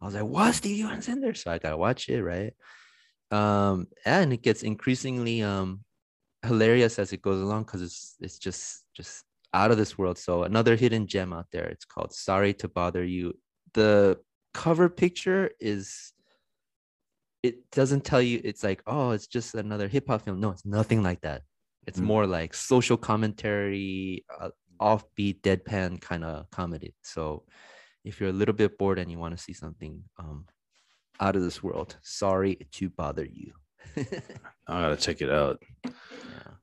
I 0.00 0.04
was 0.06 0.14
like, 0.14 0.24
what? 0.24 0.54
Steve 0.54 0.84
Yeun's 0.84 1.08
in 1.08 1.20
there, 1.20 1.34
so 1.34 1.50
I 1.50 1.58
gotta 1.58 1.76
watch 1.76 2.08
it, 2.08 2.22
right? 2.22 2.52
Um, 3.30 3.86
and 4.04 4.32
it 4.32 4.42
gets 4.42 4.62
increasingly 4.62 5.42
um 5.42 5.84
hilarious 6.44 6.98
as 6.98 7.12
it 7.12 7.22
goes 7.22 7.40
along 7.40 7.64
because 7.64 7.80
it's 7.80 8.16
it's 8.20 8.38
just 8.38 8.84
just 8.94 9.24
out 9.54 9.70
of 9.70 9.78
this 9.78 9.96
world. 9.96 10.18
So 10.18 10.42
another 10.42 10.76
hidden 10.76 11.06
gem 11.06 11.32
out 11.32 11.46
there. 11.52 11.64
It's 11.66 11.84
called 11.84 12.12
Sorry 12.12 12.52
to 12.54 12.68
Bother 12.68 13.04
You. 13.04 13.38
The 13.72 14.18
cover 14.52 14.88
picture 14.88 15.50
is 15.60 16.12
it 17.42 17.70
doesn't 17.70 18.04
tell 18.04 18.22
you 18.22 18.40
it's 18.44 18.64
like, 18.64 18.82
oh, 18.86 19.10
it's 19.10 19.26
just 19.26 19.54
another 19.54 19.86
hip 19.88 20.08
hop 20.08 20.22
film. 20.22 20.40
No, 20.40 20.50
it's 20.50 20.64
nothing 20.66 21.02
like 21.02 21.20
that. 21.22 21.42
It's 21.86 22.00
Mm. 22.00 22.04
more 22.04 22.26
like 22.26 22.54
social 22.54 22.96
commentary, 22.96 24.24
uh, 24.40 24.50
offbeat, 24.80 25.40
deadpan 25.42 26.00
kind 26.00 26.24
of 26.24 26.50
comedy. 26.50 26.94
So 27.02 27.44
if 28.04 28.20
you're 28.20 28.30
a 28.30 28.32
little 28.40 28.54
bit 28.54 28.76
bored 28.78 28.98
and 28.98 29.10
you 29.10 29.18
want 29.18 29.36
to 29.36 29.42
see 29.42 29.52
something 29.52 30.02
um 30.18 30.46
out 31.20 31.36
of 31.36 31.42
this 31.42 31.62
world, 31.62 31.96
sorry 32.02 32.56
to 32.72 32.90
bother 32.90 33.24
you. 33.24 33.52
I 34.66 34.80
gotta 34.82 34.96
check 34.96 35.20
it 35.22 35.30
out. 35.30 35.62
yeah. 35.84 36.54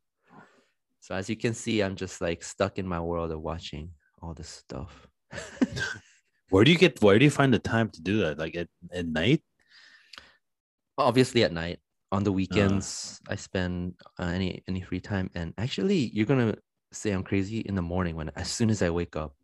So 0.99 1.15
as 1.15 1.29
you 1.29 1.35
can 1.37 1.53
see, 1.53 1.81
I'm 1.81 1.95
just 1.95 2.21
like 2.21 2.43
stuck 2.43 2.77
in 2.77 2.87
my 2.87 2.99
world 2.99 3.31
of 3.31 3.41
watching 3.41 3.91
all 4.21 4.33
this 4.33 4.49
stuff. 4.49 5.07
Where 6.49 6.63
do 6.65 6.71
you 6.71 6.77
get? 6.77 7.01
Where 7.01 7.17
do 7.17 7.23
you 7.25 7.31
find 7.31 7.53
the 7.53 7.59
time 7.59 7.89
to 7.91 8.01
do 8.01 8.19
that? 8.23 8.37
Like 8.37 8.55
at, 8.57 8.67
at 8.91 9.07
night? 9.07 9.41
Obviously, 10.97 11.43
at 11.43 11.53
night. 11.53 11.79
On 12.11 12.23
the 12.23 12.31
weekends, 12.31 13.21
I 13.29 13.35
spend 13.35 13.95
uh, 14.19 14.25
any 14.35 14.63
any 14.67 14.81
free 14.81 14.99
time. 14.99 15.29
And 15.33 15.53
actually, 15.57 16.11
you're 16.13 16.25
gonna 16.25 16.55
say 16.91 17.11
I'm 17.11 17.23
crazy 17.23 17.59
in 17.59 17.75
the 17.75 17.81
morning 17.81 18.15
when 18.15 18.29
as 18.35 18.49
soon 18.51 18.69
as 18.69 18.81
I 18.81 18.89
wake 18.89 19.15
up. 19.15 19.35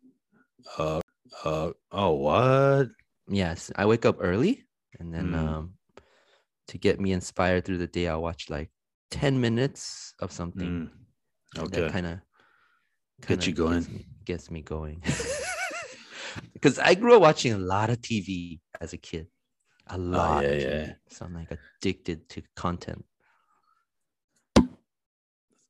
Uh, 0.76 1.00
uh, 1.44 1.72
oh, 1.92 2.12
what? 2.12 2.88
Yes, 3.28 3.70
I 3.76 3.86
wake 3.86 4.04
up 4.04 4.16
early, 4.20 4.64
and 5.00 5.12
then 5.14 5.32
Mm. 5.32 5.38
um, 5.38 5.74
to 6.68 6.78
get 6.78 7.00
me 7.00 7.12
inspired 7.12 7.64
through 7.64 7.78
the 7.78 7.86
day, 7.86 8.08
I'll 8.08 8.22
watch 8.22 8.50
like 8.50 8.70
ten 9.10 9.40
minutes 9.40 10.14
of 10.20 10.32
something. 10.32 10.90
Mm, 11.56 11.62
okay. 11.64 11.80
That 11.82 11.92
kind 11.92 12.06
of 12.06 12.20
Get 13.26 13.46
you 13.46 13.52
going. 13.52 13.80
Gets 13.80 13.88
me, 13.90 14.06
gets 14.24 14.50
me 14.50 14.62
going. 14.62 15.02
Because 16.52 16.78
I 16.78 16.94
grew 16.94 17.14
up 17.16 17.22
watching 17.22 17.52
a 17.52 17.58
lot 17.58 17.90
of 17.90 18.00
TV 18.02 18.60
as 18.80 18.92
a 18.92 18.96
kid, 18.96 19.26
a 19.90 19.98
lot. 19.98 20.44
yeah, 20.44 20.50
of 20.50 20.62
yeah. 20.62 20.92
So 21.08 21.24
I'm 21.26 21.34
like 21.34 21.50
addicted 21.50 22.28
to 22.30 22.42
content. 22.56 23.04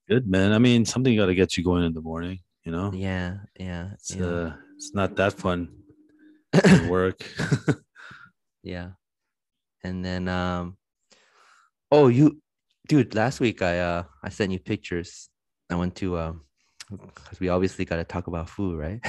Good 0.08 0.26
man. 0.26 0.52
I 0.52 0.58
mean, 0.58 0.84
something 0.86 1.14
got 1.16 1.26
to 1.26 1.34
get 1.34 1.56
you 1.56 1.64
going 1.64 1.84
in 1.84 1.92
the 1.92 2.00
morning. 2.00 2.38
You 2.64 2.72
know, 2.72 2.92
Yeah, 2.92 3.38
yeah, 3.58 3.92
it's 3.94 4.14
yeah. 4.14 4.26
uh, 4.26 4.52
it's 4.76 4.92
not 4.94 5.16
that 5.16 5.34
fun. 5.34 5.68
work. 6.88 7.20
yeah. 8.62 8.90
And 9.84 10.04
then 10.04 10.28
um, 10.28 10.76
oh 11.90 12.08
you, 12.08 12.40
dude, 12.88 13.14
last 13.14 13.40
week 13.40 13.62
I 13.62 13.78
uh 13.80 14.02
I 14.22 14.28
sent 14.30 14.52
you 14.52 14.58
pictures. 14.58 15.28
I 15.70 15.76
went 15.76 15.94
to 15.96 16.18
um, 16.18 16.44
because 16.90 17.40
we 17.40 17.48
obviously 17.48 17.84
got 17.84 17.96
to 17.96 18.04
talk 18.04 18.26
about 18.26 18.48
food, 18.50 18.78
right? 18.78 19.00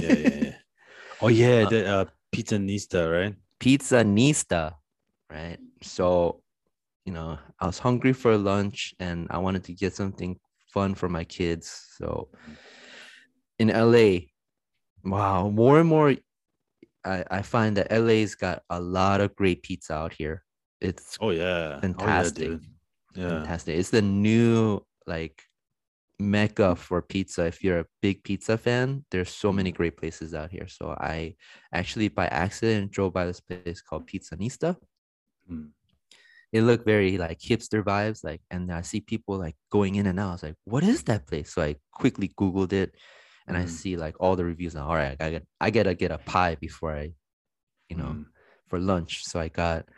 yeah, 0.00 0.12
yeah, 0.12 0.28
yeah. 0.44 0.52
Oh 1.22 1.28
yeah, 1.28 1.64
Uh, 1.64 1.70
the 1.70 1.86
uh, 1.88 2.04
pizzanista, 2.34 3.08
right? 3.10 3.34
Pizza 3.60 4.04
nista, 4.04 4.74
right? 5.30 5.58
So, 5.82 6.42
you 7.04 7.12
know, 7.12 7.38
I 7.60 7.66
was 7.66 7.78
hungry 7.78 8.12
for 8.12 8.36
lunch 8.36 8.94
and 8.98 9.26
I 9.30 9.38
wanted 9.38 9.64
to 9.64 9.72
get 9.72 9.94
something 9.94 10.38
fun 10.72 10.94
for 10.94 11.08
my 11.08 11.24
kids. 11.24 11.70
So, 11.96 12.28
in 13.58 13.70
LA, 13.70 14.26
wow, 15.04 15.48
more 15.48 15.80
and 15.80 15.88
more, 15.88 16.14
I, 17.04 17.24
I 17.30 17.42
find 17.42 17.76
that 17.76 17.90
LA's 17.90 18.34
got 18.34 18.62
a 18.68 18.80
lot 18.80 19.20
of 19.20 19.34
great 19.36 19.62
pizza 19.62 19.94
out 19.94 20.12
here. 20.12 20.42
It's 20.80 21.16
Oh 21.20 21.30
yeah, 21.30 21.80
Fantastic. 21.80 22.48
Oh, 22.48 22.58
yeah. 23.14 23.22
Yeah. 23.22 23.28
fantastic. 23.28 23.76
It's 23.78 23.90
the 23.90 24.02
new 24.02 24.80
like 25.06 25.42
mecca 26.18 26.74
for 26.76 27.02
pizza. 27.02 27.44
If 27.46 27.62
you're 27.62 27.80
a 27.80 27.86
big 28.00 28.22
pizza 28.24 28.56
fan, 28.56 29.04
there's 29.10 29.30
so 29.30 29.52
many 29.52 29.70
great 29.72 29.96
places 29.96 30.34
out 30.34 30.50
here. 30.50 30.68
So 30.68 30.90
I 30.98 31.36
actually 31.72 32.08
by 32.08 32.26
accident 32.28 32.92
drove 32.92 33.12
by 33.12 33.26
this 33.26 33.40
place 33.40 33.82
called 33.82 34.06
Pizzanista. 34.08 34.76
Mm. 35.50 35.70
It 36.52 36.62
looked 36.62 36.86
very 36.86 37.18
like 37.18 37.38
hipster 37.40 37.82
vibes, 37.82 38.24
like, 38.24 38.40
and 38.50 38.72
I 38.72 38.80
see 38.82 39.00
people 39.00 39.36
like 39.36 39.56
going 39.70 39.96
in 39.96 40.06
and 40.06 40.18
out. 40.18 40.28
I 40.28 40.32
was 40.32 40.42
like, 40.42 40.54
"What 40.64 40.84
is 40.84 41.02
that 41.04 41.26
place?" 41.26 41.52
So 41.52 41.60
I 41.62 41.76
quickly 41.92 42.28
Googled 42.28 42.72
it, 42.72 42.94
and 43.46 43.56
I 43.56 43.64
Mm. 43.64 43.68
see 43.68 43.96
like 43.96 44.14
all 44.20 44.36
the 44.36 44.44
reviews. 44.44 44.74
Now, 44.74 44.88
all 44.88 44.94
right, 44.94 45.16
I 45.20 45.30
got 45.32 45.42
I 45.60 45.70
gotta 45.70 45.94
get 45.94 46.12
a 46.12 46.18
pie 46.18 46.54
before 46.54 46.94
I, 46.96 47.12
you 47.90 47.96
know, 47.96 48.12
Mm. 48.14 48.26
for 48.68 48.78
lunch. 48.78 49.24
So 49.24 49.38
I 49.40 49.48
got 49.48 49.88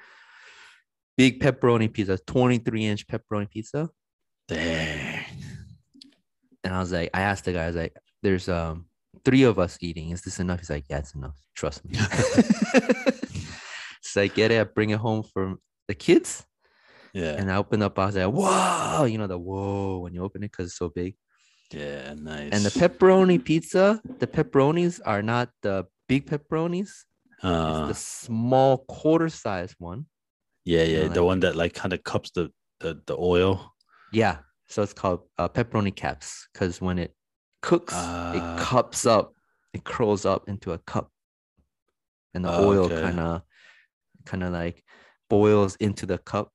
big 1.17 1.41
pepperoni 1.41 1.93
pizza, 1.93 2.19
23 2.19 2.85
inch 2.87 3.07
pepperoni 3.07 3.49
pizza. 3.51 3.91
Dang. 4.49 5.08
And 6.65 6.75
I 6.75 6.81
was 6.81 6.93
like, 6.93 7.11
I 7.15 7.23
asked 7.23 7.45
the 7.45 7.53
guy, 7.53 7.65
I 7.65 7.67
was 7.69 7.77
like, 7.77 7.97
there's 8.23 8.49
um 8.49 8.87
three 9.25 9.45
of 9.45 9.59
us 9.59 9.79
eating. 9.81 10.11
Is 10.11 10.23
this 10.23 10.41
enough? 10.41 10.61
He's 10.61 10.71
like, 10.71 10.85
Yeah, 10.89 10.99
it's 10.99 11.15
enough. 11.15 11.37
Trust 11.55 11.85
me. 11.85 11.99
so 14.03 14.23
I 14.23 14.27
get 14.29 14.51
it, 14.51 14.61
I 14.61 14.65
bring 14.65 14.91
it 14.91 14.99
home 14.99 15.23
for 15.23 15.55
the 15.89 15.95
kids. 15.95 16.45
Yeah. 17.15 17.33
And 17.39 17.51
I 17.51 17.57
open 17.57 17.83
up, 17.83 17.99
I 17.99 18.07
was 18.07 18.17
like, 18.17 18.33
whoa, 18.33 19.05
you 19.05 19.19
know, 19.19 19.27
the 19.27 19.39
whoa 19.39 19.99
when 19.99 20.15
you 20.15 20.23
open 20.23 20.43
it 20.43 20.51
because 20.53 20.67
it's 20.67 20.79
so 20.79 20.91
big. 20.91 21.15
yeah. 21.73 22.15
Nice. 22.15 22.51
And 22.53 22.65
the 22.65 22.71
pepperoni 22.71 23.43
pizza, 23.43 24.01
the 24.19 24.27
pepperonis 24.27 25.01
are 25.05 25.23
not 25.23 25.51
the 25.63 25.87
big 26.09 26.27
pepperonis, 26.27 26.91
Uh, 27.43 27.87
it's 27.89 27.89
the 27.89 27.95
small 28.27 28.79
quarter 28.89 29.29
size 29.29 29.75
one. 29.79 30.07
yeah, 30.65 30.83
you 30.85 30.97
yeah. 30.97 31.03
know, 31.07 31.09
the 31.09 31.21
like- 31.21 31.27
one 31.27 31.41
that 31.41 31.57
like 31.57 31.75
kind 31.75 31.93
of 31.93 32.03
cups 32.05 32.31
the 32.35 32.51
the 32.81 33.01
the 33.07 33.17
oil. 33.17 33.75
Yeah. 34.13 34.39
So 34.69 34.83
it's 34.83 34.93
called 34.93 35.21
uh, 35.39 35.49
pepperoni 35.49 35.95
caps 35.95 36.49
because 36.53 36.81
when 36.81 36.99
it 36.99 37.15
cooks, 37.63 37.95
Ah. 37.97 38.33
it 38.35 38.63
cups 38.63 39.07
up, 39.07 39.33
it 39.73 39.83
curls 39.85 40.25
up 40.27 40.49
into 40.49 40.73
a 40.73 40.79
cup, 40.79 41.11
and 42.35 42.45
the 42.45 42.51
oil 42.53 42.89
kind 42.89 43.19
of, 43.21 43.43
kind 44.27 44.43
of 44.45 44.53
like 44.53 44.85
boils 45.31 45.77
into 45.77 46.05
the 46.07 46.19
cup. 46.19 46.53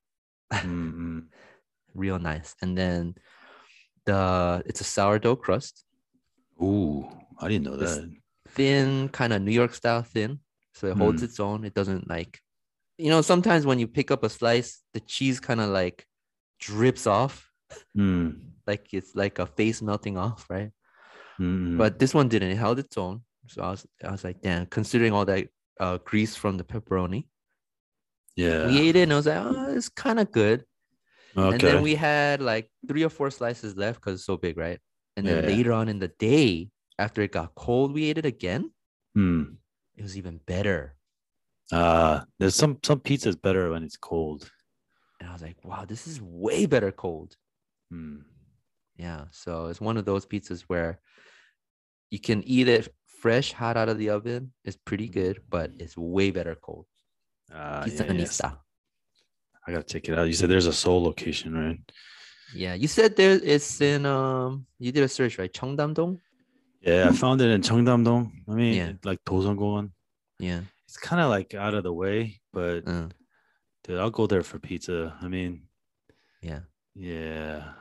Mm-mm. 0.51 1.25
Real 1.95 2.19
nice. 2.19 2.55
And 2.61 2.77
then 2.77 3.15
the 4.05 4.63
it's 4.65 4.81
a 4.81 4.83
sourdough 4.83 5.37
crust, 5.37 5.85
Ooh, 6.61 7.09
I 7.39 7.47
didn't 7.49 7.65
know 7.65 7.77
This- 7.77 7.97
that. 7.97 8.11
thin, 8.49 9.09
kind 9.09 9.33
of 9.33 9.41
New 9.41 9.51
York 9.51 9.73
style 9.73 10.03
thin, 10.03 10.39
so 10.73 10.87
it 10.87 10.97
holds 10.97 11.21
Mm. 11.21 11.25
its 11.25 11.39
own. 11.39 11.65
It 11.65 11.73
doesn't 11.73 12.07
like, 12.07 12.39
you 12.97 13.09
know, 13.09 13.21
sometimes 13.21 13.65
when 13.65 13.79
you 13.79 13.87
pick 13.87 14.11
up 14.11 14.23
a 14.23 14.29
slice, 14.29 14.83
the 14.93 14.99
cheese 14.99 15.39
kind 15.39 15.59
of 15.59 15.69
like 15.69 16.05
drips 16.59 17.07
off, 17.07 17.49
Mm. 17.97 18.39
like 18.67 18.87
it's 18.93 19.15
like 19.15 19.39
a 19.39 19.45
face 19.45 19.81
melting 19.81 20.17
off, 20.17 20.45
right? 20.49 20.71
Mm-mm. 21.39 21.77
but 21.77 21.97
this 21.99 22.13
one 22.13 22.29
didn't. 22.29 22.51
It 22.51 22.57
held 22.57 22.79
its 22.79 22.97
own. 22.97 23.21
So 23.47 23.61
I 23.63 23.71
was, 23.71 23.85
I 24.03 24.11
was 24.11 24.23
like, 24.23 24.41
damn. 24.41 24.65
Considering 24.67 25.11
all 25.13 25.25
that 25.25 25.47
uh, 25.79 25.97
grease 26.05 26.35
from 26.35 26.57
the 26.57 26.63
pepperoni, 26.63 27.25
yeah. 28.35 28.67
we 28.67 28.79
ate 28.79 28.95
it, 28.95 29.03
and 29.03 29.13
I 29.13 29.15
was 29.17 29.25
like, 29.25 29.37
oh, 29.41 29.73
it's 29.75 29.89
kind 29.89 30.19
of 30.19 30.31
good. 30.31 30.63
okay. 31.35 31.51
And 31.53 31.59
then 31.59 31.81
we 31.81 31.95
had 31.95 32.41
like 32.41 32.69
three 32.87 33.03
or 33.03 33.09
four 33.09 33.29
slices 33.31 33.75
left 33.75 33.99
because 33.99 34.15
it's 34.19 34.25
so 34.25 34.37
big, 34.37 34.57
right? 34.57 34.79
And 35.17 35.25
then 35.27 35.43
Yeah. 35.43 35.49
later 35.49 35.73
on 35.73 35.89
in 35.89 35.99
the 35.99 36.07
day, 36.19 36.69
after 36.99 37.21
it 37.21 37.31
got 37.31 37.53
cold, 37.55 37.93
we 37.93 38.05
ate 38.09 38.17
it 38.19 38.25
again. 38.25 38.71
Hmm. 39.15 39.43
It 39.95 40.03
was 40.03 40.17
even 40.17 40.39
better. 40.45 40.95
Uh, 41.71 42.21
there's 42.39 42.55
some 42.55 42.77
some 42.83 42.99
pizza's 42.99 43.35
better 43.35 43.71
when 43.71 43.83
it's 43.83 43.97
cold. 43.97 44.49
And 45.19 45.29
I 45.29 45.33
was 45.33 45.41
like, 45.41 45.57
wow, 45.63 45.85
this 45.85 46.07
is 46.07 46.21
way 46.21 46.65
better 46.65 46.91
cold. 46.91 47.35
Hmm. 47.93 48.21
Yeah. 48.97 49.25
So 49.31 49.67
it's 49.67 49.81
one 49.81 49.97
of 49.97 50.05
those 50.05 50.25
pizzas 50.25 50.61
where 50.61 50.99
you 52.09 52.19
can 52.19 52.41
eat 52.43 52.67
it 52.67 52.93
fresh, 53.21 53.53
hot 53.53 53.77
out 53.77 53.89
of 53.89 53.97
the 53.99 54.09
oven. 54.09 54.51
It's 54.65 54.77
pretty 54.77 55.07
good, 55.07 55.41
but 55.49 55.71
it's 55.79 55.95
way 55.95 56.31
better 56.31 56.55
cold. 56.55 56.85
Uh, 57.53 57.83
Pizza 57.83 58.05
yeah, 58.05 58.13
yes. 58.13 58.41
I 58.41 59.71
gotta 59.71 59.83
check 59.83 60.09
it 60.09 60.17
out. 60.17 60.27
You 60.27 60.33
said 60.33 60.49
there's 60.49 60.65
a 60.65 60.73
Seoul 60.73 61.03
location, 61.03 61.53
right? 61.53 61.79
Yeah, 62.55 62.73
you 62.73 62.87
said 62.87 63.15
there 63.15 63.39
it's 63.43 63.79
in 63.81 64.05
um 64.05 64.65
you 64.79 64.91
did 64.91 65.03
a 65.03 65.07
search 65.07 65.37
right 65.39 65.53
Cheongdam-dong? 65.53 66.19
Yeah, 66.81 67.07
I 67.09 67.13
found 67.13 67.41
it 67.41 67.49
in 67.49 67.61
Cheongdam-dong. 67.61 68.43
I 68.49 68.51
mean, 68.53 68.73
Yeah. 68.73 68.91
like 69.03 69.23
Dosangon. 69.23 69.91
Yeah. 70.39 70.61
It's 70.87 70.97
kind 70.97 71.21
of 71.21 71.29
like 71.29 71.53
out 71.53 71.73
of 71.73 71.83
the 71.83 71.93
way, 71.93 72.41
but 72.51 72.87
Uh, 72.87 73.09
dude, 73.83 73.99
I'll 73.99 74.11
go 74.11 74.27
there 74.27 74.43
for 74.43 74.59
pizza. 74.59 75.17
I 75.21 75.27
mean, 75.27 75.63
yeah. 76.41 76.61
yeah. 76.93 77.73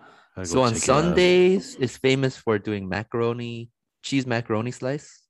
So 0.42 0.62
on 0.62 0.72
check 0.72 0.82
it. 0.82 0.86
Sundays 0.86 1.76
it's 1.78 1.96
famous 1.96 2.36
for 2.36 2.58
doing 2.58 2.88
macaroni, 2.88 3.70
cheese 4.02 4.26
macaroni 4.26 4.70
slice. 4.70 5.22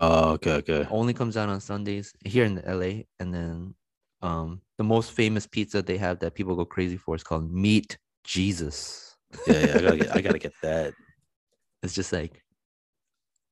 Oh, 0.00 0.32
okay, 0.34 0.52
okay. 0.56 0.86
Only 0.90 1.14
comes 1.14 1.36
out 1.36 1.48
on 1.48 1.60
Sundays 1.60 2.12
here 2.24 2.44
in 2.44 2.62
LA. 2.66 3.04
And 3.18 3.34
then 3.34 3.74
um 4.22 4.60
the 4.76 4.84
most 4.84 5.12
famous 5.12 5.46
pizza 5.46 5.82
they 5.82 5.96
have 5.96 6.18
that 6.20 6.34
people 6.34 6.56
go 6.56 6.64
crazy 6.64 6.96
for 6.96 7.14
is 7.14 7.22
called 7.24 7.52
Meat 7.52 7.98
Jesus. 8.24 9.16
Yeah, 9.46 9.60
yeah. 9.66 9.78
I 9.78 9.82
gotta 9.82 9.96
get. 9.96 10.12
I 10.12 10.20
gotta 10.20 10.38
get 10.38 10.52
that. 10.62 10.94
It's 11.82 11.94
just 11.94 12.12
like 12.12 12.42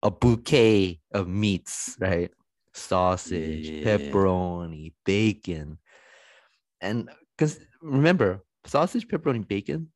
a 0.03 0.11
bouquet 0.11 1.01
of 1.13 1.29
meats, 1.29 1.97
right? 2.01 2.31
Sausage, 2.75 3.71
Yeah. 3.71 3.85
pepperoni, 3.85 4.93
bacon. 5.05 5.79
And 6.81 7.09
because 7.37 7.61
remember, 7.81 8.45
sausage, 8.65 9.07
pepperoni, 9.07 9.47
bacon, 9.47 9.93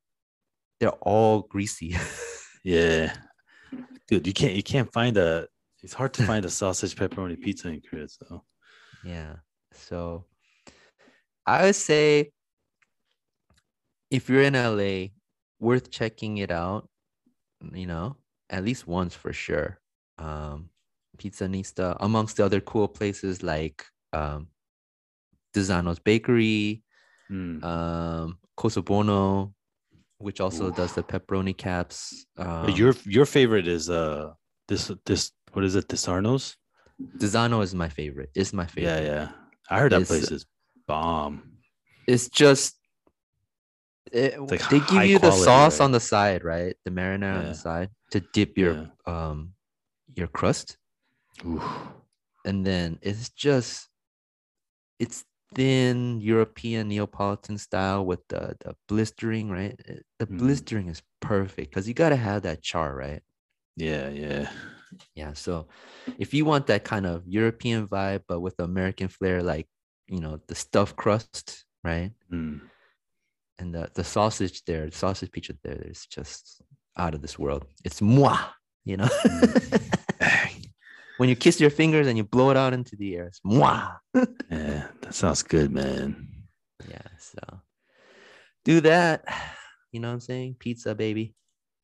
they're 0.80 0.90
all 0.90 1.42
greasy. 1.42 1.96
Yeah, 2.62 3.16
dude, 4.06 4.26
you 4.26 4.34
can't. 4.34 4.52
You 4.52 4.62
can't 4.62 4.92
find 4.92 5.16
a. 5.16 5.48
It's 5.82 5.94
hard 5.94 6.12
to 6.14 6.24
find 6.24 6.44
a 6.44 6.50
sausage 6.50 6.94
pepperoni 6.94 7.40
pizza 7.40 7.68
in 7.68 7.80
Korea. 7.80 8.06
So 8.06 8.44
yeah. 9.02 9.36
So 9.72 10.26
I 11.46 11.64
would 11.64 11.74
say 11.76 12.32
if 14.10 14.28
you're 14.28 14.42
in 14.42 14.52
LA, 14.52 15.08
worth 15.58 15.90
checking 15.90 16.36
it 16.36 16.50
out, 16.50 16.90
you 17.72 17.86
know, 17.86 18.16
at 18.50 18.62
least 18.62 18.86
once 18.86 19.14
for 19.14 19.32
sure. 19.32 19.80
Um, 20.18 20.68
Pizzanista, 21.16 21.96
amongst 22.00 22.36
the 22.36 22.44
other 22.44 22.60
cool 22.60 22.88
places 22.88 23.42
like 23.42 23.86
um, 24.12 24.48
Desano's 25.54 25.98
Bakery, 25.98 26.82
Hmm. 27.28 27.64
um, 27.64 28.38
Cosa 28.56 28.82
Buona, 28.82 29.48
which 30.20 30.40
also 30.40 30.68
Oof. 30.68 30.76
does 30.76 30.92
the 30.94 31.02
pepperoni 31.02 31.56
caps. 31.56 32.26
Um, 32.36 32.68
your 32.70 32.94
your 33.04 33.26
favorite 33.26 33.66
is 33.66 33.88
uh 33.90 34.32
this 34.68 34.90
this 35.06 35.32
what 35.52 35.64
is 35.64 35.74
it? 35.74 35.88
Desarnos? 35.88 36.54
Desano 37.18 37.62
is 37.62 37.74
my 37.74 37.88
favorite. 37.88 38.30
It's 38.34 38.52
my 38.52 38.66
favorite. 38.66 39.02
Yeah, 39.04 39.10
yeah. 39.12 39.28
I 39.70 39.80
heard 39.80 39.92
that 39.92 40.02
It's- 40.02 40.08
place 40.08 40.30
is 40.30 40.46
bomb. 40.86 41.56
It's 42.06 42.28
just 42.28 42.76
it, 44.12 44.38
like 44.40 44.68
they 44.68 44.80
give 44.80 45.04
you 45.06 45.18
the 45.18 45.30
quality, 45.30 45.44
sauce 45.44 45.78
right? 45.80 45.84
on 45.84 45.92
the 45.92 46.00
side, 46.00 46.44
right? 46.44 46.74
The 46.84 46.90
marinara 46.90 47.38
on 47.38 47.46
the 47.46 47.54
side 47.54 47.90
to 48.12 48.20
dip 48.32 48.58
your 48.58 48.74
Yeah. 48.74 48.86
um 49.06 49.54
your 50.14 50.26
crust, 50.26 50.76
Oof. 51.46 51.62
and 52.44 52.66
then 52.66 52.98
it's 53.02 53.28
just 53.30 53.88
it's 54.98 55.24
thin 55.54 56.20
European 56.20 56.88
Neapolitan 56.88 57.58
style 57.58 58.04
with 58.04 58.26
the 58.28 58.56
the 58.60 58.74
blistering, 58.88 59.50
right? 59.50 59.78
The 60.18 60.26
Mhm. 60.26 60.38
blistering 60.38 60.88
is 60.88 61.02
perfect 61.20 61.70
because 61.70 61.88
you 61.88 61.94
gotta 61.94 62.16
have 62.16 62.42
that 62.42 62.62
char, 62.62 62.94
right? 62.94 63.22
Yeah, 63.76 64.08
yeah. 64.10 64.50
Yeah. 65.14 65.32
So 65.34 65.68
if 66.18 66.34
you 66.34 66.44
want 66.44 66.66
that 66.66 66.84
kind 66.84 67.06
of 67.06 67.26
European 67.26 67.86
vibe, 67.88 68.22
but 68.28 68.40
with 68.40 68.58
American 68.58 69.08
flair, 69.08 69.42
like 69.42 69.68
you 70.08 70.20
know 70.20 70.40
the 70.46 70.54
stuffed 70.54 70.96
crust, 70.96 71.64
right? 71.84 72.12
Mm. 72.32 72.60
And 73.58 73.74
the 73.74 73.90
the 73.94 74.04
sausage 74.04 74.64
there, 74.64 74.86
the 74.86 74.96
sausage 74.96 75.30
pizza 75.30 75.54
there 75.62 75.82
is 75.86 76.06
just 76.06 76.62
out 76.96 77.14
of 77.14 77.22
this 77.22 77.38
world. 77.38 77.66
It's 77.84 78.00
moi, 78.00 78.38
you 78.84 78.96
know. 78.96 79.08
when 81.20 81.28
you 81.28 81.36
kiss 81.36 81.60
your 81.60 81.68
fingers 81.68 82.06
and 82.06 82.16
you 82.16 82.24
blow 82.24 82.48
it 82.48 82.56
out 82.56 82.72
into 82.72 82.96
the 82.96 83.14
air, 83.14 83.26
it's 83.26 83.42
moi. 83.44 83.90
Yeah, 84.50 84.86
that 85.02 85.14
sounds 85.14 85.42
good, 85.42 85.70
man. 85.70 86.26
Yeah. 86.88 87.08
So 87.18 87.60
do 88.64 88.80
that. 88.80 89.26
You 89.92 90.00
know 90.00 90.08
what 90.08 90.14
I'm 90.14 90.20
saying? 90.20 90.56
Pizza, 90.58 90.94
baby. 90.94 91.34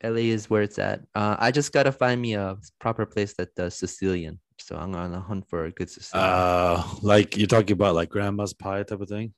LA 0.03 0.33
is 0.33 0.49
where 0.49 0.63
it's 0.63 0.79
at. 0.79 1.03
Uh, 1.15 1.37
I 1.39 1.51
just 1.51 1.71
gotta 1.75 1.93
find 1.93 2.19
me 2.19 2.33
a 2.33 2.57
proper 2.79 3.05
place 3.05 3.35
that 3.37 3.55
does 3.55 3.75
Sicilian. 3.75 4.41
So 4.59 4.75
I'm 4.75 4.95
on 4.95 5.13
a 5.13 5.21
hunt 5.21 5.45
for 5.51 5.67
a 5.67 5.71
good 5.71 5.91
Sicilian. 5.91 6.31
Uh, 6.31 6.83
like 7.03 7.37
you're 7.37 7.47
talking 7.47 7.73
about 7.73 7.95
like 7.95 8.09
grandma's 8.09 8.55
pie 8.55 8.85
type 8.85 9.03
of 9.03 9.09
thing. 9.09 9.35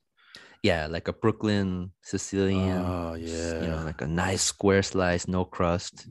yeah, 0.63 0.87
like 0.87 1.09
a 1.09 1.13
Brooklyn 1.13 1.91
Sicilian. 2.03 2.77
Oh 2.85 3.15
yeah. 3.15 3.61
You 3.61 3.67
know, 3.67 3.83
like 3.83 4.01
a 4.01 4.07
nice 4.07 4.43
square 4.43 4.81
slice, 4.81 5.27
no 5.27 5.43
crust. 5.43 6.07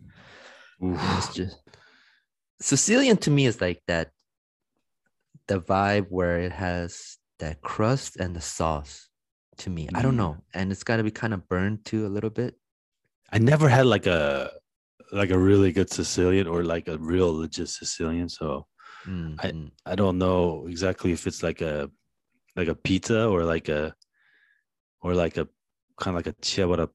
Just 1.32 1.68
Sicilian 2.60 3.16
to 3.18 3.30
me 3.30 3.46
is 3.46 3.60
like 3.60 3.82
that 3.86 4.10
the 5.46 5.60
vibe 5.60 6.06
where 6.10 6.40
it 6.40 6.52
has 6.52 7.16
that 7.38 7.60
crust 7.62 8.16
and 8.16 8.34
the 8.34 8.40
sauce 8.40 9.08
to 9.58 9.70
me. 9.70 9.88
I 9.94 10.02
don't 10.02 10.14
Mm. 10.14 10.22
know. 10.24 10.36
And 10.54 10.70
it's 10.72 10.82
gotta 10.82 11.04
be 11.04 11.10
kind 11.10 11.32
of 11.34 11.48
burned 11.48 11.84
too 11.84 12.06
a 12.06 12.08
little 12.10 12.30
bit. 12.30 12.56
I 13.32 13.38
never 13.38 13.68
had 13.68 13.86
like 13.86 14.06
a 14.06 14.52
like 15.12 15.30
a 15.30 15.38
really 15.38 15.72
good 15.72 15.88
Sicilian 15.90 16.46
or 16.46 16.64
like 16.64 16.86
a 16.88 16.98
real 16.98 17.32
legit 17.32 17.68
Sicilian, 17.68 18.28
so 18.28 18.66
Mm, 19.06 19.36
I- 19.38 19.52
mm. 19.52 19.70
I 19.86 19.94
don't 19.94 20.18
know 20.18 20.66
exactly 20.66 21.12
if 21.12 21.26
it's 21.26 21.42
like 21.42 21.60
a 21.62 21.90
like 22.56 22.68
a 22.68 22.74
pizza 22.74 23.26
or 23.28 23.44
like 23.44 23.68
a 23.68 23.94
or 25.00 25.14
like 25.14 25.36
a 25.38 25.48
kind 25.96 26.16
of 26.16 26.26
like 26.26 26.26
a 26.26 26.36
ciabatta 26.42 26.90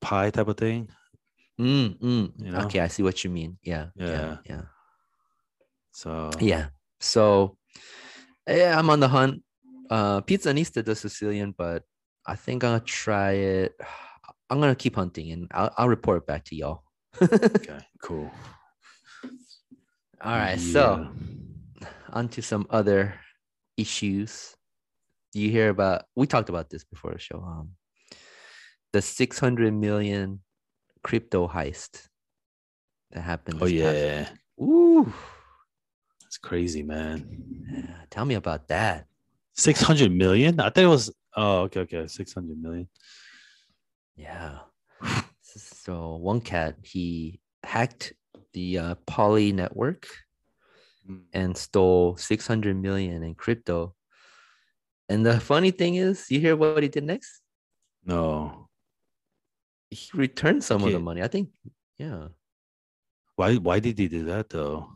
pie 0.00 0.30
type 0.30 0.48
of 0.48 0.56
thing. 0.56 0.88
Mm, 1.62 1.98
mm. 1.98 2.32
You 2.38 2.50
know? 2.50 2.60
Okay, 2.66 2.80
I 2.80 2.88
see 2.88 3.02
what 3.04 3.22
you 3.22 3.30
mean. 3.30 3.56
Yeah. 3.62 3.86
Yeah. 3.94 4.10
Yeah. 4.10 4.36
Yeah. 4.48 4.62
So 5.92 6.30
Yeah. 6.40 6.66
So 6.98 7.56
yeah, 8.48 8.76
I'm 8.76 8.90
on 8.90 8.98
the 8.98 9.08
hunt. 9.08 9.42
Uh 9.88 10.20
Pizzanista 10.22 10.84
does 10.84 10.98
Sicilian, 11.00 11.54
but 11.56 11.84
I 12.26 12.34
think 12.34 12.64
I'll 12.64 12.80
try 12.80 13.32
it. 13.32 13.74
I'm 14.50 14.60
gonna 14.60 14.74
keep 14.74 14.96
hunting 14.96 15.32
and 15.32 15.48
I'll, 15.54 15.72
I'll 15.78 15.88
report 15.88 16.26
back 16.26 16.44
to 16.46 16.56
y'all. 16.56 16.82
okay, 17.22 17.78
cool. 18.02 18.30
All 20.20 20.36
right, 20.36 20.58
so 20.58 21.08
on 22.10 22.28
to 22.30 22.42
some 22.42 22.66
other 22.68 23.14
issues. 23.76 24.54
You 25.32 25.48
hear 25.48 25.70
about 25.70 26.04
we 26.16 26.26
talked 26.26 26.50
about 26.50 26.68
this 26.68 26.84
before 26.84 27.12
the 27.12 27.18
show. 27.18 27.38
Um 27.38 27.70
the 28.92 29.00
600 29.00 29.72
million 29.72 30.40
crypto 31.02 31.48
heist 31.48 32.08
that 33.10 33.22
happened. 33.22 33.58
Oh 33.60 33.66
this 33.66 33.80
past- 33.82 33.96
yeah, 33.96 34.64
Ooh. 34.64 35.12
That's 36.22 36.38
crazy, 36.38 36.82
man. 36.82 37.64
Yeah, 37.70 37.94
Tell 38.10 38.24
me 38.24 38.34
about 38.34 38.68
that. 38.68 39.06
Six 39.54 39.80
hundred 39.82 40.12
million? 40.12 40.60
I 40.60 40.70
think 40.70 40.84
it 40.86 40.88
was. 40.88 41.12
Oh, 41.36 41.60
okay, 41.62 41.80
okay, 41.80 42.06
six 42.06 42.32
hundred 42.32 42.60
million. 42.62 42.88
Yeah. 44.16 44.58
So 45.42 46.16
one 46.16 46.40
cat 46.40 46.76
he 46.82 47.40
hacked 47.64 48.14
the 48.52 48.78
uh, 48.78 48.94
Poly 49.06 49.52
network 49.52 50.06
Mm. 51.08 51.22
and 51.32 51.56
stole 51.56 52.16
600 52.16 52.80
million 52.80 53.24
in 53.24 53.34
crypto. 53.34 53.92
And 55.08 55.26
the 55.26 55.40
funny 55.40 55.72
thing 55.72 55.96
is, 55.96 56.30
you 56.30 56.38
hear 56.38 56.54
what 56.54 56.80
he 56.80 56.88
did 56.88 57.02
next? 57.02 57.40
No, 58.04 58.61
He 59.92 60.10
returned 60.14 60.64
some 60.64 60.82
of 60.82 60.92
the 60.92 60.98
money. 60.98 61.22
I 61.22 61.28
think, 61.28 61.50
yeah. 61.98 62.28
why? 63.36 63.56
Why 63.56 63.78
did 63.78 63.98
he 63.98 64.08
do 64.08 64.24
that 64.24 64.50
though? 64.50 64.88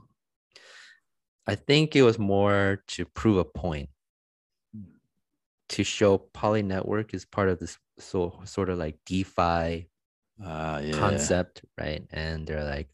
I 1.47 1.55
think 1.55 1.95
it 1.95 2.03
was 2.03 2.19
more 2.19 2.83
to 2.89 3.05
prove 3.05 3.39
a 3.39 3.45
point 3.45 3.89
to 5.69 5.85
show 5.85 6.19
Poly 6.19 6.63
Network 6.63 7.15
is 7.15 7.25
part 7.25 7.49
of 7.49 7.59
this 7.59 7.79
so 7.99 8.41
sort 8.45 8.69
of 8.71 8.79
like 8.79 8.99
DeFi 9.07 9.89
Ah, 10.45 10.79
yeah. 10.79 10.93
concept, 10.93 11.63
right? 11.79 12.05
And 12.11 12.47
they're 12.47 12.65
like, 12.65 12.91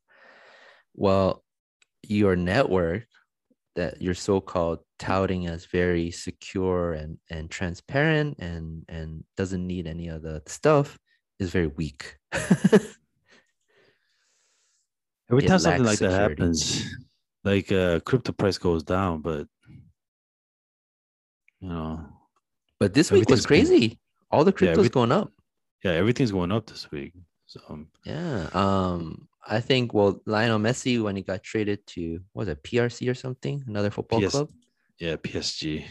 well, 0.95 1.43
your 2.03 2.37
network 2.37 3.07
that 3.75 4.01
you're 4.03 4.15
so-called 4.15 4.81
touting 4.99 5.47
as 5.47 5.65
very 5.67 6.11
secure 6.11 6.93
and 6.93 7.19
and 7.31 7.51
transparent 7.51 8.39
and 8.39 8.85
and 8.89 9.25
doesn't 9.37 9.67
need 9.67 9.87
any 9.87 10.09
of 10.09 10.23
the 10.23 10.43
stuff 10.47 10.99
is 11.43 11.51
very 11.51 11.67
weak. 11.69 12.17
Every 15.31 15.45
It 15.45 15.49
time 15.49 15.59
something 15.59 15.85
like 15.85 15.99
that 16.01 16.11
happens, 16.13 16.95
like 17.45 17.73
uh, 17.73 18.01
crypto 18.01 18.33
price 18.33 18.59
goes 18.59 18.83
down, 18.83 19.23
but 19.23 19.47
you 21.61 21.69
know, 21.69 22.05
but 22.79 22.93
this 22.93 23.11
week 23.11 23.29
was 23.31 23.45
Everything's 23.47 23.69
been- 23.71 23.79
crazy. 23.79 23.99
All 24.31 24.45
the 24.45 24.51
Yeah, 24.51 24.57
crypto's 24.57 24.79
every- 24.79 24.89
going 24.91 25.13
up. 25.13 25.33
yeah, 25.85 25.93
everything's 25.93 26.33
going 26.33 26.53
up 26.53 26.67
this 26.67 26.91
week. 26.91 27.13
So 27.47 27.61
um, 27.69 27.89
Yeah. 28.05 28.49
Um, 28.53 29.29
I 29.47 29.61
think 29.61 29.93
well, 29.95 30.21
Lionel 30.27 30.59
Messi 30.59 31.03
when 31.03 31.17
he 31.17 31.23
got 31.23 31.43
traded 31.43 31.87
to 31.89 32.21
what 32.33 32.47
was 32.47 32.49
it 32.49 32.63
PRC 32.63 33.11
or 33.11 33.15
something, 33.15 33.63
another 33.67 33.91
football 33.91 34.21
PS 34.21 34.31
club, 34.31 34.51
yeah, 34.99 35.17
PSG. 35.17 35.85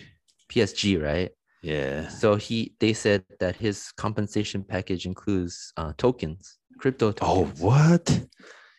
PSG, 0.50 1.02
right? 1.02 1.32
Yeah. 1.62 2.08
So 2.08 2.36
he 2.36 2.76
they 2.80 2.94
said 2.94 3.24
that 3.40 3.56
his 3.56 3.92
compensation 3.96 4.64
package 4.64 5.06
includes 5.06 5.74
uh, 5.78 5.94
tokens, 5.98 6.58
crypto 6.80 7.12
tokens. 7.12 7.62
Oh, 7.62 7.66
what? 7.66 8.10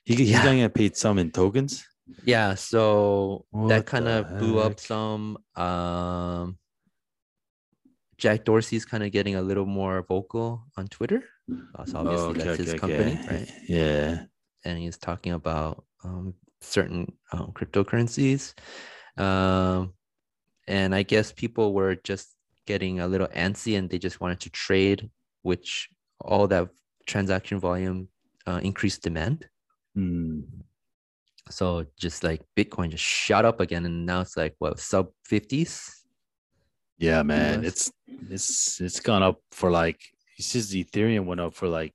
He, 0.04 0.16
he's 0.16 0.30
Yeah. 0.30 0.44
gonna 0.44 0.56
get 0.56 0.74
paid 0.74 0.96
some 0.96 1.18
in 1.18 1.30
tokens. 1.30 1.84
Yeah, 2.24 2.54
so 2.54 3.46
What 3.50 3.68
that 3.68 3.86
kind 3.86 4.08
of 4.08 4.38
blew 4.38 4.58
up 4.58 4.80
some. 4.80 5.38
Um, 5.56 6.58
Jack 8.18 8.44
Dorsey's 8.44 8.84
kind 8.84 9.02
of 9.02 9.10
getting 9.12 9.34
a 9.36 9.42
little 9.42 9.66
more 9.66 10.02
vocal 10.02 10.64
on 10.76 10.88
Twitter. 10.88 11.22
That's 11.48 11.94
obviously 11.94 12.26
Oh, 12.26 12.30
okay, 12.30 12.42
that's 12.44 12.58
his 12.58 12.68
okay, 12.70 12.78
company, 12.78 13.18
okay. 13.22 13.36
right? 13.36 13.50
Yeah. 13.68 14.24
and 14.64 14.78
he's 14.78 14.96
talking 14.98 15.32
about 15.32 15.84
um, 16.04 16.34
certain 16.60 17.12
um, 17.32 17.52
cryptocurrencies. 17.52 18.54
Um, 19.16 19.94
and 20.68 20.94
I 20.94 21.02
guess 21.02 21.32
people 21.32 21.72
were 21.74 21.96
just 21.96 22.28
getting 22.66 23.01
a 23.01 23.07
little 23.07 23.29
antsy 23.29 23.79
and 23.79 23.88
they 23.90 23.98
just 23.98 24.20
wanted 24.20 24.40
to 24.40 24.51
trade, 24.51 25.11
which 25.42 25.88
all 26.20 26.46
that 26.48 26.68
transaction 27.07 27.59
volume 27.59 28.09
uh, 28.46 28.61
increased 28.62 29.03
demand. 29.03 29.48
Hmm. 29.94 30.40
So 31.51 31.87
just 31.98 32.25
like 32.25 32.40
Bitcoin 32.57 32.90
just 32.90 33.05
shot 33.05 33.44
up 33.44 33.61
again, 33.61 33.85
and 33.85 34.07
now 34.07 34.20
it's 34.20 34.37
like 34.37 34.55
what 34.59 34.79
sub 34.79 35.09
fifties. 35.25 36.05
Yeah, 36.98 37.22
man. 37.22 37.64
US. 37.64 37.66
It's 37.66 37.92
it's 38.31 38.81
it's 38.81 39.01
gone 39.01 39.22
up 39.22 39.40
for 39.51 39.70
like 39.70 40.01
says 40.42 40.70
the 40.70 40.85
Ethereum 40.85 41.25
went 41.25 41.40
up 41.40 41.55
for 41.55 41.68
like 41.68 41.92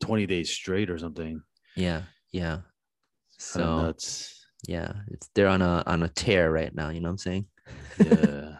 20 0.00 0.26
days 0.26 0.50
straight 0.50 0.90
or 0.90 0.98
something. 0.98 1.42
Yeah, 1.76 2.02
yeah. 2.32 2.58
So 3.38 3.94
yeah, 4.66 4.92
it's 5.08 5.28
they're 5.34 5.48
on 5.48 5.62
a 5.62 5.82
on 5.86 6.02
a 6.02 6.08
tear 6.08 6.50
right 6.50 6.74
now. 6.74 6.90
You 6.90 7.00
know 7.00 7.08
what 7.08 7.12
I'm 7.12 7.18
saying? 7.18 7.46
Yeah. 7.98 8.53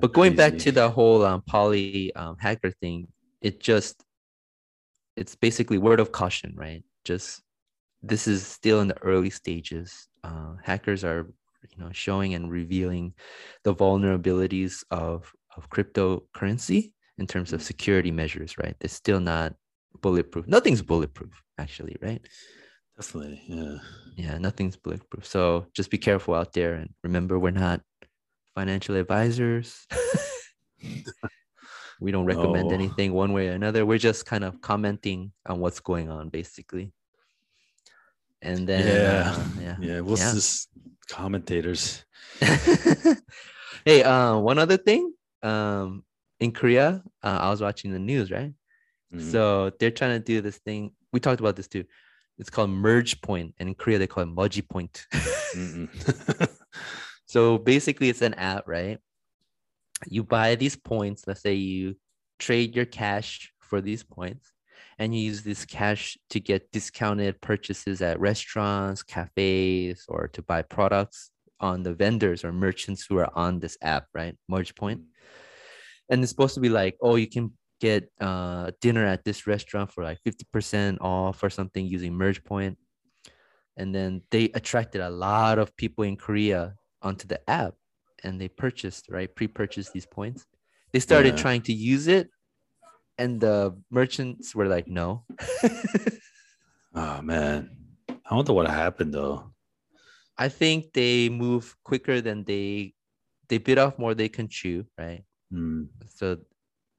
But 0.00 0.12
going 0.12 0.34
back 0.34 0.58
to 0.58 0.72
the 0.72 0.90
whole 0.90 1.24
um, 1.24 1.42
poly 1.42 2.14
um, 2.14 2.36
hacker 2.38 2.70
thing, 2.70 3.08
it 3.40 3.60
just 3.60 4.04
it's 5.16 5.34
basically 5.34 5.78
word 5.78 6.00
of 6.00 6.12
caution, 6.12 6.54
right? 6.56 6.84
Just 7.04 7.42
this 8.02 8.28
is 8.28 8.46
still 8.46 8.80
in 8.80 8.88
the 8.88 9.02
early 9.02 9.30
stages. 9.30 10.08
Uh, 10.22 10.54
hackers 10.62 11.04
are 11.04 11.26
you 11.70 11.84
know 11.84 11.90
showing 11.92 12.34
and 12.34 12.50
revealing 12.50 13.14
the 13.64 13.74
vulnerabilities 13.74 14.84
of 14.90 15.32
of 15.56 15.68
cryptocurrency 15.70 16.92
in 17.18 17.26
terms 17.26 17.52
of 17.52 17.62
security 17.62 18.10
measures, 18.12 18.56
right? 18.58 18.76
It's 18.80 18.94
still 18.94 19.20
not 19.20 19.54
bulletproof. 20.00 20.46
Nothing's 20.46 20.82
bulletproof, 20.82 21.42
actually, 21.58 21.96
right? 22.00 22.20
Definitely. 22.96 23.42
Yeah. 23.46 23.78
Yeah, 24.16 24.38
nothing's 24.38 24.76
bulletproof. 24.76 25.26
So 25.26 25.66
just 25.74 25.90
be 25.90 25.98
careful 25.98 26.34
out 26.34 26.52
there 26.52 26.74
and 26.74 26.90
remember 27.02 27.38
we're 27.38 27.50
not 27.50 27.80
financial 28.58 28.96
advisors. 28.96 29.86
we 32.00 32.10
don't 32.10 32.26
recommend 32.26 32.68
No. 32.70 32.74
anything 32.74 33.12
one 33.12 33.32
way 33.32 33.48
or 33.50 33.52
another. 33.52 33.86
We're 33.86 34.04
just 34.10 34.26
kind 34.26 34.42
of 34.42 34.60
commenting 34.60 35.30
on 35.46 35.60
what's 35.60 35.78
going 35.78 36.10
on 36.10 36.28
basically. 36.28 36.92
And 38.42 38.68
then 38.68 38.84
Yeah. 38.86 39.30
uh, 39.30 39.44
yeah. 39.66 39.76
Yeah. 39.88 40.00
What's 40.00 40.22
Yeah. 40.22 40.32
this 40.34 40.66
commentators? 41.08 42.04
hey, 43.84 44.02
uh, 44.02 44.36
one 44.38 44.58
other 44.58 44.76
thing. 44.76 45.12
Um, 45.42 46.04
in 46.40 46.50
Korea, 46.50 47.02
uh, 47.22 47.38
I 47.46 47.50
was 47.50 47.60
watching 47.60 47.92
the 47.92 48.00
news, 48.10 48.28
right? 48.38 48.52
Mm. 49.14 49.22
So 49.32 49.70
they're 49.78 49.96
trying 50.00 50.18
to 50.18 50.24
do 50.32 50.40
this 50.40 50.58
thing. 50.58 50.90
We 51.12 51.20
talked 51.20 51.38
about 51.40 51.54
this 51.54 51.68
too. 51.68 51.84
It's 52.38 52.50
called 52.50 52.70
merge 52.70 53.20
point, 53.20 53.54
and 53.58 53.68
in 53.68 53.74
Korea 53.76 53.98
they 53.98 54.08
call 54.08 54.24
it 54.24 54.34
moji 54.40 54.62
point. 54.68 55.06
So 57.28 57.58
basically, 57.58 58.08
it's 58.08 58.22
an 58.22 58.34
app, 58.34 58.66
right? 58.66 58.98
You 60.08 60.24
buy 60.24 60.56
these 60.56 60.74
points. 60.74 61.24
Let's 61.26 61.42
say 61.42 61.54
you 61.54 61.96
trade 62.38 62.74
your 62.74 62.86
cash 62.86 63.52
for 63.60 63.80
these 63.80 64.02
points, 64.02 64.52
and 64.98 65.14
you 65.14 65.20
use 65.20 65.42
this 65.42 65.64
cash 65.64 66.18
to 66.30 66.40
get 66.40 66.72
discounted 66.72 67.40
purchases 67.40 68.02
at 68.02 68.18
restaurants, 68.18 69.04
cafes, 69.04 70.04
or 70.08 70.26
to 70.28 70.42
buy 70.42 70.62
products 70.62 71.30
on 71.60 71.84
the 71.84 71.94
vendors 71.94 72.44
or 72.44 72.52
merchants 72.52 73.06
who 73.08 73.18
are 73.18 73.30
on 73.34 73.60
this 73.60 73.78
app, 73.82 74.06
right? 74.14 74.36
Merge 74.48 74.74
point 74.74 75.02
and 76.08 76.22
it's 76.22 76.30
supposed 76.30 76.54
to 76.54 76.60
be 76.60 76.68
like, 76.68 76.96
oh, 77.02 77.16
you 77.16 77.28
can 77.28 77.52
get 77.80 78.10
uh 78.20 78.72
dinner 78.80 79.06
at 79.06 79.24
this 79.24 79.46
restaurant 79.46 79.92
for 79.92 80.02
like 80.02 80.18
50% 80.26 80.98
off 81.00 81.44
or 81.44 81.48
something 81.48 81.86
using 81.86 82.12
merge 82.12 82.42
point 82.42 82.76
and 83.76 83.94
then 83.94 84.20
they 84.32 84.50
attracted 84.54 85.00
a 85.00 85.08
lot 85.08 85.60
of 85.60 85.76
people 85.76 86.02
in 86.02 86.16
korea 86.16 86.74
onto 87.02 87.26
the 87.26 87.40
app 87.48 87.74
and 88.24 88.40
they 88.40 88.48
purchased 88.48 89.06
right 89.08 89.34
pre-purchased 89.34 89.92
these 89.92 90.06
points 90.06 90.46
they 90.92 90.98
started 91.00 91.34
Yeah. 91.34 91.42
trying 91.42 91.62
to 91.62 91.72
use 91.72 92.08
it 92.08 92.28
and 93.18 93.40
the 93.40 93.76
merchants 93.90 94.54
were 94.54 94.66
like 94.66 94.88
no 94.88 95.24
Oh 96.94 97.22
man. 97.22 97.70
I 98.28 98.34
wonder 98.34 98.52
what 98.52 98.68
happened 98.68 99.14
though. 99.14 99.52
i 100.38 100.48
think 100.48 100.92
they 100.92 101.28
move 101.28 101.76
quicker 101.84 102.20
than 102.20 102.44
they 102.44 102.94
they 103.48 103.58
bit 103.58 103.78
off 103.78 103.98
more 103.98 104.14
they 104.14 104.28
can 104.28 104.48
chew 104.48 104.84
right 104.98 105.24
Mm. 105.52 105.88
so 106.06 106.36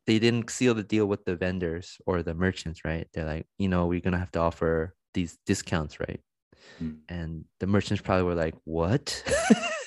they 0.07 0.17
didn't 0.17 0.49
seal 0.49 0.73
the 0.73 0.81
deal 0.83 1.05
with 1.05 1.23
the 1.23 1.35
vendors 1.35 2.01
or 2.07 2.23
the 2.23 2.33
merchants, 2.33 2.81
right? 2.83 3.05
They're 3.13 3.27
like, 3.33 3.45
you 3.59 3.69
know, 3.69 3.85
we're 3.85 3.99
gonna 4.01 4.17
have 4.17 4.31
to 4.31 4.39
offer 4.39 4.95
these 5.13 5.37
discounts, 5.45 5.99
right? 5.99 6.19
Mm. 6.81 6.97
And 7.09 7.45
the 7.59 7.67
merchants 7.67 8.01
probably 8.01 8.23
were 8.23 8.33
like, 8.33 8.55
what? 8.65 9.05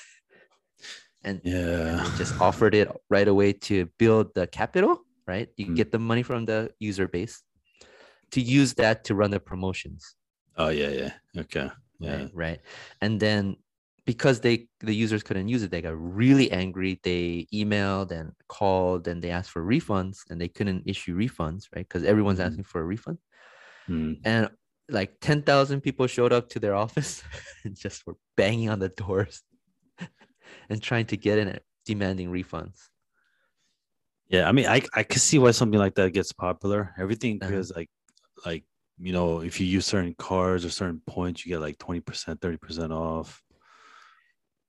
and, 1.23 1.41
Yeah. 1.43 2.03
just 2.17 2.33
offered 2.41 2.75
it 2.75 2.87
right 3.09 3.27
away 3.27 3.53
to 3.53 3.85
build 3.97 4.33
the 4.35 4.47
capital, 4.47 5.01
right? 5.27 5.49
You 5.57 5.67
Mm. 5.67 5.75
get 5.75 5.91
the 5.91 5.99
money 5.99 6.23
from 6.23 6.45
the 6.45 6.71
user 6.79 7.07
base 7.07 7.43
to 8.31 8.41
use 8.41 8.73
that 8.75 9.03
to 9.05 9.15
run 9.15 9.31
the 9.31 9.39
promotions, 9.39 10.15
Oh 10.57 10.69
yeah, 10.69 10.89
yeah. 10.89 11.13
Okay. 11.37 11.69
Yeah. 11.99 12.15
right? 12.17 12.29
Right. 12.33 12.59
And 13.01 13.19
then 13.19 13.57
because 14.05 14.41
they 14.41 14.67
the 14.81 14.93
users 14.93 15.23
couldn't 15.23 15.47
use 15.47 15.63
it, 15.63 15.71
they 15.71 15.81
got 15.81 15.95
really 15.97 16.51
angry. 16.51 16.99
They 17.03 17.47
emailed 17.53 18.11
and 18.11 18.33
called 18.49 19.07
and 19.07 19.21
they 19.23 19.29
asked 19.31 19.51
for 19.51 19.63
refunds 19.63 20.17
and 20.29 20.39
they 20.41 20.49
couldn't 20.49 20.83
issue 20.85 21.15
refunds, 21.15 21.67
right? 21.73 21.87
Because 21.87 22.03
everyone's 22.03 22.39
Mhm. 22.39 22.45
asking 22.47 22.65
for 22.65 22.81
a 22.81 22.85
refund. 22.85 23.17
Mm. 23.89 24.19
And 24.25 24.49
like 24.89 25.11
10,000 25.21 25.79
people 25.81 26.07
showed 26.07 26.33
up 26.33 26.49
to 26.49 26.59
their 26.59 26.75
office 26.85 27.23
and 27.63 27.75
just 27.85 28.05
were 28.05 28.17
banging 28.35 28.69
on 28.69 28.79
the 28.79 28.89
doors 28.89 29.41
and 30.69 30.81
trying 30.81 31.05
to 31.07 31.17
get 31.17 31.37
in 31.37 31.47
it, 31.47 31.63
demanding 31.85 32.29
refunds. 32.29 32.89
Yeah, 34.27 34.47
I 34.47 34.51
mean, 34.51 34.67
I 34.67 34.81
I 34.95 35.03
can 35.03 35.19
see 35.19 35.37
why 35.37 35.51
something 35.51 35.79
like 35.79 35.95
that 35.95 36.13
gets 36.13 36.31
popular. 36.31 36.93
Everything 36.97 37.39
because 37.39 37.71
uh-huh. 37.71 37.81
like 37.81 37.89
like 38.45 38.63
you 38.99 39.13
know, 39.13 39.41
if 39.41 39.59
you 39.59 39.67
use 39.67 39.85
certain 39.85 40.15
cards 40.17 40.65
or 40.65 40.69
certain 40.69 41.01
points, 41.07 41.45
you 41.45 41.49
get 41.51 41.61
like 41.61 41.77
20%, 41.77 42.03
30% 42.03 42.91
off. 42.91 43.41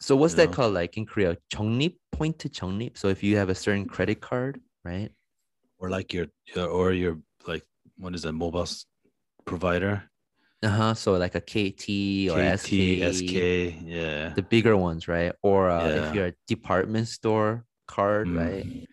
So 0.01 0.17
what's 0.17 0.35
that 0.35 0.51
know? 0.51 0.53
called 0.55 0.75
like 0.75 0.97
in 0.97 1.07
Korea? 1.07 1.37
Chongnip 1.53 1.97
point 2.11 2.39
to 2.41 2.49
chongnip. 2.49 2.99
So 2.99 3.09
if 3.09 3.23
you 3.23 3.37
have 3.37 3.49
a 3.49 3.55
certain 3.55 3.87
credit 3.87 4.21
card, 4.21 4.61
right? 4.85 5.11
Or 5.79 5.89
like 5.89 6.13
your 6.13 6.27
or 6.57 6.93
your 6.93 7.19
like 7.47 7.63
what 7.99 8.15
is 8.15 8.23
that 8.23 8.33
mobile 8.33 8.67
provider? 9.45 10.11
Provider? 10.65 10.83
Uh-huh. 10.83 10.95
So 10.95 11.13
like 11.13 11.35
a 11.35 11.41
KT 11.41 12.31
or 12.31 12.39
KT, 12.39 12.59
SK, 12.59 13.15
SK, 13.15 13.83
yeah. 13.85 14.33
the 14.35 14.43
bigger 14.49 14.77
ones, 14.77 15.09
right? 15.09 15.33
Or 15.43 15.71
uh, 15.71 15.89
Yeah. 15.89 16.09
if 16.09 16.15
you're 16.15 16.27
a 16.27 16.35
department 16.47 17.09
store 17.09 17.65
card, 17.87 18.29
Mm. 18.29 18.39
right? 18.39 18.89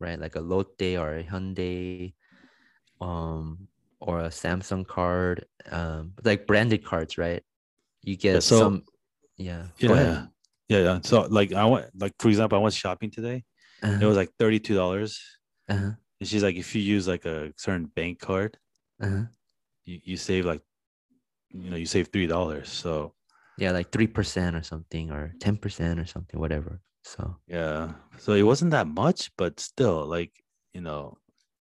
Right, 0.00 0.18
like 0.18 0.34
a 0.34 0.40
Lotte 0.40 0.96
or 0.98 1.14
a 1.18 1.22
Hyundai, 1.24 2.14
um, 3.00 3.68
or 4.00 4.20
a 4.20 4.30
Samsung 4.30 4.84
card, 4.86 5.46
um, 5.70 6.14
like 6.24 6.46
branded 6.46 6.84
cards, 6.84 7.16
right? 7.18 7.42
You 8.02 8.16
get 8.16 8.42
so- 8.42 8.58
some, 8.58 8.82
yeah. 9.36 9.66
Yeah. 9.78 10.26
Yeah, 10.68 10.78
yeah. 10.78 11.00
So 11.02 11.22
like 11.30 11.52
I 11.52 11.64
went 11.66 11.86
like 12.00 12.14
for 12.18 12.28
example, 12.28 12.58
I 12.58 12.62
went 12.62 12.74
shopping 12.74 13.10
today. 13.10 13.44
It 13.82 13.86
Uh-huh, 13.86 14.06
was 14.08 14.16
like 14.16 14.30
thirty-two 14.38 14.74
dollars. 14.74 15.20
uh-huh, 15.68 15.92
And 16.20 16.28
she's 16.28 16.42
like, 16.42 16.56
if 16.56 16.74
you 16.74 16.80
use 16.82 17.06
like 17.06 17.24
a 17.26 17.52
certain 17.56 17.86
bank 17.86 18.18
card, 18.20 18.56
uh-huh. 19.02 19.24
you, 19.84 20.00
you 20.02 20.16
save 20.16 20.46
like 20.46 20.62
you 21.52 21.70
know, 21.70 21.76
you 21.76 21.86
save 21.86 22.08
three 22.08 22.26
dollars. 22.26 22.68
So 22.68 23.14
Yeah, 23.58 23.72
like 23.72 23.92
three 23.92 24.06
percent 24.06 24.56
or 24.56 24.62
something, 24.62 25.10
or 25.10 25.34
ten 25.40 25.56
percent 25.56 26.00
or 26.00 26.06
something, 26.06 26.40
whatever. 26.40 26.80
So 27.04 27.36
yeah. 27.46 27.92
So 28.18 28.32
it 28.32 28.42
wasn't 28.42 28.70
that 28.72 28.86
much, 28.86 29.30
but 29.36 29.60
still 29.60 30.06
like, 30.06 30.32
you 30.72 30.80
know, 30.80 31.18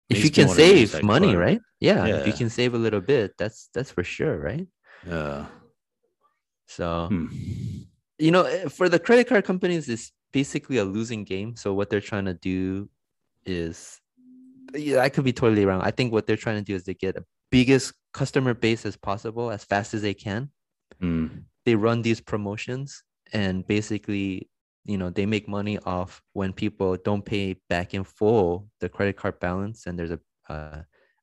if 0.09 0.23
you 0.23 0.29
can 0.31 0.49
save 0.49 1.03
money, 1.03 1.35
right? 1.35 1.61
Yeah, 1.79 2.05
if 2.07 2.27
you 2.27 2.33
can 2.33 2.49
save 2.49 2.73
a 2.73 2.77
little 2.77 3.01
bit, 3.01 3.37
that's 3.37 3.69
that's 3.73 3.91
for 3.91 4.03
sure, 4.03 4.37
right? 4.37 4.67
Yeah. 5.05 5.47
So 6.67 7.07
Hmm. 7.07 7.27
you 8.19 8.31
know, 8.31 8.43
eh, 8.43 8.67
for 8.67 8.89
the 8.89 8.99
credit 8.99 9.27
card 9.27 9.45
companies, 9.45 9.87
it's 9.89 10.11
basically 10.31 10.77
a 10.77 10.83
losing 10.85 11.23
game. 11.23 11.55
So 11.55 11.73
what 11.73 11.89
they're 11.89 12.01
trying 12.01 12.25
to 12.25 12.33
do 12.33 12.89
is, 13.45 13.99
yeah, 14.75 14.99
I 14.99 15.09
could 15.09 15.23
be 15.23 15.33
totally 15.33 15.65
wrong. 15.65 15.81
I 15.81 15.91
think 15.91 16.11
what 16.11 16.27
they're 16.27 16.37
trying 16.37 16.57
to 16.57 16.63
do 16.63 16.75
is 16.75 16.83
they 16.83 16.93
get 16.93 17.15
a 17.15 17.23
biggest 17.49 17.93
customer 18.13 18.53
base 18.53 18.85
as 18.85 18.97
possible 18.97 19.51
as 19.51 19.63
fast 19.63 19.93
as 19.93 20.01
they 20.01 20.13
can. 20.13 20.49
Hmm. 20.99 21.27
They 21.65 21.75
run 21.75 22.01
these 22.01 22.21
promotions 22.21 23.03
and 23.33 23.65
basically, 23.67 24.49
you 24.85 24.97
know, 24.97 25.09
they 25.09 25.25
make 25.25 25.47
money 25.47 25.77
off 25.85 26.21
when 26.33 26.53
people 26.53 26.97
don't 26.97 27.23
pay 27.23 27.55
back 27.69 27.93
in 27.93 28.03
full 28.03 28.67
the 28.79 28.89
credit 28.89 29.17
card 29.17 29.39
balance 29.39 29.85
and 29.85 29.97
there's 29.97 30.11
a 30.11 30.19
uh, 30.49 30.81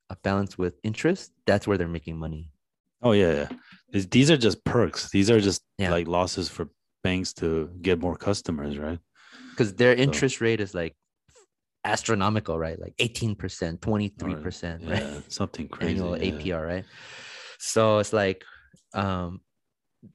a 0.08 0.16
balance 0.22 0.56
with 0.56 0.74
interest. 0.84 1.32
That's 1.46 1.66
where 1.66 1.76
they're 1.76 1.88
making 1.88 2.16
money. 2.16 2.52
Oh 3.02 3.12
yeah, 3.12 3.32
yeah. 3.32 3.48
These- 4.10 4.30
are 4.30 4.36
just 4.36 4.64
perks. 4.64 5.10
These 5.10 5.30
are 5.30 5.40
just 5.40 5.62
Yeah. 5.78 5.90
like 5.90 6.06
losses 6.06 6.48
for 6.48 6.68
banks 7.02 7.32
to 7.34 7.68
get 7.82 7.98
more 8.00 8.16
customers, 8.16 8.78
right? 8.78 9.00
because 9.50 9.74
their 9.74 9.94
interest 9.94 10.40
rate 10.42 10.60
is 10.60 10.74
like 10.74 10.94
astronomical, 11.86 12.58
right? 12.58 12.78
Like 12.80 12.94
18%, 12.98 13.78
23%, 13.80 14.86
Or- 14.86 14.90
right? 14.90 15.02
Yeah, 15.02 15.20
something 15.28 15.68
crazy. 15.74 15.92
Annual 16.00 16.18
yeah. 16.22 16.30
APR, 16.32 16.66
right? 16.66 16.84
So 17.58 17.98
it's 17.98 18.12
like 18.12 18.44
um 18.94 19.40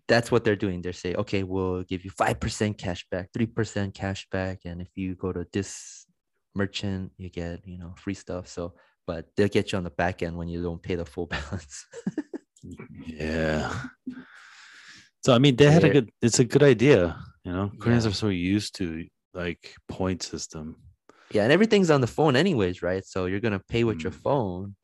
that's 0.08 0.32
what 0.32 0.44
they're 0.44 0.56
doing. 0.56 0.82
They're 0.82 0.94
saying, 0.94 1.18
okay, 1.18 1.44
we'll 1.44 1.84
give 1.84 2.06
you 2.06 2.12
5% 2.12 2.78
cash 2.78 3.06
back, 3.12 3.30
3% 3.38 3.94
cash 3.94 4.26
back. 4.32 4.60
And 4.66 4.82
if 4.82 4.88
you 4.96 5.16
go 5.16 5.34
to 5.34 5.46
this 5.52 6.06
merchant, 6.56 7.12
you 7.18 7.30
get, 7.30 7.68
you 7.68 7.78
know, 7.78 7.94
free 7.98 8.14
stuff. 8.14 8.48
So 8.48 8.74
but 9.08 9.26
they'll 9.36 9.48
get 9.48 9.72
you 9.72 9.78
on 9.78 9.84
the 9.84 9.90
back 9.90 10.22
end 10.24 10.38
when 10.38 10.48
you 10.48 10.62
don't 10.62 10.82
pay 10.82 10.96
the 10.96 11.06
full 11.06 11.26
balance. 11.36 11.86
Yeah. 13.06 13.74
So 15.24 15.34
I 15.34 15.40
mean, 15.40 15.56
they 15.56 15.70
had 15.72 15.84
a 15.84 15.90
good. 15.90 16.12
It's 16.22 16.40
a 16.40 16.46
good 16.46 16.64
idea, 16.64 17.18
you 17.44 17.52
know. 17.52 17.72
Koreans 17.80 18.06
Yeah. 18.06 18.12
are 18.12 18.14
so 18.14 18.30
used 18.30 18.76
to 18.76 19.06
like 19.34 19.74
point 19.88 20.24
system. 20.24 20.76
Yeah, 21.34 21.44
and 21.44 21.52
everything's 21.52 21.90
on 21.90 22.02
the 22.02 22.08
phone 22.08 22.36
anyways, 22.36 22.82
right? 22.82 23.04
So 23.06 23.26
you're 23.26 23.40
gonna 23.40 23.60
pay 23.70 23.84
with 23.84 24.02
your 24.02 24.12
Mm. 24.12 24.22
phone. 24.24 24.76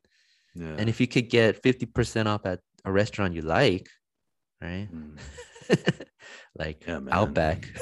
Yeah. 0.54 0.74
And 0.78 0.88
if 0.88 1.00
you 1.00 1.06
could 1.06 1.28
get 1.30 1.62
50% 1.62 2.26
off 2.26 2.44
at 2.46 2.60
a 2.84 2.90
restaurant 2.92 3.34
you 3.34 3.42
like, 3.42 3.88
right? 4.60 4.88
Mm. 4.92 5.18
like 6.56 6.84
Yeah. 6.86 7.00
Outback. 7.10 7.68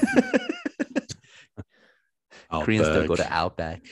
Koreans 2.51 2.87
still 2.87 3.07
go 3.07 3.17
to 3.17 3.33
Outback. 3.33 3.83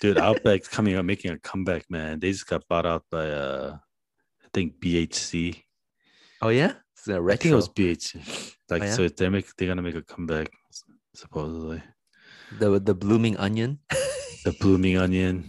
Dude, 0.00 0.18
Outback's 0.18 0.68
coming 0.68 0.94
up, 0.96 1.04
making 1.04 1.30
a 1.32 1.38
comeback, 1.38 1.84
man. 1.90 2.20
They 2.20 2.30
just 2.32 2.46
got 2.46 2.66
bought 2.68 2.86
out 2.86 3.04
by 3.10 3.30
uh, 3.30 3.76
I 4.44 4.48
think 4.54 4.78
BHC. 4.80 5.62
oh 6.42 6.48
yeah, 6.50 6.74
it's 6.96 7.08
a 7.08 7.16
I 7.22 7.36
think 7.36 7.52
it 7.52 7.54
was 7.56 7.68
BHC. 7.68 8.54
Like, 8.70 8.82
Oh, 8.82 8.84
yeah? 8.86 8.92
so 8.92 9.08
they're 9.08 9.30
make 9.30 9.46
they're 9.56 9.68
gonna 9.68 9.82
make 9.82 9.94
a 9.96 10.02
comeback, 10.02 10.50
supposedly. 11.14 11.82
The 12.56 12.78
the 12.80 12.94
blooming 12.94 13.36
onion. 13.36 13.80
The 14.44 14.56
blooming 14.60 14.96
onion, 14.96 15.44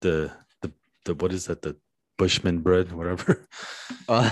the 0.00 0.30
the 0.60 0.72
the 1.04 1.14
what 1.14 1.32
is 1.32 1.46
that? 1.46 1.62
The 1.62 1.76
Bushman 2.18 2.60
bread, 2.60 2.92
whatever. 2.92 3.46
Uh, 4.08 4.28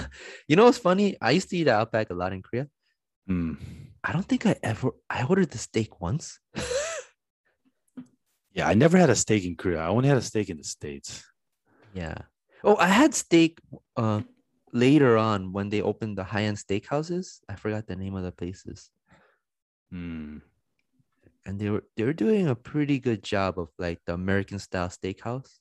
you 0.49 0.57
know 0.57 0.65
what's 0.65 0.79
funny? 0.79 1.17
I 1.23 1.31
used 1.31 1.49
to 1.51 1.57
eat 1.57 1.69
at 1.69 1.79
Outback 1.79 2.11
a 2.11 2.15
lot 2.15 2.33
in 2.33 2.43
Korea. 2.43 2.67
Mm. 3.31 3.57
I 4.03 4.13
don't 4.13 4.27
think 4.27 4.45
I 4.45 4.57
ever 4.63 4.91
I 5.09 5.25
ordered 5.25 5.51
the 5.53 5.59
steak 5.59 6.01
once. 6.01 6.41
Yeah, 8.53 8.67
I 8.67 8.75
never 8.75 8.99
had 8.99 9.11
a 9.11 9.15
steak 9.15 9.45
in 9.45 9.55
Korea. 9.55 9.79
I 9.79 9.89
only 9.89 10.09
had 10.09 10.19
a 10.19 10.23
steak 10.23 10.51
in 10.51 10.57
the 10.57 10.65
States. 10.65 11.25
Yeah. 11.95 12.27
Oh, 12.65 12.77
I 12.77 12.89
had 12.89 13.15
steak 13.15 13.61
uh 13.97 14.23
later 14.73 15.17
on 15.17 15.53
when 15.53 15.69
they 15.71 15.83
opened 15.83 16.19
the 16.19 16.25
high-end 16.25 16.59
steakhouses. 16.59 17.41
I 17.49 17.55
forgot 17.55 17.87
the 17.87 17.97
name 17.97 18.15
of 18.17 18.25
the 18.25 18.33
places. 18.33 18.91
Mm. 19.95 20.43
And 21.47 21.59
they 21.59 21.71
were 21.71 21.85
they 21.97 22.05
were 22.05 22.13
doing 22.13 22.49
a 22.49 22.55
pretty 22.55 22.99
good 22.99 23.23
job 23.23 23.59
of 23.59 23.69
like 23.79 23.99
the 24.07 24.15
American 24.15 24.59
style 24.59 24.89
steakhouse. 24.89 25.59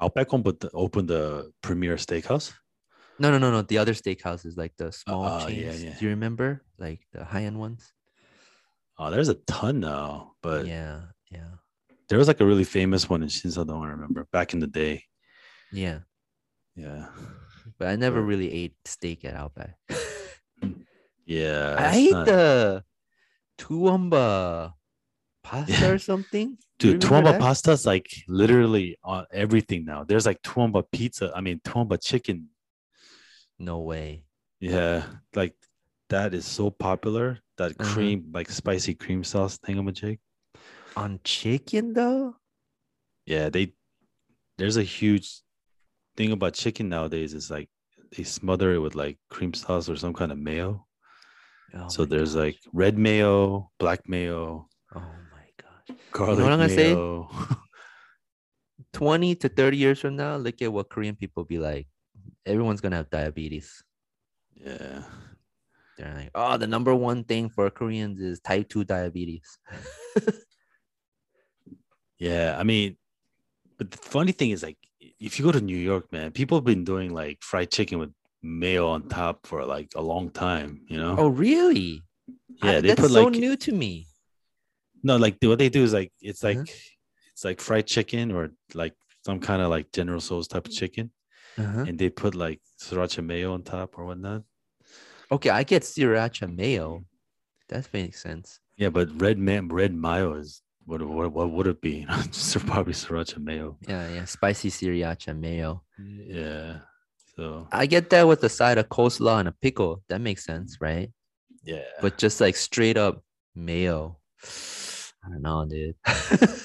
Outback 0.00 0.32
opened 0.34 0.58
the, 0.60 0.70
opened 0.74 1.08
the 1.08 1.52
Premier 1.62 1.96
Steakhouse. 1.96 2.52
No, 3.18 3.30
no, 3.30 3.38
no, 3.38 3.50
no. 3.52 3.62
The 3.62 3.78
other 3.78 3.92
steakhouse 3.94 4.44
is 4.44 4.56
like 4.56 4.72
the 4.76 4.90
small 4.90 5.24
uh, 5.24 5.46
yeah, 5.46 5.70
chains. 5.70 5.84
yeah. 5.84 5.94
Do 5.98 6.04
you 6.04 6.10
remember? 6.10 6.64
Like 6.78 7.00
the 7.12 7.24
high-end 7.24 7.58
ones? 7.58 7.92
Oh, 8.98 9.10
there's 9.10 9.28
a 9.28 9.34
ton 9.46 9.80
now, 9.80 10.32
but 10.42 10.66
yeah, 10.66 11.02
yeah, 11.30 11.48
there 12.08 12.18
was 12.18 12.28
like 12.28 12.40
a 12.40 12.44
really 12.46 12.64
famous 12.64 13.08
one 13.08 13.22
in 13.22 13.28
Shinsadong. 13.28 13.82
I 13.86 13.90
remember 13.90 14.26
back 14.32 14.54
in 14.54 14.60
the 14.60 14.66
day. 14.66 15.04
yeah. 15.72 16.00
Yeah, 16.74 17.08
But 17.78 17.88
I 17.88 17.96
never 17.96 18.22
really 18.22 18.50
ate 18.50 18.74
steak 18.86 19.26
at 19.26 19.34
Outback. 19.34 19.76
yeah. 21.26 21.76
I 21.78 21.96
ate 21.96 22.12
not- 22.12 22.26
the 22.26 22.82
Toowoomba 23.62 24.72
pasta 25.44 25.72
Yeah. 25.72 25.90
or 25.90 25.98
something. 25.98 26.58
Dude, 26.78 27.00
Toowoomba 27.00 27.32
that? 27.32 27.40
pasta's 27.40 27.86
like 27.86 28.10
literally 28.28 28.98
on 29.04 29.26
everything 29.32 29.84
now. 29.84 30.02
There's 30.04 30.26
like 30.26 30.42
Toowoomba 30.42 30.84
pizza. 30.90 31.32
I 31.34 31.40
mean, 31.40 31.60
Toowoomba 31.64 32.02
chicken. 32.02 32.48
No 33.58 33.80
way. 33.80 34.24
Yeah, 34.60 35.04
like 35.34 35.54
that 36.08 36.34
is 36.34 36.44
so 36.44 36.70
popular. 36.70 37.38
That 37.58 37.72
Uh-huh. 37.78 37.94
cream, 37.94 38.30
like 38.32 38.50
spicy 38.50 38.94
cream 38.94 39.22
sauce 39.24 39.58
thingamajig. 39.58 40.18
On 40.96 41.20
chicken 41.24 41.92
though? 41.92 42.36
Yeah, 43.26 43.48
they. 43.50 43.74
There's 44.58 44.76
a 44.76 44.82
huge 44.82 45.42
thing 46.16 46.32
about 46.32 46.54
chicken 46.54 46.88
nowadays. 46.88 47.34
Is 47.34 47.50
like 47.50 47.68
they 48.16 48.24
smother 48.24 48.74
it 48.74 48.78
with 48.78 48.94
like 48.94 49.18
cream 49.30 49.54
sauce 49.54 49.88
or 49.88 49.96
some 49.96 50.12
kind 50.12 50.32
of 50.32 50.38
mayo. 50.38 50.86
Oh 51.74 51.88
so 51.88 52.04
there's 52.04 52.34
gosh. 52.34 52.42
like 52.42 52.58
red 52.72 52.98
mayo, 52.98 53.70
black 53.78 54.08
mayo, 54.08 54.68
oh 54.94 55.00
my 55.00 55.46
gosh. 55.56 55.96
garlic 56.12 56.38
what 56.38 56.52
I'm 56.52 56.58
gonna 56.58 56.68
say? 56.68 56.94
mayo. 56.94 57.30
20 58.92 59.34
to 59.36 59.48
30 59.48 59.76
years 59.76 60.00
from 60.00 60.16
now, 60.16 60.36
look 60.36 60.60
at 60.60 60.70
what 60.72 60.90
Korean 60.90 61.16
people 61.16 61.44
be 61.44 61.58
like. 61.58 61.88
Everyone's 62.44 62.80
gonna 62.80 62.96
have 62.96 63.10
diabetes. 63.10 63.82
yeah. 64.54 65.02
They're 65.98 66.14
like, 66.14 66.30
oh, 66.34 66.56
the 66.56 66.66
number 66.66 66.94
one 66.94 67.22
thing 67.22 67.50
for 67.50 67.68
Koreans 67.70 68.18
is 68.18 68.40
type 68.40 68.68
2 68.70 68.84
diabetes. 68.84 69.58
Yeah, 72.22 72.54
I 72.56 72.62
mean, 72.62 72.96
but 73.78 73.90
the 73.90 73.98
funny 73.98 74.30
thing 74.30 74.50
is, 74.50 74.62
like, 74.62 74.78
if 75.00 75.40
you 75.40 75.44
go 75.44 75.50
to 75.50 75.60
New 75.60 75.76
York, 75.76 76.12
man, 76.12 76.30
people 76.30 76.56
have 76.56 76.64
been 76.64 76.84
doing 76.84 77.12
like 77.12 77.42
fried 77.42 77.72
chicken 77.72 77.98
with 77.98 78.12
mayo 78.42 78.88
on 78.88 79.08
top 79.08 79.46
for 79.46 79.64
like 79.64 79.92
a 79.96 80.02
long 80.02 80.30
time. 80.30 80.82
You 80.88 80.96
know? 80.98 81.16
oh, 81.18 81.28
really? 81.28 82.02
I- 82.62 82.72
yeah, 82.72 82.80
they 82.80 82.88
that's 82.88 83.00
put 83.00 83.10
so 83.10 83.24
like 83.24 83.32
new 83.34 83.56
to 83.56 83.72
me. 83.72 84.06
no, 85.02 85.16
like 85.16 85.36
what 85.42 85.58
they 85.58 85.68
do 85.68 85.82
is 85.82 85.92
like 85.92 86.12
it's 86.20 86.42
like 86.42 86.58
Uh-huh. 86.58 86.74
it's 87.32 87.44
like 87.44 87.60
fried 87.60 87.86
chicken 87.86 88.30
or 88.32 88.50
like 88.74 88.94
some 89.24 89.38
kind 89.40 89.62
of 89.62 89.70
like 89.70 89.90
General 89.92 90.20
Tso's 90.20 90.48
type 90.48 90.66
of 90.66 90.72
chicken, 90.72 91.10
Uh-huh. 91.58 91.84
and 91.88 91.98
they 91.98 92.10
put 92.10 92.34
like 92.34 92.60
sriracha 92.80 93.24
mayo 93.24 93.54
on 93.54 93.62
top 93.62 93.98
or 93.98 94.04
whatnot. 94.06 94.42
Okay, 95.30 95.50
I 95.50 95.62
get 95.64 95.82
sriracha 95.82 96.46
mayo. 96.54 97.04
That 97.68 97.88
makes 97.92 98.20
sense. 98.22 98.60
Yeah, 98.76 98.90
but 98.90 99.08
red 99.20 99.38
man, 99.38 99.68
red 99.68 99.94
mayo 99.94 100.34
is 100.34 100.62
what 100.84 101.00
what 101.02 101.32
what 101.32 101.50
would 101.50 101.66
it 101.66 101.80
be? 101.80 102.06
Just 102.32 102.58
probably 102.66 102.92
sriracha 102.94 103.38
mayo. 103.38 103.78
Yeah, 103.88 104.08
yeah, 104.14 104.24
spicy 104.26 104.70
sriracha 104.70 105.32
mayo. 105.38 105.82
Yeah. 105.98 106.80
So 107.36 107.66
I 107.72 107.86
get 107.86 108.10
that 108.10 108.28
with 108.28 108.44
a 108.44 108.48
side 108.48 108.78
of 108.78 108.88
coleslaw 108.88 109.40
and 109.40 109.48
a 109.48 109.52
pickle. 109.52 110.02
That 110.08 110.20
makes 110.20 110.44
sense, 110.44 110.78
right? 110.80 111.10
yeah. 111.64 111.84
But 112.00 112.18
just 112.18 112.40
like 112.40 112.56
straight 112.56 112.96
up 112.96 113.22
mayo. 113.54 114.18
I 115.24 115.28
don't 115.30 115.42
know, 115.42 115.64
dude. 115.64 115.94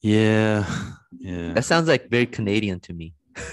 yeah. 0.00 0.64
Yeah. 1.18 1.52
that 1.54 1.64
sounds 1.64 1.88
like 1.88 2.08
very 2.10 2.26
Canadian 2.26 2.80
to 2.80 2.92
me. 2.92 3.14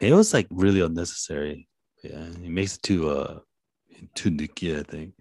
It 0.00 0.14
was 0.14 0.32
like 0.32 0.46
really 0.48 0.80
unnecessary. 0.80 1.68
Yeah, 2.02 2.24
it 2.24 2.48
makes 2.48 2.76
it 2.76 2.82
too 2.82 3.10
uh 3.10 3.40
too 4.14 4.30
nicky, 4.30 4.74
I 4.74 4.82
think. 4.82 5.12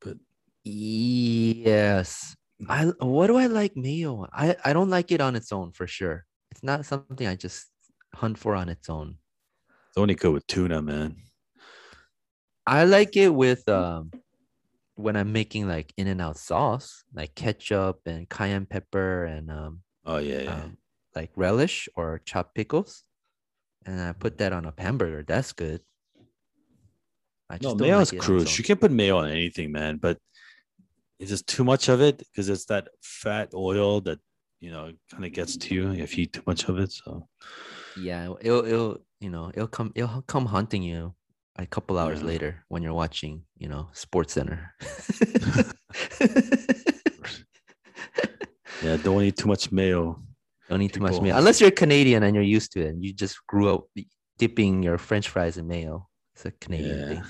But 0.00 0.16
yes. 0.64 2.34
I 2.70 2.86
what 3.00 3.26
do 3.26 3.36
I 3.36 3.46
like 3.46 3.76
mayo? 3.76 4.26
I 4.32 4.56
I 4.64 4.72
don't 4.72 4.88
like 4.88 5.12
it 5.12 5.20
on 5.20 5.36
its 5.36 5.52
own 5.52 5.72
for 5.72 5.86
sure. 5.86 6.24
It's 6.50 6.62
not 6.64 6.86
something 6.86 7.26
I 7.26 7.36
just 7.36 7.68
hunt 8.14 8.38
for 8.38 8.54
on 8.54 8.68
its 8.68 8.88
own. 8.88 9.16
It's 9.88 9.98
only 9.98 10.14
good 10.14 10.32
with 10.32 10.46
tuna, 10.46 10.82
man. 10.82 11.16
I 12.66 12.84
like 12.84 13.16
it 13.16 13.34
with 13.34 13.68
um 13.68 14.10
when 14.94 15.16
I'm 15.16 15.32
making 15.32 15.68
like 15.68 15.92
in 15.96 16.08
and 16.08 16.20
out 16.20 16.36
sauce, 16.36 17.04
like 17.14 17.34
ketchup 17.34 18.00
and 18.06 18.28
cayenne 18.28 18.66
pepper 18.66 19.24
and 19.24 19.50
um, 19.50 19.82
Oh 20.04 20.18
yeah, 20.18 20.40
yeah. 20.42 20.54
um 20.64 20.76
like 21.14 21.30
relish 21.36 21.88
or 21.96 22.20
chopped 22.24 22.54
pickles. 22.54 23.04
And 23.86 24.00
I 24.00 24.12
put 24.12 24.38
that 24.38 24.52
on 24.52 24.64
a 24.66 24.74
hamburger. 24.76 25.24
That's 25.26 25.52
good. 25.52 25.80
I 27.48 27.58
no, 27.62 27.70
don't 27.70 27.80
mayo 27.80 28.00
is 28.00 28.12
like 28.12 28.20
cruise. 28.20 28.58
You 28.58 28.64
can't 28.64 28.80
put 28.80 28.90
mayo 28.90 29.18
on 29.18 29.30
anything, 29.30 29.72
man, 29.72 29.96
but 29.96 30.18
it's 31.18 31.30
just 31.30 31.46
too 31.46 31.64
much 31.64 31.88
of 31.88 32.00
it 32.00 32.18
because 32.18 32.48
it's 32.48 32.66
that 32.66 32.88
fat 33.02 33.50
oil 33.54 34.00
that 34.02 34.18
you 34.60 34.70
know 34.70 34.92
kind 35.10 35.24
of 35.24 35.32
gets 35.32 35.56
to 35.56 35.74
you 35.74 35.92
if 35.92 36.16
you 36.16 36.24
eat 36.24 36.32
too 36.34 36.42
much 36.46 36.68
of 36.68 36.78
it. 36.78 36.92
So 36.92 37.28
Yeah, 38.00 38.34
it'll 38.40 38.64
it'll 38.64 38.98
you 39.20 39.30
know 39.30 39.50
it'll 39.54 39.68
come 39.68 39.92
it'll 39.94 40.22
come 40.22 40.46
hunting 40.46 40.82
you 40.82 41.14
a 41.56 41.66
couple 41.66 41.98
hours 41.98 42.20
Yeah. 42.20 42.26
later 42.26 42.64
when 42.68 42.82
you're 42.82 42.94
watching 42.94 43.42
you 43.56 43.68
know 43.68 43.88
Sports 43.92 44.34
Center. 44.34 44.72
yeah, 48.82 48.96
don't 49.02 49.22
eat 49.22 49.36
too 49.36 49.48
much 49.48 49.72
mayo. 49.72 50.22
Don't 50.68 50.82
eat 50.82 50.92
too 50.92 51.00
much 51.00 51.20
mayo 51.20 51.36
unless 51.36 51.60
you're 51.60 51.70
Canadian 51.70 52.22
and 52.22 52.34
you're 52.34 52.44
used 52.44 52.72
to 52.72 52.80
it 52.84 52.88
and 52.88 53.02
you 53.04 53.12
just 53.12 53.38
grew 53.46 53.74
up 53.74 53.84
dipping 54.38 54.82
your 54.82 54.98
French 54.98 55.28
fries 55.28 55.56
in 55.56 55.66
mayo. 55.66 56.06
It's 56.34 56.44
a 56.46 56.52
Canadian 56.52 57.08
thing. 57.08 57.22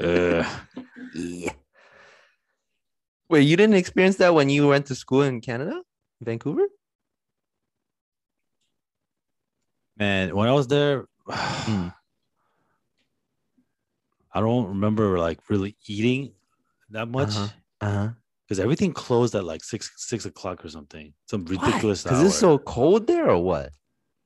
Uh, 0.00 0.44
yeah. 1.14 1.52
Wait, 3.30 3.42
you 3.42 3.56
didn't 3.56 3.76
experience 3.76 4.16
that 4.16 4.34
when 4.34 4.48
you 4.48 4.68
went 4.68 4.86
to 4.86 4.94
school 4.94 5.22
in 5.22 5.40
Canada, 5.40 5.82
Vancouver? 6.22 6.66
Man, 9.98 10.34
when 10.34 10.48
I 10.48 10.52
was 10.52 10.68
there, 10.68 11.06
Mm. 11.28 11.92
I 14.32 14.40
don't 14.40 14.68
remember 14.68 15.18
like 15.18 15.38
really 15.50 15.76
eating 15.86 16.32
that 16.90 17.08
much. 17.08 17.30
Uh-huh. 17.36 17.48
Uh 17.80 17.90
huh. 17.92 18.08
because 18.44 18.58
everything 18.60 18.92
closed 18.92 19.34
at 19.34 19.44
like 19.44 19.62
six 19.62 19.90
six 19.96 20.24
o'clock 20.26 20.64
or 20.64 20.68
something. 20.68 21.12
Some 21.26 21.44
ridiculous 21.44 22.02
Because 22.02 22.22
it's 22.24 22.38
so 22.38 22.58
cold 22.58 23.06
there, 23.06 23.30
or 23.30 23.42
what? 23.42 23.70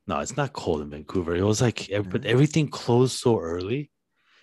no, 0.07 0.19
it's 0.21 0.37
not 0.37 0.53
cold 0.53 0.81
in 0.83 0.91
Vancouver. 0.91 1.35
It 1.37 1.43
was 1.43 1.61
like, 1.63 1.89
ev- 1.91 2.11
but 2.11 2.25
everything 2.25 2.69
closed 2.69 3.19
so 3.19 3.39
early. 3.39 3.91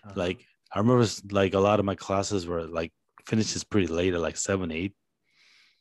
Uh-huh. 0.03 0.13
Like 0.15 0.45
I 0.73 0.79
remember, 0.79 1.05
like 1.31 1.53
a 1.53 1.59
lot 1.59 1.79
of 1.79 1.85
my 1.85 1.95
classes 1.95 2.45
were 2.47 2.63
like 2.63 2.91
finishes 3.25 3.63
pretty 3.63 3.87
late 3.87 4.13
at 4.13 4.21
like 4.21 4.37
seven 4.37 4.71
eight. 4.71 4.93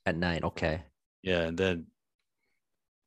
at 0.06 0.16
night. 0.16 0.42
Okay. 0.44 0.82
Yeah, 1.22 1.42
and 1.42 1.56
then 1.58 1.86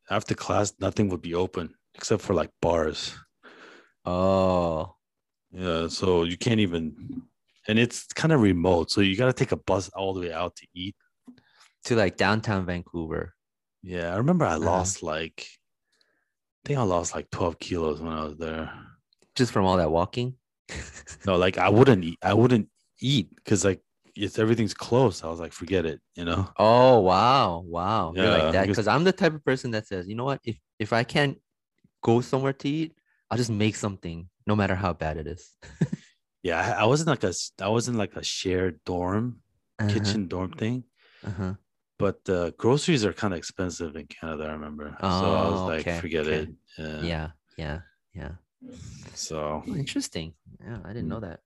after 0.10 0.36
class, 0.36 0.74
nothing 0.80 1.10
would 1.10 1.22
be 1.22 1.34
open 1.36 1.74
except 2.02 2.24
for 2.24 2.34
like 2.34 2.50
bars. 2.62 3.16
Oh. 4.06 4.96
Yeah, 5.52 5.88
so 5.88 6.24
you 6.24 6.36
can't 6.38 6.60
even, 6.60 7.22
and 7.68 7.78
it's 7.78 8.08
kind 8.08 8.32
of 8.32 8.42
remote, 8.42 8.90
so 8.90 9.02
you 9.02 9.16
got 9.18 9.28
to 9.28 9.34
take 9.34 9.52
a 9.52 9.58
bus 9.58 9.90
all 9.90 10.14
the 10.14 10.22
way 10.22 10.32
out 10.34 10.56
to 10.56 10.68
eat. 10.74 10.96
To 11.86 11.96
like 11.96 12.16
downtown 12.18 12.66
Vancouver. 12.66 13.34
Yeah, 13.84 14.14
I 14.14 14.18
remember 14.18 14.46
I 14.46 14.56
Uh-huh. 14.56 14.66
lost 14.66 15.04
like, 15.04 15.46
I 16.64 16.68
think 16.68 16.80
I 16.80 16.84
lost 16.84 17.14
like 17.16 17.30
twelve 17.32 17.58
kilos 17.60 18.00
when 18.02 18.14
I 18.14 18.24
was 18.24 18.38
there. 18.38 18.72
Just 19.36 19.52
from 19.52 19.66
all 19.66 19.78
that 19.78 19.92
walking. 19.92 20.36
No, 21.26 21.36
like 21.36 21.58
I 21.58 21.70
wouldn't 21.70 22.04
eat. 22.04 22.18
I 22.24 22.34
wouldn't 22.34 22.68
eat 23.00 23.30
because 23.36 23.64
like 23.66 23.82
if 24.16 24.40
everything's 24.40 24.74
close. 24.74 25.24
I 25.24 25.28
was 25.28 25.40
like, 25.40 25.54
forget 25.54 25.86
it. 25.86 26.00
You 26.16 26.26
know. 26.26 26.50
Oh 26.58 27.00
wow, 27.00 27.60
wow. 27.66 28.14
You're 28.16 28.26
Yeah, 28.26 28.32
like 28.32 28.54
that 28.54 28.62
because- 28.62 28.78
because 28.78 28.88
I'm 28.88 29.04
the 29.04 29.12
type 29.12 29.34
of 29.34 29.44
person 29.44 29.72
that 29.72 29.86
says, 29.88 30.08
you 30.08 30.16
know 30.16 30.26
what, 30.26 30.40
if 30.46 30.58
if 30.80 30.94
I 30.94 31.04
can't 31.04 31.38
go 32.02 32.22
somewhere 32.22 32.54
to 32.54 32.68
eat, 32.70 32.98
I'll 33.30 33.38
just 33.38 33.52
make 33.52 33.76
something, 33.76 34.30
no 34.46 34.56
matter 34.56 34.76
how 34.76 34.94
bad 34.94 35.18
it 35.18 35.28
is. 35.28 35.58
Yeah, 36.44 36.58
I, 36.76 36.86
wasn't 36.86 37.08
like 37.10 37.24
a. 37.24 37.34
I 37.62 37.68
wasn't 37.70 37.98
like 38.02 38.16
a 38.16 38.24
shared 38.24 38.80
dorm 38.84 39.44
Uh-huh, 39.78 39.94
kitchen 39.94 40.28
dorm 40.28 40.50
thing, 40.58 40.86
Uh-huh. 41.24 41.54
but 42.00 42.18
uh, 42.28 42.50
groceries 42.58 43.06
are 43.06 43.14
kind 43.14 43.32
of 43.32 43.38
expensive 43.38 43.96
in 43.96 44.08
Canada. 44.08 44.46
I 44.50 44.54
remember, 44.54 44.98
so 45.00 45.06
I 45.06 45.46
was 45.54 45.62
Oh, 45.62 45.68
like, 45.70 45.82
okay, 45.86 46.00
forget 46.02 46.26
okay. 46.26 46.50
it. 46.50 46.50
Yeah. 46.80 47.02
Yeah, 47.06 47.28
yeah, 47.62 47.78
yeah. 48.18 48.32
So 49.14 49.62
Oh, 49.70 49.76
interesting. 49.78 50.34
Yeah, 50.66 50.80
I 50.84 50.94
didn't 50.98 51.14
Mm. 51.14 51.14
know 51.14 51.22
that. 51.30 51.40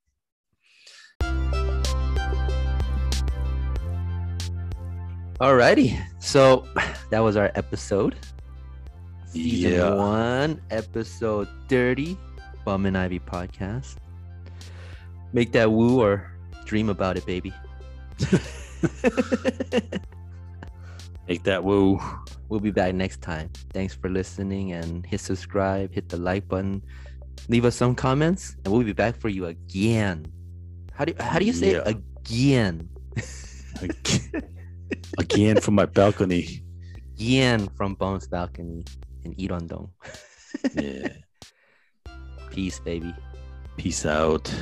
Alrighty, 5.39 5.99
so 6.19 6.65
that 7.11 7.19
was 7.19 7.35
our 7.35 7.51
episode. 7.55 8.15
Season 9.35 9.71
Yeah. 9.73 9.93
one, 9.93 10.61
episode 10.71 11.49
30, 11.67 12.17
Bum 12.63 12.85
and 12.85 12.97
Ivy 12.97 13.19
podcast. 13.19 13.95
Make 15.33 15.51
that 15.51 15.69
woo 15.69 15.99
or 16.01 16.31
dream 16.63 16.87
about 16.87 17.17
it, 17.17 17.25
baby. 17.25 17.51
make 21.27 21.43
that 21.43 21.61
woo. 21.65 21.99
we'll 22.47 22.61
be 22.61 22.71
back 22.71 22.95
next 22.95 23.21
time. 23.21 23.49
Thanks 23.73 23.93
for 23.93 24.09
listening 24.09 24.71
and 24.71 25.05
hit 25.05 25.19
subscribe, 25.19 25.91
hit 25.91 26.07
the 26.07 26.15
like 26.17 26.47
button, 26.47 26.81
leave 27.49 27.65
us 27.65 27.75
some 27.75 27.93
comments, 27.93 28.55
and 28.63 28.73
we'll 28.73 28.83
be 28.85 28.93
back 28.93 29.17
for 29.17 29.27
you 29.27 29.47
again. 29.47 30.25
How 30.93 31.03
do 31.03 31.13
how 31.19 31.39
do 31.39 31.45
you 31.45 31.51
say 31.53 31.73
Yeah. 31.73 31.83
again? 31.83 32.87
Again 35.19 35.59
from 35.59 35.75
my 35.75 35.85
balcony. 35.85 36.63
Again 37.17 37.67
from 37.75 37.95
Bones 37.95 38.27
Balcony 38.27 38.85
in 39.25 39.33
Irwondong. 39.35 39.89
Yeah. 40.73 41.09
Peace, 42.51 42.79
baby. 42.79 43.13
Peace 43.75 44.05
out. 44.05 44.53